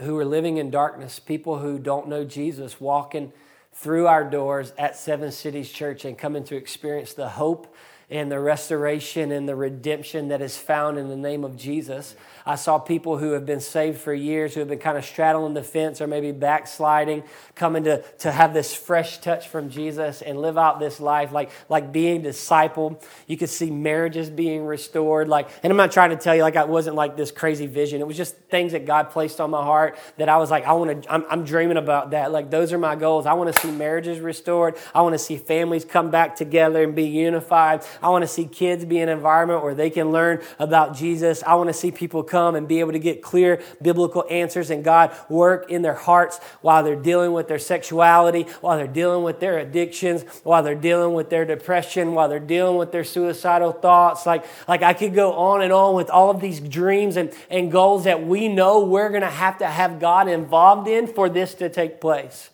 who 0.00 0.18
are 0.18 0.24
living 0.24 0.56
in 0.56 0.70
darkness, 0.70 1.18
people 1.18 1.58
who 1.58 1.78
don't 1.78 2.08
know 2.08 2.24
Jesus, 2.24 2.80
walking 2.80 3.32
through 3.72 4.06
our 4.06 4.28
doors 4.28 4.72
at 4.78 4.96
Seven 4.96 5.32
Cities 5.32 5.70
Church 5.70 6.04
and 6.04 6.16
coming 6.16 6.44
to 6.44 6.56
experience 6.56 7.14
the 7.14 7.28
hope 7.30 7.74
and 8.10 8.30
the 8.30 8.38
restoration 8.38 9.32
and 9.32 9.48
the 9.48 9.56
redemption 9.56 10.28
that 10.28 10.42
is 10.42 10.56
found 10.56 10.98
in 10.98 11.08
the 11.08 11.16
name 11.16 11.44
of 11.44 11.56
Jesus. 11.56 12.14
I 12.46 12.56
saw 12.56 12.78
people 12.78 13.16
who 13.18 13.32
have 13.32 13.46
been 13.46 13.60
saved 13.60 13.98
for 13.98 14.12
years, 14.12 14.52
who 14.54 14.60
have 14.60 14.68
been 14.68 14.78
kind 14.78 14.98
of 14.98 15.04
straddling 15.04 15.54
the 15.54 15.62
fence 15.62 16.00
or 16.00 16.06
maybe 16.06 16.30
backsliding, 16.30 17.24
coming 17.54 17.84
to, 17.84 18.02
to 18.18 18.30
have 18.30 18.52
this 18.52 18.74
fresh 18.74 19.18
touch 19.18 19.48
from 19.48 19.70
Jesus 19.70 20.20
and 20.20 20.38
live 20.38 20.58
out 20.58 20.78
this 20.78 21.00
life 21.00 21.32
like, 21.32 21.50
like 21.70 21.92
being 21.92 22.22
discipled. 22.22 23.02
You 23.26 23.38
could 23.38 23.48
see 23.48 23.70
marriages 23.70 24.28
being 24.28 24.66
restored. 24.66 25.28
Like, 25.28 25.48
and 25.62 25.70
I'm 25.70 25.76
not 25.78 25.92
trying 25.92 26.10
to 26.10 26.16
tell 26.16 26.36
you 26.36 26.42
like 26.42 26.56
I 26.56 26.64
wasn't 26.64 26.96
like 26.96 27.16
this 27.16 27.30
crazy 27.30 27.66
vision. 27.66 28.02
It 28.02 28.06
was 28.06 28.16
just 28.16 28.36
things 28.50 28.72
that 28.72 28.84
God 28.84 29.10
placed 29.10 29.40
on 29.40 29.50
my 29.50 29.62
heart 29.62 29.96
that 30.18 30.28
I 30.28 30.36
was 30.36 30.50
like, 30.50 30.64
I 30.64 30.72
want 30.74 31.02
to, 31.02 31.12
I'm, 31.12 31.24
I'm 31.30 31.44
dreaming 31.44 31.78
about 31.78 32.10
that. 32.10 32.30
Like 32.30 32.50
those 32.50 32.72
are 32.74 32.78
my 32.78 32.96
goals. 32.96 33.24
I 33.24 33.32
want 33.32 33.52
to 33.54 33.58
see 33.58 33.70
marriages 33.70 34.20
restored. 34.20 34.76
I 34.94 35.00
want 35.00 35.14
to 35.14 35.18
see 35.18 35.38
families 35.38 35.84
come 35.86 36.10
back 36.10 36.36
together 36.36 36.82
and 36.82 36.94
be 36.94 37.04
unified. 37.04 37.84
I 38.02 38.08
want 38.08 38.22
to 38.22 38.28
see 38.28 38.46
kids 38.46 38.84
be 38.84 38.98
in 38.98 39.08
an 39.08 39.16
environment 39.16 39.62
where 39.62 39.74
they 39.74 39.90
can 39.90 40.12
learn 40.12 40.42
about 40.58 40.96
Jesus. 40.96 41.42
I 41.42 41.54
want 41.54 41.68
to 41.68 41.74
see 41.74 41.90
people 41.90 42.22
come 42.22 42.54
and 42.54 42.66
be 42.68 42.80
able 42.80 42.92
to 42.92 42.98
get 42.98 43.22
clear 43.22 43.62
biblical 43.80 44.24
answers 44.30 44.70
and 44.70 44.84
God 44.84 45.14
work 45.28 45.70
in 45.70 45.82
their 45.82 45.94
hearts 45.94 46.38
while 46.60 46.82
they're 46.82 46.96
dealing 46.96 47.32
with 47.32 47.48
their 47.48 47.58
sexuality, 47.58 48.42
while 48.60 48.76
they're 48.76 48.86
dealing 48.86 49.24
with 49.24 49.40
their 49.40 49.58
addictions, 49.58 50.22
while 50.42 50.62
they're 50.62 50.74
dealing 50.74 51.14
with 51.14 51.30
their 51.30 51.44
depression, 51.44 52.14
while 52.14 52.28
they're 52.28 52.38
dealing 52.40 52.76
with 52.76 52.92
their 52.92 53.04
suicidal 53.04 53.72
thoughts. 53.72 54.26
Like, 54.26 54.44
like 54.68 54.82
I 54.82 54.92
could 54.92 55.14
go 55.14 55.32
on 55.34 55.62
and 55.62 55.72
on 55.72 55.94
with 55.94 56.10
all 56.10 56.30
of 56.30 56.40
these 56.40 56.60
dreams 56.60 57.16
and, 57.16 57.32
and 57.50 57.70
goals 57.70 58.04
that 58.04 58.26
we 58.26 58.48
know 58.48 58.84
we're 58.84 59.10
going 59.10 59.22
to 59.22 59.28
have 59.28 59.58
to 59.58 59.66
have 59.66 60.00
God 60.00 60.28
involved 60.28 60.88
in 60.88 61.06
for 61.06 61.28
this 61.28 61.54
to 61.54 61.68
take 61.68 62.00
place. 62.00 62.50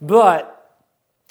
But 0.00 0.54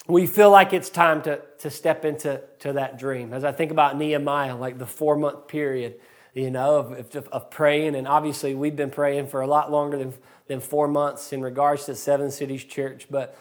we 0.06 0.26
feel 0.26 0.50
like 0.50 0.72
it's 0.72 0.90
time 0.90 1.22
to, 1.22 1.40
to 1.58 1.70
step 1.70 2.04
into 2.04 2.40
to 2.60 2.72
that 2.74 2.98
dream. 2.98 3.32
As 3.32 3.44
I 3.44 3.52
think 3.52 3.70
about 3.70 3.96
Nehemiah, 3.96 4.56
like 4.56 4.78
the 4.78 4.86
four 4.86 5.16
month 5.16 5.48
period, 5.48 5.96
you 6.34 6.50
know, 6.50 6.76
of, 6.76 7.16
of, 7.16 7.28
of, 7.28 7.50
praying. 7.50 7.96
And 7.96 8.06
obviously, 8.06 8.54
we've 8.54 8.76
been 8.76 8.90
praying 8.90 9.26
for 9.28 9.40
a 9.40 9.46
lot 9.46 9.70
longer 9.70 9.98
than, 9.98 10.14
than 10.46 10.60
four 10.60 10.86
months 10.86 11.32
in 11.32 11.40
regards 11.40 11.86
to 11.86 11.94
Seven 11.94 12.30
Cities 12.30 12.64
Church. 12.64 13.06
But, 13.10 13.36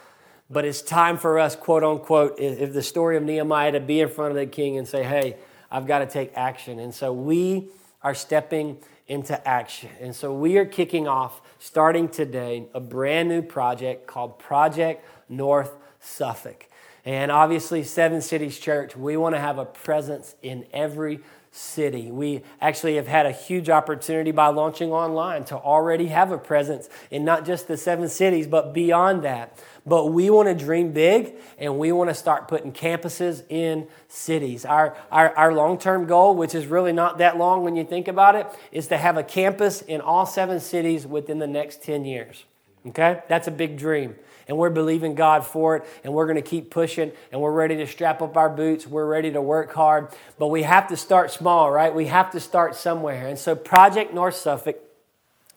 but 0.50 0.66
it's 0.66 0.82
time 0.82 1.18
for 1.18 1.38
us, 1.38 1.56
quote 1.56 1.84
unquote, 1.84 2.40
if 2.40 2.74
the 2.74 2.82
story 2.82 3.18
of 3.18 3.24
Nehemiah, 3.24 3.74
to 3.74 3.80
be 3.80 4.02
in 4.02 4.10
front 4.10 4.32
of 4.32 4.38
the 4.38 4.48
king 4.48 4.78
and 4.78 4.88
say, 4.88 5.04
hey, 5.04 5.38
I've 5.70 5.86
got 5.86 6.00
to 6.00 6.08
take 6.08 6.32
action. 6.36 6.80
And 6.80 6.94
so 6.94 7.14
we 7.14 7.68
are 8.02 8.16
stepping 8.16 8.78
into 9.08 9.48
action. 9.48 9.90
And 10.02 10.16
so 10.16 10.34
we 10.34 10.58
are 10.58 10.66
kicking 10.66 11.08
off, 11.08 11.42
starting 11.60 12.10
today, 12.10 12.68
a 12.74 12.80
brand 12.80 13.30
new 13.30 13.42
project 13.42 14.08
called 14.08 14.40
Project 14.40 15.06
North 15.30 15.76
Suffolk. 16.00 16.66
And 17.08 17.32
obviously, 17.32 17.86
Seven 17.86 18.22
Cities 18.22 18.60
Church, 18.60 18.98
we 18.98 19.16
want 19.16 19.34
to 19.34 19.40
have 19.40 19.60
a 19.60 19.64
presence 19.64 20.36
in 20.42 20.66
every 20.74 21.22
city. 21.52 22.12
We 22.12 22.44
actually 22.60 22.98
have 22.98 23.08
had 23.08 23.26
a 23.26 23.32
huge 23.32 23.70
opportunity 23.70 24.32
by 24.32 24.48
launching 24.48 24.92
online 24.92 25.46
to 25.46 25.56
already 25.56 26.08
have 26.08 26.34
a 26.34 26.38
presence 26.38 26.90
in 27.10 27.24
not 27.24 27.46
just 27.46 27.70
the 27.70 27.78
seven 27.78 28.10
cities, 28.10 28.46
but 28.46 28.74
beyond 28.74 29.24
that. 29.24 29.58
But 29.86 30.08
we 30.08 30.30
want 30.30 30.50
to 30.50 30.66
dream 30.66 30.92
big 30.92 31.36
and 31.58 31.80
we 31.80 31.94
want 31.94 32.10
to 32.10 32.14
start 32.14 32.50
putting 32.50 32.74
campuses 32.74 33.42
in 33.48 33.88
cities. 34.10 34.66
Our, 34.66 34.98
our, 35.10 35.34
our 35.38 35.54
long 35.54 35.78
term 35.78 36.08
goal, 36.08 36.36
which 36.36 36.54
is 36.54 36.66
really 36.66 36.92
not 36.92 37.20
that 37.20 37.38
long 37.38 37.64
when 37.64 37.78
you 37.78 37.86
think 37.86 38.10
about 38.10 38.36
it, 38.36 38.48
is 38.74 38.88
to 38.88 38.98
have 38.98 39.16
a 39.16 39.24
campus 39.24 39.82
in 39.82 40.02
all 40.02 40.26
seven 40.26 40.60
cities 40.60 41.08
within 41.08 41.40
the 41.40 41.48
next 41.48 41.82
10 41.84 42.04
years. 42.04 42.44
Okay? 42.86 43.22
That's 43.30 43.48
a 43.48 43.52
big 43.52 43.78
dream 43.78 44.18
and 44.48 44.58
we're 44.58 44.70
believing 44.70 45.16
God 45.16 45.46
for 45.46 45.78
it, 45.78 45.86
and 46.04 46.14
we're 46.14 46.26
going 46.26 46.38
to 46.38 46.42
keep 46.42 46.72
pushing, 46.72 47.12
and 47.32 47.42
we're 47.42 47.52
ready 47.52 47.76
to 47.78 47.88
strap 47.88 48.22
up 48.22 48.38
our 48.38 48.50
boots. 48.50 48.88
We're 48.88 49.06
ready 49.06 49.32
to 49.32 49.42
work 49.42 49.74
hard, 49.74 50.10
but 50.38 50.48
we 50.48 50.64
have 50.64 50.88
to 50.90 50.98
start 50.98 51.32
small, 51.32 51.72
right? 51.72 51.94
We 51.94 52.08
have 52.08 52.32
to 52.32 52.40
start 52.40 52.76
somewhere. 52.76 53.28
And 53.28 53.38
so, 53.38 53.56
Project 53.56 54.14
North 54.14 54.36
Suffolk 54.36 54.78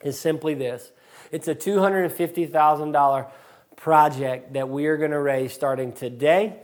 is 0.02 0.18
simply 0.18 0.54
this 0.54 0.92
it's 1.30 1.48
a 1.48 1.54
$250,000 1.54 3.30
project 3.76 4.52
that 4.52 4.68
we 4.68 4.86
are 4.86 4.96
going 4.96 5.12
to 5.12 5.20
raise 5.20 5.52
starting 5.52 5.92
today 5.92 6.56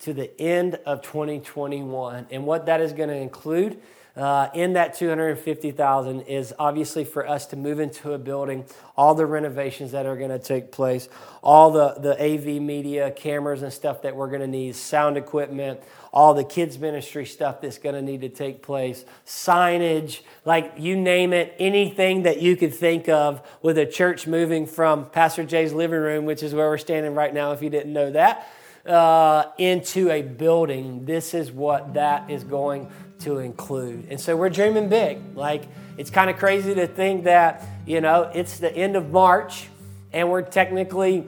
to 0.00 0.12
the 0.12 0.40
end 0.40 0.78
of 0.86 1.02
2021. 1.02 2.26
And 2.30 2.46
what 2.46 2.66
that 2.66 2.80
is 2.80 2.92
going 2.92 3.10
to 3.10 3.16
include 3.16 3.80
uh, 4.16 4.48
in 4.54 4.74
that 4.74 4.94
250,000 4.94 6.20
is 6.22 6.54
obviously 6.56 7.04
for 7.04 7.28
us 7.28 7.46
to 7.46 7.56
move 7.56 7.80
into 7.80 8.12
a 8.12 8.18
building, 8.18 8.64
all 8.96 9.14
the 9.14 9.26
renovations 9.26 9.90
that 9.90 10.06
are 10.06 10.16
going 10.16 10.30
to 10.30 10.38
take 10.38 10.70
place, 10.70 11.08
all 11.42 11.72
the, 11.72 11.94
the 11.98 12.22
AV 12.22 12.62
media, 12.62 13.10
cameras 13.10 13.62
and 13.62 13.72
stuff 13.72 14.02
that 14.02 14.14
we're 14.14 14.28
going 14.28 14.40
to 14.40 14.46
need, 14.46 14.76
sound 14.76 15.16
equipment, 15.16 15.80
all 16.12 16.32
the 16.32 16.44
kids 16.44 16.78
ministry 16.78 17.26
stuff 17.26 17.60
that's 17.60 17.78
going 17.78 17.96
to 17.96 18.02
need 18.02 18.20
to 18.20 18.28
take 18.28 18.62
place, 18.62 19.04
signage, 19.26 20.20
like 20.44 20.74
you 20.78 20.94
name 20.94 21.32
it, 21.32 21.52
anything 21.58 22.22
that 22.22 22.40
you 22.40 22.56
could 22.56 22.72
think 22.72 23.08
of 23.08 23.42
with 23.62 23.76
a 23.78 23.86
church 23.86 24.28
moving 24.28 24.64
from 24.64 25.06
Pastor 25.06 25.42
Jay's 25.42 25.72
living 25.72 25.98
room, 25.98 26.24
which 26.24 26.44
is 26.44 26.54
where 26.54 26.68
we're 26.68 26.78
standing 26.78 27.16
right 27.16 27.34
now 27.34 27.50
if 27.50 27.62
you 27.62 27.68
didn't 27.68 27.92
know 27.92 28.12
that. 28.12 28.48
Uh, 28.86 29.50
into 29.56 30.10
a 30.10 30.20
building. 30.20 31.06
This 31.06 31.32
is 31.32 31.50
what 31.50 31.94
that 31.94 32.30
is 32.30 32.44
going 32.44 32.90
to 33.20 33.38
include. 33.38 34.08
And 34.10 34.20
so 34.20 34.36
we're 34.36 34.50
dreaming 34.50 34.90
big. 34.90 35.18
Like 35.34 35.64
it's 35.96 36.10
kind 36.10 36.28
of 36.28 36.36
crazy 36.36 36.74
to 36.74 36.86
think 36.86 37.24
that, 37.24 37.66
you 37.86 38.02
know, 38.02 38.30
it's 38.34 38.58
the 38.58 38.70
end 38.70 38.96
of 38.96 39.10
March 39.10 39.68
and 40.12 40.30
we're 40.30 40.42
technically 40.42 41.24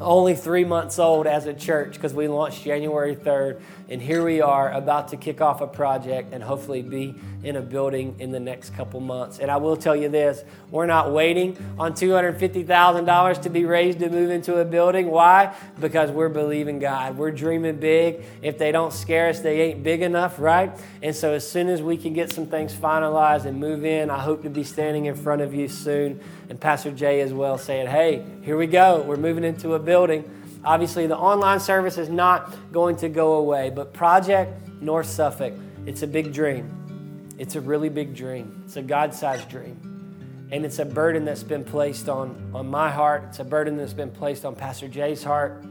only 0.00 0.34
three 0.34 0.64
months 0.64 0.98
old 0.98 1.26
as 1.26 1.46
a 1.46 1.54
church 1.54 1.94
because 1.94 2.12
we 2.12 2.28
launched 2.28 2.64
January 2.64 3.14
3rd. 3.14 3.60
And 3.88 4.00
here 4.00 4.24
we 4.24 4.40
are 4.40 4.72
about 4.72 5.08
to 5.08 5.16
kick 5.16 5.40
off 5.40 5.60
a 5.60 5.66
project 5.66 6.32
and 6.32 6.42
hopefully 6.42 6.80
be 6.80 7.14
in 7.42 7.56
a 7.56 7.60
building 7.60 8.16
in 8.18 8.32
the 8.32 8.40
next 8.40 8.74
couple 8.74 8.98
months. 9.00 9.38
And 9.38 9.50
I 9.50 9.58
will 9.58 9.76
tell 9.76 9.94
you 9.94 10.08
this 10.08 10.42
we're 10.70 10.86
not 10.86 11.12
waiting 11.12 11.56
on 11.78 11.92
$250,000 11.92 13.42
to 13.42 13.50
be 13.50 13.64
raised 13.66 13.98
to 13.98 14.08
move 14.08 14.30
into 14.30 14.56
a 14.56 14.64
building. 14.64 15.10
Why? 15.10 15.54
Because 15.78 16.10
we're 16.10 16.30
believing 16.30 16.78
God. 16.78 17.18
We're 17.18 17.30
dreaming 17.30 17.76
big. 17.76 18.24
If 18.40 18.56
they 18.56 18.72
don't 18.72 18.92
scare 18.92 19.28
us, 19.28 19.40
they 19.40 19.60
ain't 19.60 19.82
big 19.82 20.00
enough, 20.00 20.38
right? 20.38 20.72
And 21.02 21.14
so 21.14 21.32
as 21.32 21.48
soon 21.48 21.68
as 21.68 21.82
we 21.82 21.98
can 21.98 22.14
get 22.14 22.32
some 22.32 22.46
things 22.46 22.72
finalized 22.72 23.44
and 23.44 23.60
move 23.60 23.84
in, 23.84 24.08
I 24.08 24.20
hope 24.20 24.42
to 24.44 24.50
be 24.50 24.64
standing 24.64 25.04
in 25.04 25.14
front 25.14 25.42
of 25.42 25.54
you 25.54 25.68
soon. 25.68 26.20
And 26.48 26.58
Pastor 26.58 26.90
Jay 26.90 27.20
as 27.20 27.32
well 27.32 27.58
saying, 27.58 27.88
hey, 27.88 28.24
here 28.42 28.56
we 28.56 28.66
go. 28.66 29.02
We're 29.02 29.16
moving 29.16 29.44
into 29.44 29.74
a 29.74 29.78
building. 29.78 30.30
Obviously, 30.64 31.06
the 31.06 31.16
online 31.16 31.60
service 31.60 31.98
is 31.98 32.08
not 32.08 32.54
going 32.72 32.96
to 32.96 33.08
go 33.08 33.34
away, 33.34 33.70
but 33.70 33.92
Project 33.92 34.68
North 34.80 35.06
Suffolk, 35.06 35.52
it's 35.86 36.02
a 36.02 36.06
big 36.06 36.32
dream. 36.32 37.24
It's 37.38 37.56
a 37.56 37.60
really 37.60 37.88
big 37.88 38.14
dream. 38.14 38.62
It's 38.64 38.76
a 38.76 38.82
God 38.82 39.12
sized 39.12 39.48
dream. 39.48 40.48
And 40.50 40.64
it's 40.64 40.78
a 40.78 40.84
burden 40.84 41.24
that's 41.24 41.42
been 41.42 41.64
placed 41.64 42.08
on, 42.08 42.50
on 42.54 42.66
my 42.66 42.90
heart. 42.90 43.24
It's 43.28 43.40
a 43.40 43.44
burden 43.44 43.76
that's 43.76 43.92
been 43.92 44.10
placed 44.10 44.44
on 44.44 44.54
Pastor 44.54 44.88
Jay's 44.88 45.22
heart. 45.22 45.62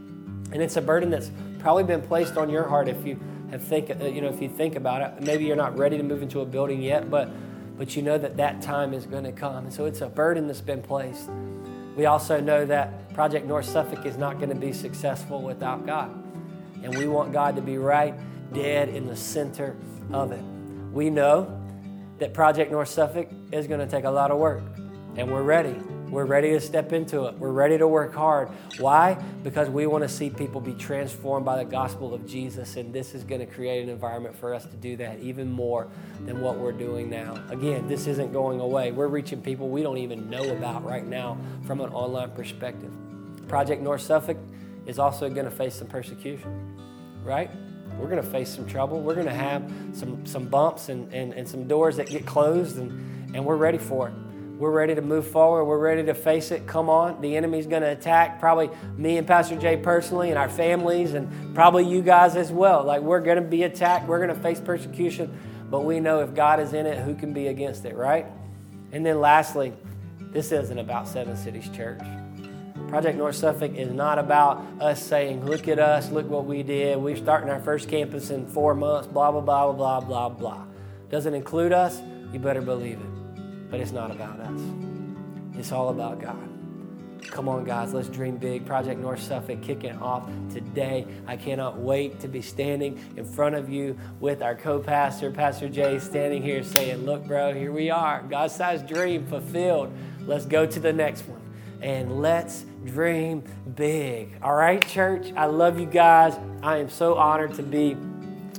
And 0.52 0.62
it's 0.62 0.78
a 0.78 0.82
burden 0.82 1.10
that's 1.10 1.32
probably 1.60 1.84
been 1.84 2.02
placed 2.02 2.38
on 2.38 2.50
your 2.50 2.68
heart 2.68 2.88
if 2.88 3.06
you 3.06 3.20
have 3.50 3.64
think, 3.64 3.90
uh, 3.90 4.06
you 4.06 4.22
know, 4.22 4.30
if 4.30 4.42
you 4.42 4.50
think 4.50 4.76
about 4.76 5.02
it. 5.02 5.24
Maybe 5.24 5.46
you're 5.46 5.56
not 5.56 5.78
ready 5.78 5.98
to 5.98 6.04
move 6.04 6.22
into 6.22 6.42
a 6.42 6.46
building 6.46 6.82
yet, 6.82 7.10
but, 7.10 7.30
but 7.78 7.96
you 7.96 8.02
know 8.02 8.18
that 8.18 8.38
that 8.38 8.62
time 8.62 8.94
is 8.94 9.06
going 9.06 9.24
to 9.24 9.32
come. 9.32 9.66
And 9.66 9.74
so 9.74 9.86
it's 9.86 10.02
a 10.02 10.08
burden 10.08 10.48
that's 10.48 10.62
been 10.62 10.82
placed. 10.82 11.30
We 11.96 12.06
also 12.06 12.40
know 12.40 12.66
that 12.66 13.03
Project 13.14 13.46
North 13.46 13.66
Suffolk 13.66 14.06
is 14.06 14.18
not 14.18 14.38
going 14.38 14.50
to 14.50 14.56
be 14.56 14.74
successful 14.74 15.42
without 15.42 15.86
God. 15.86 16.10
And 16.84 16.98
we 16.98 17.08
want 17.08 17.32
God 17.32 17.56
to 17.56 17.62
be 17.62 17.78
right 17.78 18.14
dead 18.54 18.90
in 18.90 19.08
the 19.08 19.16
center 19.16 19.76
of 20.12 20.32
it. 20.32 20.44
We 20.92 21.10
know 21.10 21.60
that 22.20 22.34
Project 22.34 22.72
North 22.72 22.90
Suffolk 22.90 23.30
is 23.52 23.68
going 23.68 23.80
to 23.80 23.88
take 23.88 24.04
a 24.04 24.10
lot 24.10 24.32
of 24.32 24.38
work, 24.38 24.64
and 25.16 25.32
we're 25.32 25.44
ready. 25.44 25.76
We're 26.14 26.26
ready 26.26 26.52
to 26.52 26.62
step 26.62 26.94
into 26.94 27.26
it. 27.26 27.40
We're 27.40 27.52
ready 27.52 27.76
to 27.80 27.88
work 27.88 28.14
hard. 28.14 28.50
Why? 28.78 29.16
Because 29.42 29.68
we 29.68 29.88
want 29.88 30.04
to 30.04 30.08
see 30.08 30.30
people 30.30 30.62
be 30.62 30.76
transformed 30.76 31.44
by 31.44 31.58
the 31.58 31.66
gospel 31.66 32.14
of 32.14 32.28
Jesus, 32.28 32.76
and 32.76 32.94
this 32.94 33.16
is 33.16 33.24
going 33.24 33.40
to 33.42 33.48
create 33.48 33.82
an 33.82 33.90
environment 33.90 34.36
for 34.36 34.54
us 34.54 34.64
to 34.68 34.76
do 34.76 34.96
that 34.98 35.20
even 35.22 35.52
more 35.52 35.88
than 36.26 36.40
what 36.40 36.60
we're 36.60 36.72
doing 36.72 37.10
now. 37.10 37.44
Again, 37.50 37.88
this 37.88 38.06
isn't 38.06 38.32
going 38.32 38.60
away. 38.60 38.92
We're 38.92 39.08
reaching 39.08 39.42
people 39.42 39.70
we 39.70 39.82
don't 39.82 39.98
even 39.98 40.30
know 40.30 40.44
about 40.52 40.86
right 40.86 41.04
now 41.04 41.36
from 41.66 41.82
an 41.82 41.90
online 41.90 42.30
perspective. 42.30 42.92
Project 43.48 43.82
North 43.82 44.02
Suffolk 44.02 44.38
is 44.86 45.00
also 45.00 45.32
going 45.32 45.46
to 45.46 45.52
face 45.52 45.74
some 45.74 45.88
persecution, 45.88 46.78
right? 47.24 47.50
We're 47.98 48.10
going 48.10 48.22
to 48.22 48.30
face 48.30 48.54
some 48.54 48.68
trouble. 48.68 49.02
We're 49.02 49.16
going 49.16 49.26
to 49.26 49.34
have 49.34 49.68
some, 49.94 50.24
some 50.28 50.46
bumps 50.46 50.90
and, 50.90 51.12
and, 51.12 51.34
and 51.34 51.48
some 51.48 51.68
doors 51.68 51.98
that 51.98 52.06
get 52.06 52.24
closed, 52.24 52.78
and, 52.78 53.36
and 53.36 53.44
we're 53.44 53.56
ready 53.56 53.80
for 53.80 54.10
it. 54.10 54.14
We're 54.64 54.72
ready 54.72 54.96
to 54.96 55.02
move 55.02 55.28
forward. 55.28 55.66
We're 55.66 55.78
ready 55.78 56.06
to 56.06 56.14
face 56.14 56.50
it. 56.50 56.66
Come 56.68 56.90
on. 56.90 57.20
The 57.20 57.36
enemy's 57.36 57.68
going 57.68 57.82
to 57.82 57.92
attack 57.92 58.40
probably 58.40 58.70
me 58.96 59.18
and 59.18 59.28
Pastor 59.28 59.58
Jay 59.58 59.76
personally 59.76 60.30
and 60.30 60.40
our 60.40 60.48
families 60.48 61.16
and 61.16 61.54
probably 61.54 61.86
you 61.86 62.02
guys 62.02 62.38
as 62.38 62.50
well. 62.50 62.82
Like 62.86 63.02
we're 63.02 63.20
going 63.20 63.36
to 63.36 63.42
be 63.42 63.64
attacked. 63.64 64.08
We're 64.08 64.26
going 64.26 64.34
to 64.34 64.42
face 64.42 64.62
persecution. 64.62 65.38
But 65.70 65.82
we 65.82 66.00
know 66.00 66.22
if 66.22 66.34
God 66.34 66.62
is 66.62 66.72
in 66.72 66.86
it, 66.86 66.98
who 67.00 67.14
can 67.14 67.34
be 67.34 67.48
against 67.48 67.84
it, 67.84 67.94
right? 67.94 68.26
And 68.94 69.06
then 69.06 69.20
lastly, 69.20 69.74
this 70.32 70.54
isn't 70.54 70.80
about 70.80 71.10
Seven 71.10 71.36
Cities 71.36 71.68
Church. 71.76 72.00
Project 72.88 73.18
North 73.18 73.36
Suffolk 73.36 73.76
is 73.76 73.92
not 73.92 74.18
about 74.18 74.64
us 74.80 75.04
saying, 75.04 75.46
look 75.46 75.68
at 75.68 75.78
us, 75.78 76.10
look 76.10 76.30
what 76.30 76.46
we 76.46 76.64
did. 76.64 76.98
We're 77.00 77.18
starting 77.18 77.50
our 77.50 77.60
first 77.60 77.90
campus 77.90 78.30
in 78.30 78.48
four 78.48 78.76
months, 78.76 79.10
blah, 79.10 79.30
blah, 79.30 79.42
blah, 79.42 79.74
blah, 79.74 80.00
blah, 80.00 80.30
blah. 80.30 80.64
Doesn't 81.10 81.34
include 81.34 81.74
us, 81.74 82.02
you 82.32 82.40
better 82.40 82.62
believe 82.62 83.02
it. 83.02 83.13
But 83.74 83.80
it's 83.80 83.92
not 83.92 84.12
about 84.12 84.40
us, 84.40 84.62
it's 85.58 85.72
all 85.72 85.90
about 85.90 86.22
God. 86.22 86.48
Come 87.32 87.50
on, 87.50 87.64
guys, 87.64 87.92
let's 87.92 88.08
dream 88.08 88.38
big. 88.38 88.68
Project 88.68 89.00
North 89.00 89.20
Suffolk 89.20 89.64
kicking 89.64 89.98
off 89.98 90.30
today. 90.54 91.08
I 91.26 91.38
cannot 91.38 91.80
wait 91.80 92.20
to 92.20 92.28
be 92.28 92.40
standing 92.40 93.04
in 93.18 93.26
front 93.26 93.56
of 93.56 93.72
you 93.72 93.98
with 94.20 94.44
our 94.44 94.54
co 94.54 94.78
pastor, 94.78 95.32
Pastor 95.32 95.70
Jay, 95.70 95.98
standing 95.98 96.44
here 96.44 96.62
saying, 96.62 97.04
Look, 97.04 97.26
bro, 97.26 97.52
here 97.52 97.72
we 97.72 97.90
are. 97.90 98.22
God 98.30 98.52
sized 98.52 98.86
dream 98.86 99.26
fulfilled. 99.26 99.92
Let's 100.28 100.46
go 100.46 100.68
to 100.68 100.80
the 100.80 100.94
next 100.94 101.22
one 101.22 101.42
and 101.82 102.22
let's 102.22 102.66
dream 102.86 103.44
big. 103.74 104.38
All 104.44 104.54
right, 104.54 104.88
church? 104.88 105.34
I 105.36 105.48
love 105.48 105.80
you 105.80 105.88
guys. 105.88 106.36
I 106.62 106.78
am 106.78 106.92
so 106.92 107.16
honored 107.16 107.56
to 107.56 107.64
be 107.64 107.94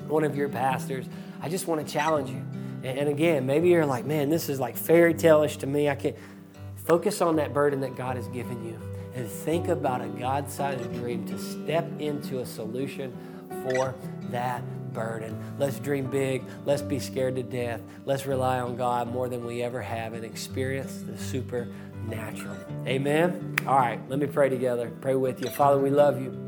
one 0.09 0.25
of 0.25 0.35
your 0.35 0.49
pastors. 0.49 1.07
I 1.41 1.49
just 1.49 1.69
want 1.69 1.87
to 1.87 1.93
challenge 1.93 2.31
you. 2.31 2.45
And 2.85 3.09
again, 3.09 3.47
maybe 3.47 3.71
you're 3.71 3.87
like, 3.87 4.05
man, 4.05 4.29
this 4.29 4.51
is 4.51 4.61
like 4.61 4.77
fairy 4.77 5.15
tale-ish 5.15 5.57
to 5.59 5.67
me. 5.67 5.89
I 5.89 5.95
can't 5.95 6.17
focus 6.77 7.23
on 7.23 7.37
that 7.37 7.55
burden 7.55 7.81
that 7.81 7.97
God 7.97 8.17
has 8.17 8.29
given 8.29 8.63
you 8.63 8.79
and 9.15 9.27
think 9.27 9.69
about 9.69 10.03
a 10.03 10.09
God-sized 10.09 10.93
dream 10.93 11.27
to 11.29 11.39
step 11.39 11.89
into 11.99 12.41
a 12.41 12.47
solution 12.47 13.17
for 13.63 13.95
that 14.31 14.63
burden. 14.93 15.35
Let's 15.59 15.79
dream 15.79 16.11
big. 16.11 16.45
Let's 16.67 16.83
be 16.83 16.99
scared 16.99 17.37
to 17.37 17.43
death. 17.43 17.81
Let's 18.05 18.27
rely 18.27 18.61
on 18.61 18.77
God 18.77 19.11
more 19.11 19.31
than 19.31 19.47
we 19.47 19.63
ever 19.63 19.81
have 19.81 20.13
and 20.13 20.25
experience 20.25 21.03
the 21.07 21.17
supernatural. 21.17 22.57
Amen? 22.87 23.57
All 23.67 23.79
right, 23.79 23.99
let 24.11 24.19
me 24.19 24.27
pray 24.27 24.51
together. 24.51 24.93
Pray 25.01 25.15
with 25.15 25.43
you. 25.43 25.49
Father, 25.49 25.79
we 25.79 25.89
love 25.89 26.21
you. 26.21 26.39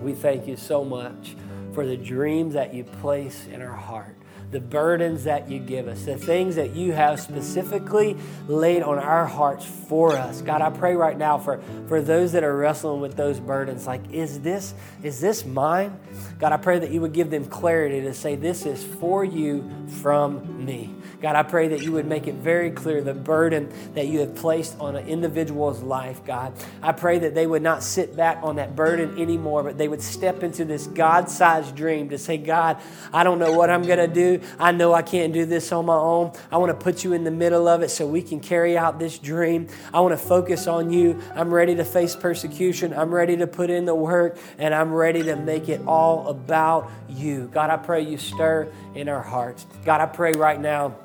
We 0.00 0.14
thank 0.14 0.46
you 0.46 0.56
so 0.56 0.84
much 0.84 1.36
for 1.74 1.84
the 1.84 1.98
dreams 1.98 2.54
that 2.54 2.72
you 2.72 2.84
place 2.84 3.46
in 3.46 3.60
our 3.60 3.74
heart 3.74 4.16
the 4.50 4.60
burdens 4.60 5.24
that 5.24 5.50
you 5.50 5.58
give 5.58 5.88
us, 5.88 6.04
the 6.04 6.16
things 6.16 6.56
that 6.56 6.74
you 6.74 6.92
have 6.92 7.20
specifically 7.20 8.16
laid 8.46 8.82
on 8.82 8.98
our 8.98 9.26
hearts 9.26 9.64
for 9.64 10.12
us. 10.12 10.40
God, 10.40 10.62
I 10.62 10.70
pray 10.70 10.94
right 10.94 11.18
now 11.18 11.38
for, 11.38 11.60
for 11.88 12.00
those 12.00 12.32
that 12.32 12.44
are 12.44 12.56
wrestling 12.56 13.00
with 13.00 13.16
those 13.16 13.40
burdens. 13.40 13.86
Like, 13.86 14.02
is 14.12 14.40
this, 14.40 14.74
is 15.02 15.20
this 15.20 15.44
mine? 15.44 15.98
God, 16.38 16.52
I 16.52 16.58
pray 16.58 16.78
that 16.78 16.90
you 16.90 17.00
would 17.00 17.12
give 17.12 17.30
them 17.30 17.46
clarity 17.46 18.00
to 18.02 18.14
say, 18.14 18.36
This 18.36 18.66
is 18.66 18.84
for 18.84 19.24
you 19.24 19.68
from 20.00 20.64
me. 20.64 20.94
God, 21.20 21.34
I 21.34 21.42
pray 21.42 21.68
that 21.68 21.82
you 21.82 21.92
would 21.92 22.06
make 22.06 22.26
it 22.26 22.34
very 22.34 22.70
clear 22.70 23.02
the 23.02 23.14
burden 23.14 23.72
that 23.94 24.06
you 24.06 24.20
have 24.20 24.34
placed 24.34 24.78
on 24.78 24.96
an 24.96 25.08
individual's 25.08 25.82
life, 25.82 26.24
God. 26.24 26.52
I 26.82 26.92
pray 26.92 27.18
that 27.20 27.34
they 27.34 27.46
would 27.46 27.62
not 27.62 27.82
sit 27.82 28.16
back 28.16 28.38
on 28.42 28.56
that 28.56 28.76
burden 28.76 29.18
anymore, 29.18 29.62
but 29.62 29.78
they 29.78 29.88
would 29.88 30.02
step 30.02 30.42
into 30.42 30.64
this 30.64 30.86
God 30.86 31.30
sized 31.30 31.74
dream 31.74 32.10
to 32.10 32.18
say, 32.18 32.36
God, 32.36 32.80
I 33.12 33.24
don't 33.24 33.38
know 33.38 33.52
what 33.52 33.70
I'm 33.70 33.82
going 33.82 33.98
to 33.98 34.06
I 34.58 34.72
know 34.72 34.92
I 34.92 35.02
can't 35.02 35.32
do 35.32 35.44
this 35.44 35.72
on 35.72 35.86
my 35.86 35.96
own. 35.96 36.32
I 36.50 36.58
want 36.58 36.70
to 36.70 36.84
put 36.84 37.04
you 37.04 37.12
in 37.12 37.24
the 37.24 37.30
middle 37.30 37.68
of 37.68 37.82
it 37.82 37.90
so 37.90 38.06
we 38.06 38.22
can 38.22 38.40
carry 38.40 38.76
out 38.76 38.98
this 38.98 39.18
dream. 39.18 39.68
I 39.92 40.00
want 40.00 40.12
to 40.12 40.24
focus 40.24 40.66
on 40.66 40.90
you. 40.92 41.20
I'm 41.34 41.52
ready 41.52 41.74
to 41.76 41.84
face 41.84 42.16
persecution. 42.16 42.92
I'm 42.92 43.14
ready 43.14 43.36
to 43.38 43.46
put 43.46 43.70
in 43.70 43.84
the 43.84 43.94
work, 43.94 44.38
and 44.58 44.74
I'm 44.74 44.92
ready 44.92 45.22
to 45.24 45.36
make 45.36 45.68
it 45.68 45.80
all 45.86 46.28
about 46.28 46.90
you. 47.08 47.50
God, 47.52 47.70
I 47.70 47.76
pray 47.76 48.02
you 48.02 48.18
stir 48.18 48.68
in 48.94 49.08
our 49.08 49.22
hearts. 49.22 49.66
God, 49.84 50.00
I 50.00 50.06
pray 50.06 50.32
right 50.32 50.60
now 50.60 50.96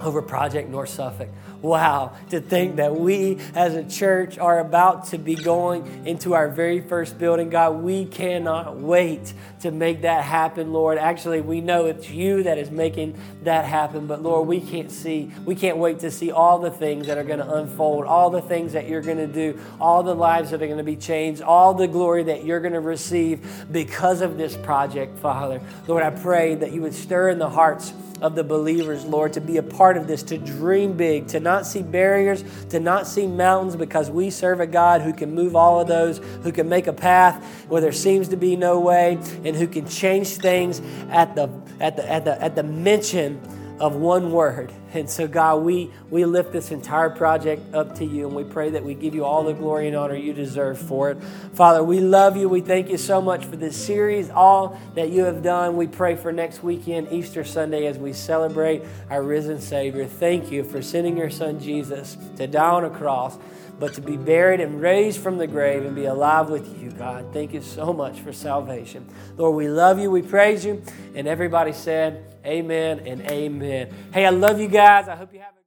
over 0.00 0.22
Project 0.22 0.68
North 0.68 0.90
Suffolk. 0.90 1.28
Wow, 1.60 2.12
to 2.30 2.40
think 2.40 2.76
that 2.76 2.94
we 2.94 3.38
as 3.56 3.74
a 3.74 3.82
church 3.82 4.38
are 4.38 4.60
about 4.60 5.06
to 5.08 5.18
be 5.18 5.34
going 5.34 6.06
into 6.06 6.34
our 6.34 6.48
very 6.48 6.80
first 6.80 7.18
building. 7.18 7.50
God, 7.50 7.82
we 7.82 8.04
cannot 8.04 8.76
wait 8.76 9.34
to 9.62 9.72
make 9.72 10.02
that 10.02 10.22
happen, 10.22 10.72
Lord. 10.72 10.98
Actually, 10.98 11.40
we 11.40 11.60
know 11.60 11.86
it's 11.86 12.08
you 12.08 12.44
that 12.44 12.58
is 12.58 12.70
making 12.70 13.18
that 13.42 13.64
happen, 13.64 14.06
but 14.06 14.22
Lord, 14.22 14.46
we 14.46 14.60
can't 14.60 14.90
see, 14.90 15.32
we 15.44 15.56
can't 15.56 15.78
wait 15.78 15.98
to 16.00 16.12
see 16.12 16.30
all 16.30 16.60
the 16.60 16.70
things 16.70 17.08
that 17.08 17.18
are 17.18 17.24
going 17.24 17.40
to 17.40 17.54
unfold, 17.54 18.04
all 18.04 18.30
the 18.30 18.42
things 18.42 18.74
that 18.74 18.88
you're 18.88 19.02
going 19.02 19.18
to 19.18 19.26
do, 19.26 19.58
all 19.80 20.04
the 20.04 20.14
lives 20.14 20.52
that 20.52 20.62
are 20.62 20.66
going 20.66 20.78
to 20.78 20.84
be 20.84 20.94
changed, 20.94 21.42
all 21.42 21.74
the 21.74 21.88
glory 21.88 22.22
that 22.22 22.44
you're 22.44 22.60
going 22.60 22.72
to 22.72 22.80
receive 22.80 23.66
because 23.72 24.20
of 24.20 24.38
this 24.38 24.56
project, 24.56 25.18
Father. 25.18 25.60
Lord, 25.88 26.04
I 26.04 26.10
pray 26.10 26.54
that 26.54 26.70
you 26.70 26.82
would 26.82 26.94
stir 26.94 27.30
in 27.30 27.40
the 27.40 27.50
hearts 27.50 27.92
of 28.20 28.34
the 28.34 28.44
believers, 28.44 29.04
Lord, 29.04 29.34
to 29.34 29.40
be 29.40 29.58
a 29.58 29.62
part 29.62 29.96
of 29.96 30.06
this, 30.06 30.22
to 30.24 30.38
dream 30.38 30.94
big, 30.94 31.28
to 31.28 31.40
not 31.48 31.66
see 31.66 31.82
barriers, 31.82 32.44
to 32.68 32.78
not 32.78 33.06
see 33.06 33.26
mountains, 33.26 33.74
because 33.74 34.10
we 34.10 34.28
serve 34.28 34.60
a 34.60 34.66
God 34.66 35.00
who 35.00 35.12
can 35.12 35.34
move 35.34 35.56
all 35.56 35.80
of 35.80 35.88
those, 35.88 36.18
who 36.42 36.52
can 36.52 36.68
make 36.68 36.86
a 36.86 36.92
path 36.92 37.42
where 37.68 37.80
there 37.80 37.92
seems 37.92 38.28
to 38.28 38.36
be 38.36 38.54
no 38.54 38.78
way, 38.78 39.18
and 39.44 39.56
who 39.56 39.66
can 39.66 39.88
change 39.88 40.28
things 40.36 40.82
at 41.10 41.34
the, 41.34 41.48
at 41.80 41.96
the, 41.96 42.10
at 42.10 42.24
the, 42.24 42.42
at 42.42 42.54
the 42.54 42.62
mention 42.62 43.40
of 43.80 43.96
one 43.96 44.32
word. 44.32 44.72
And 44.92 45.08
so, 45.08 45.28
God, 45.28 45.62
we, 45.62 45.90
we 46.10 46.24
lift 46.24 46.52
this 46.52 46.70
entire 46.70 47.10
project 47.10 47.74
up 47.74 47.96
to 47.96 48.04
you 48.04 48.26
and 48.26 48.34
we 48.34 48.44
pray 48.44 48.70
that 48.70 48.84
we 48.84 48.94
give 48.94 49.14
you 49.14 49.24
all 49.24 49.44
the 49.44 49.52
glory 49.52 49.86
and 49.86 49.96
honor 49.96 50.16
you 50.16 50.32
deserve 50.32 50.78
for 50.78 51.10
it. 51.10 51.22
Father, 51.54 51.84
we 51.84 52.00
love 52.00 52.36
you. 52.36 52.48
We 52.48 52.60
thank 52.60 52.88
you 52.88 52.96
so 52.96 53.20
much 53.20 53.44
for 53.44 53.56
this 53.56 53.76
series, 53.76 54.30
all 54.30 54.78
that 54.94 55.10
you 55.10 55.24
have 55.24 55.42
done. 55.42 55.76
We 55.76 55.86
pray 55.86 56.16
for 56.16 56.32
next 56.32 56.62
weekend, 56.62 57.12
Easter 57.12 57.44
Sunday, 57.44 57.86
as 57.86 57.98
we 57.98 58.12
celebrate 58.12 58.82
our 59.10 59.22
risen 59.22 59.60
Savior. 59.60 60.06
Thank 60.06 60.50
you 60.50 60.64
for 60.64 60.80
sending 60.80 61.16
your 61.16 61.30
Son 61.30 61.60
Jesus 61.60 62.16
to 62.36 62.46
die 62.46 62.70
on 62.70 62.84
a 62.84 62.90
cross 62.90 63.38
but 63.78 63.94
to 63.94 64.00
be 64.00 64.16
buried 64.16 64.60
and 64.60 64.80
raised 64.80 65.20
from 65.20 65.38
the 65.38 65.46
grave 65.46 65.84
and 65.84 65.94
be 65.94 66.06
alive 66.06 66.50
with 66.50 66.82
you, 66.82 66.90
God. 66.90 67.32
Thank 67.32 67.52
you 67.54 67.62
so 67.62 67.92
much 67.92 68.20
for 68.20 68.32
salvation. 68.32 69.06
Lord, 69.36 69.56
we 69.56 69.68
love 69.68 69.98
you, 69.98 70.10
we 70.10 70.22
praise 70.22 70.64
you. 70.64 70.82
And 71.14 71.28
everybody 71.28 71.72
said, 71.72 72.24
Amen 72.46 73.00
and 73.06 73.22
amen. 73.30 73.92
Hey, 74.12 74.26
I 74.26 74.30
love 74.30 74.60
you 74.60 74.68
guys. 74.68 75.08
I 75.08 75.16
hope 75.16 75.32
you 75.32 75.40
have 75.40 75.57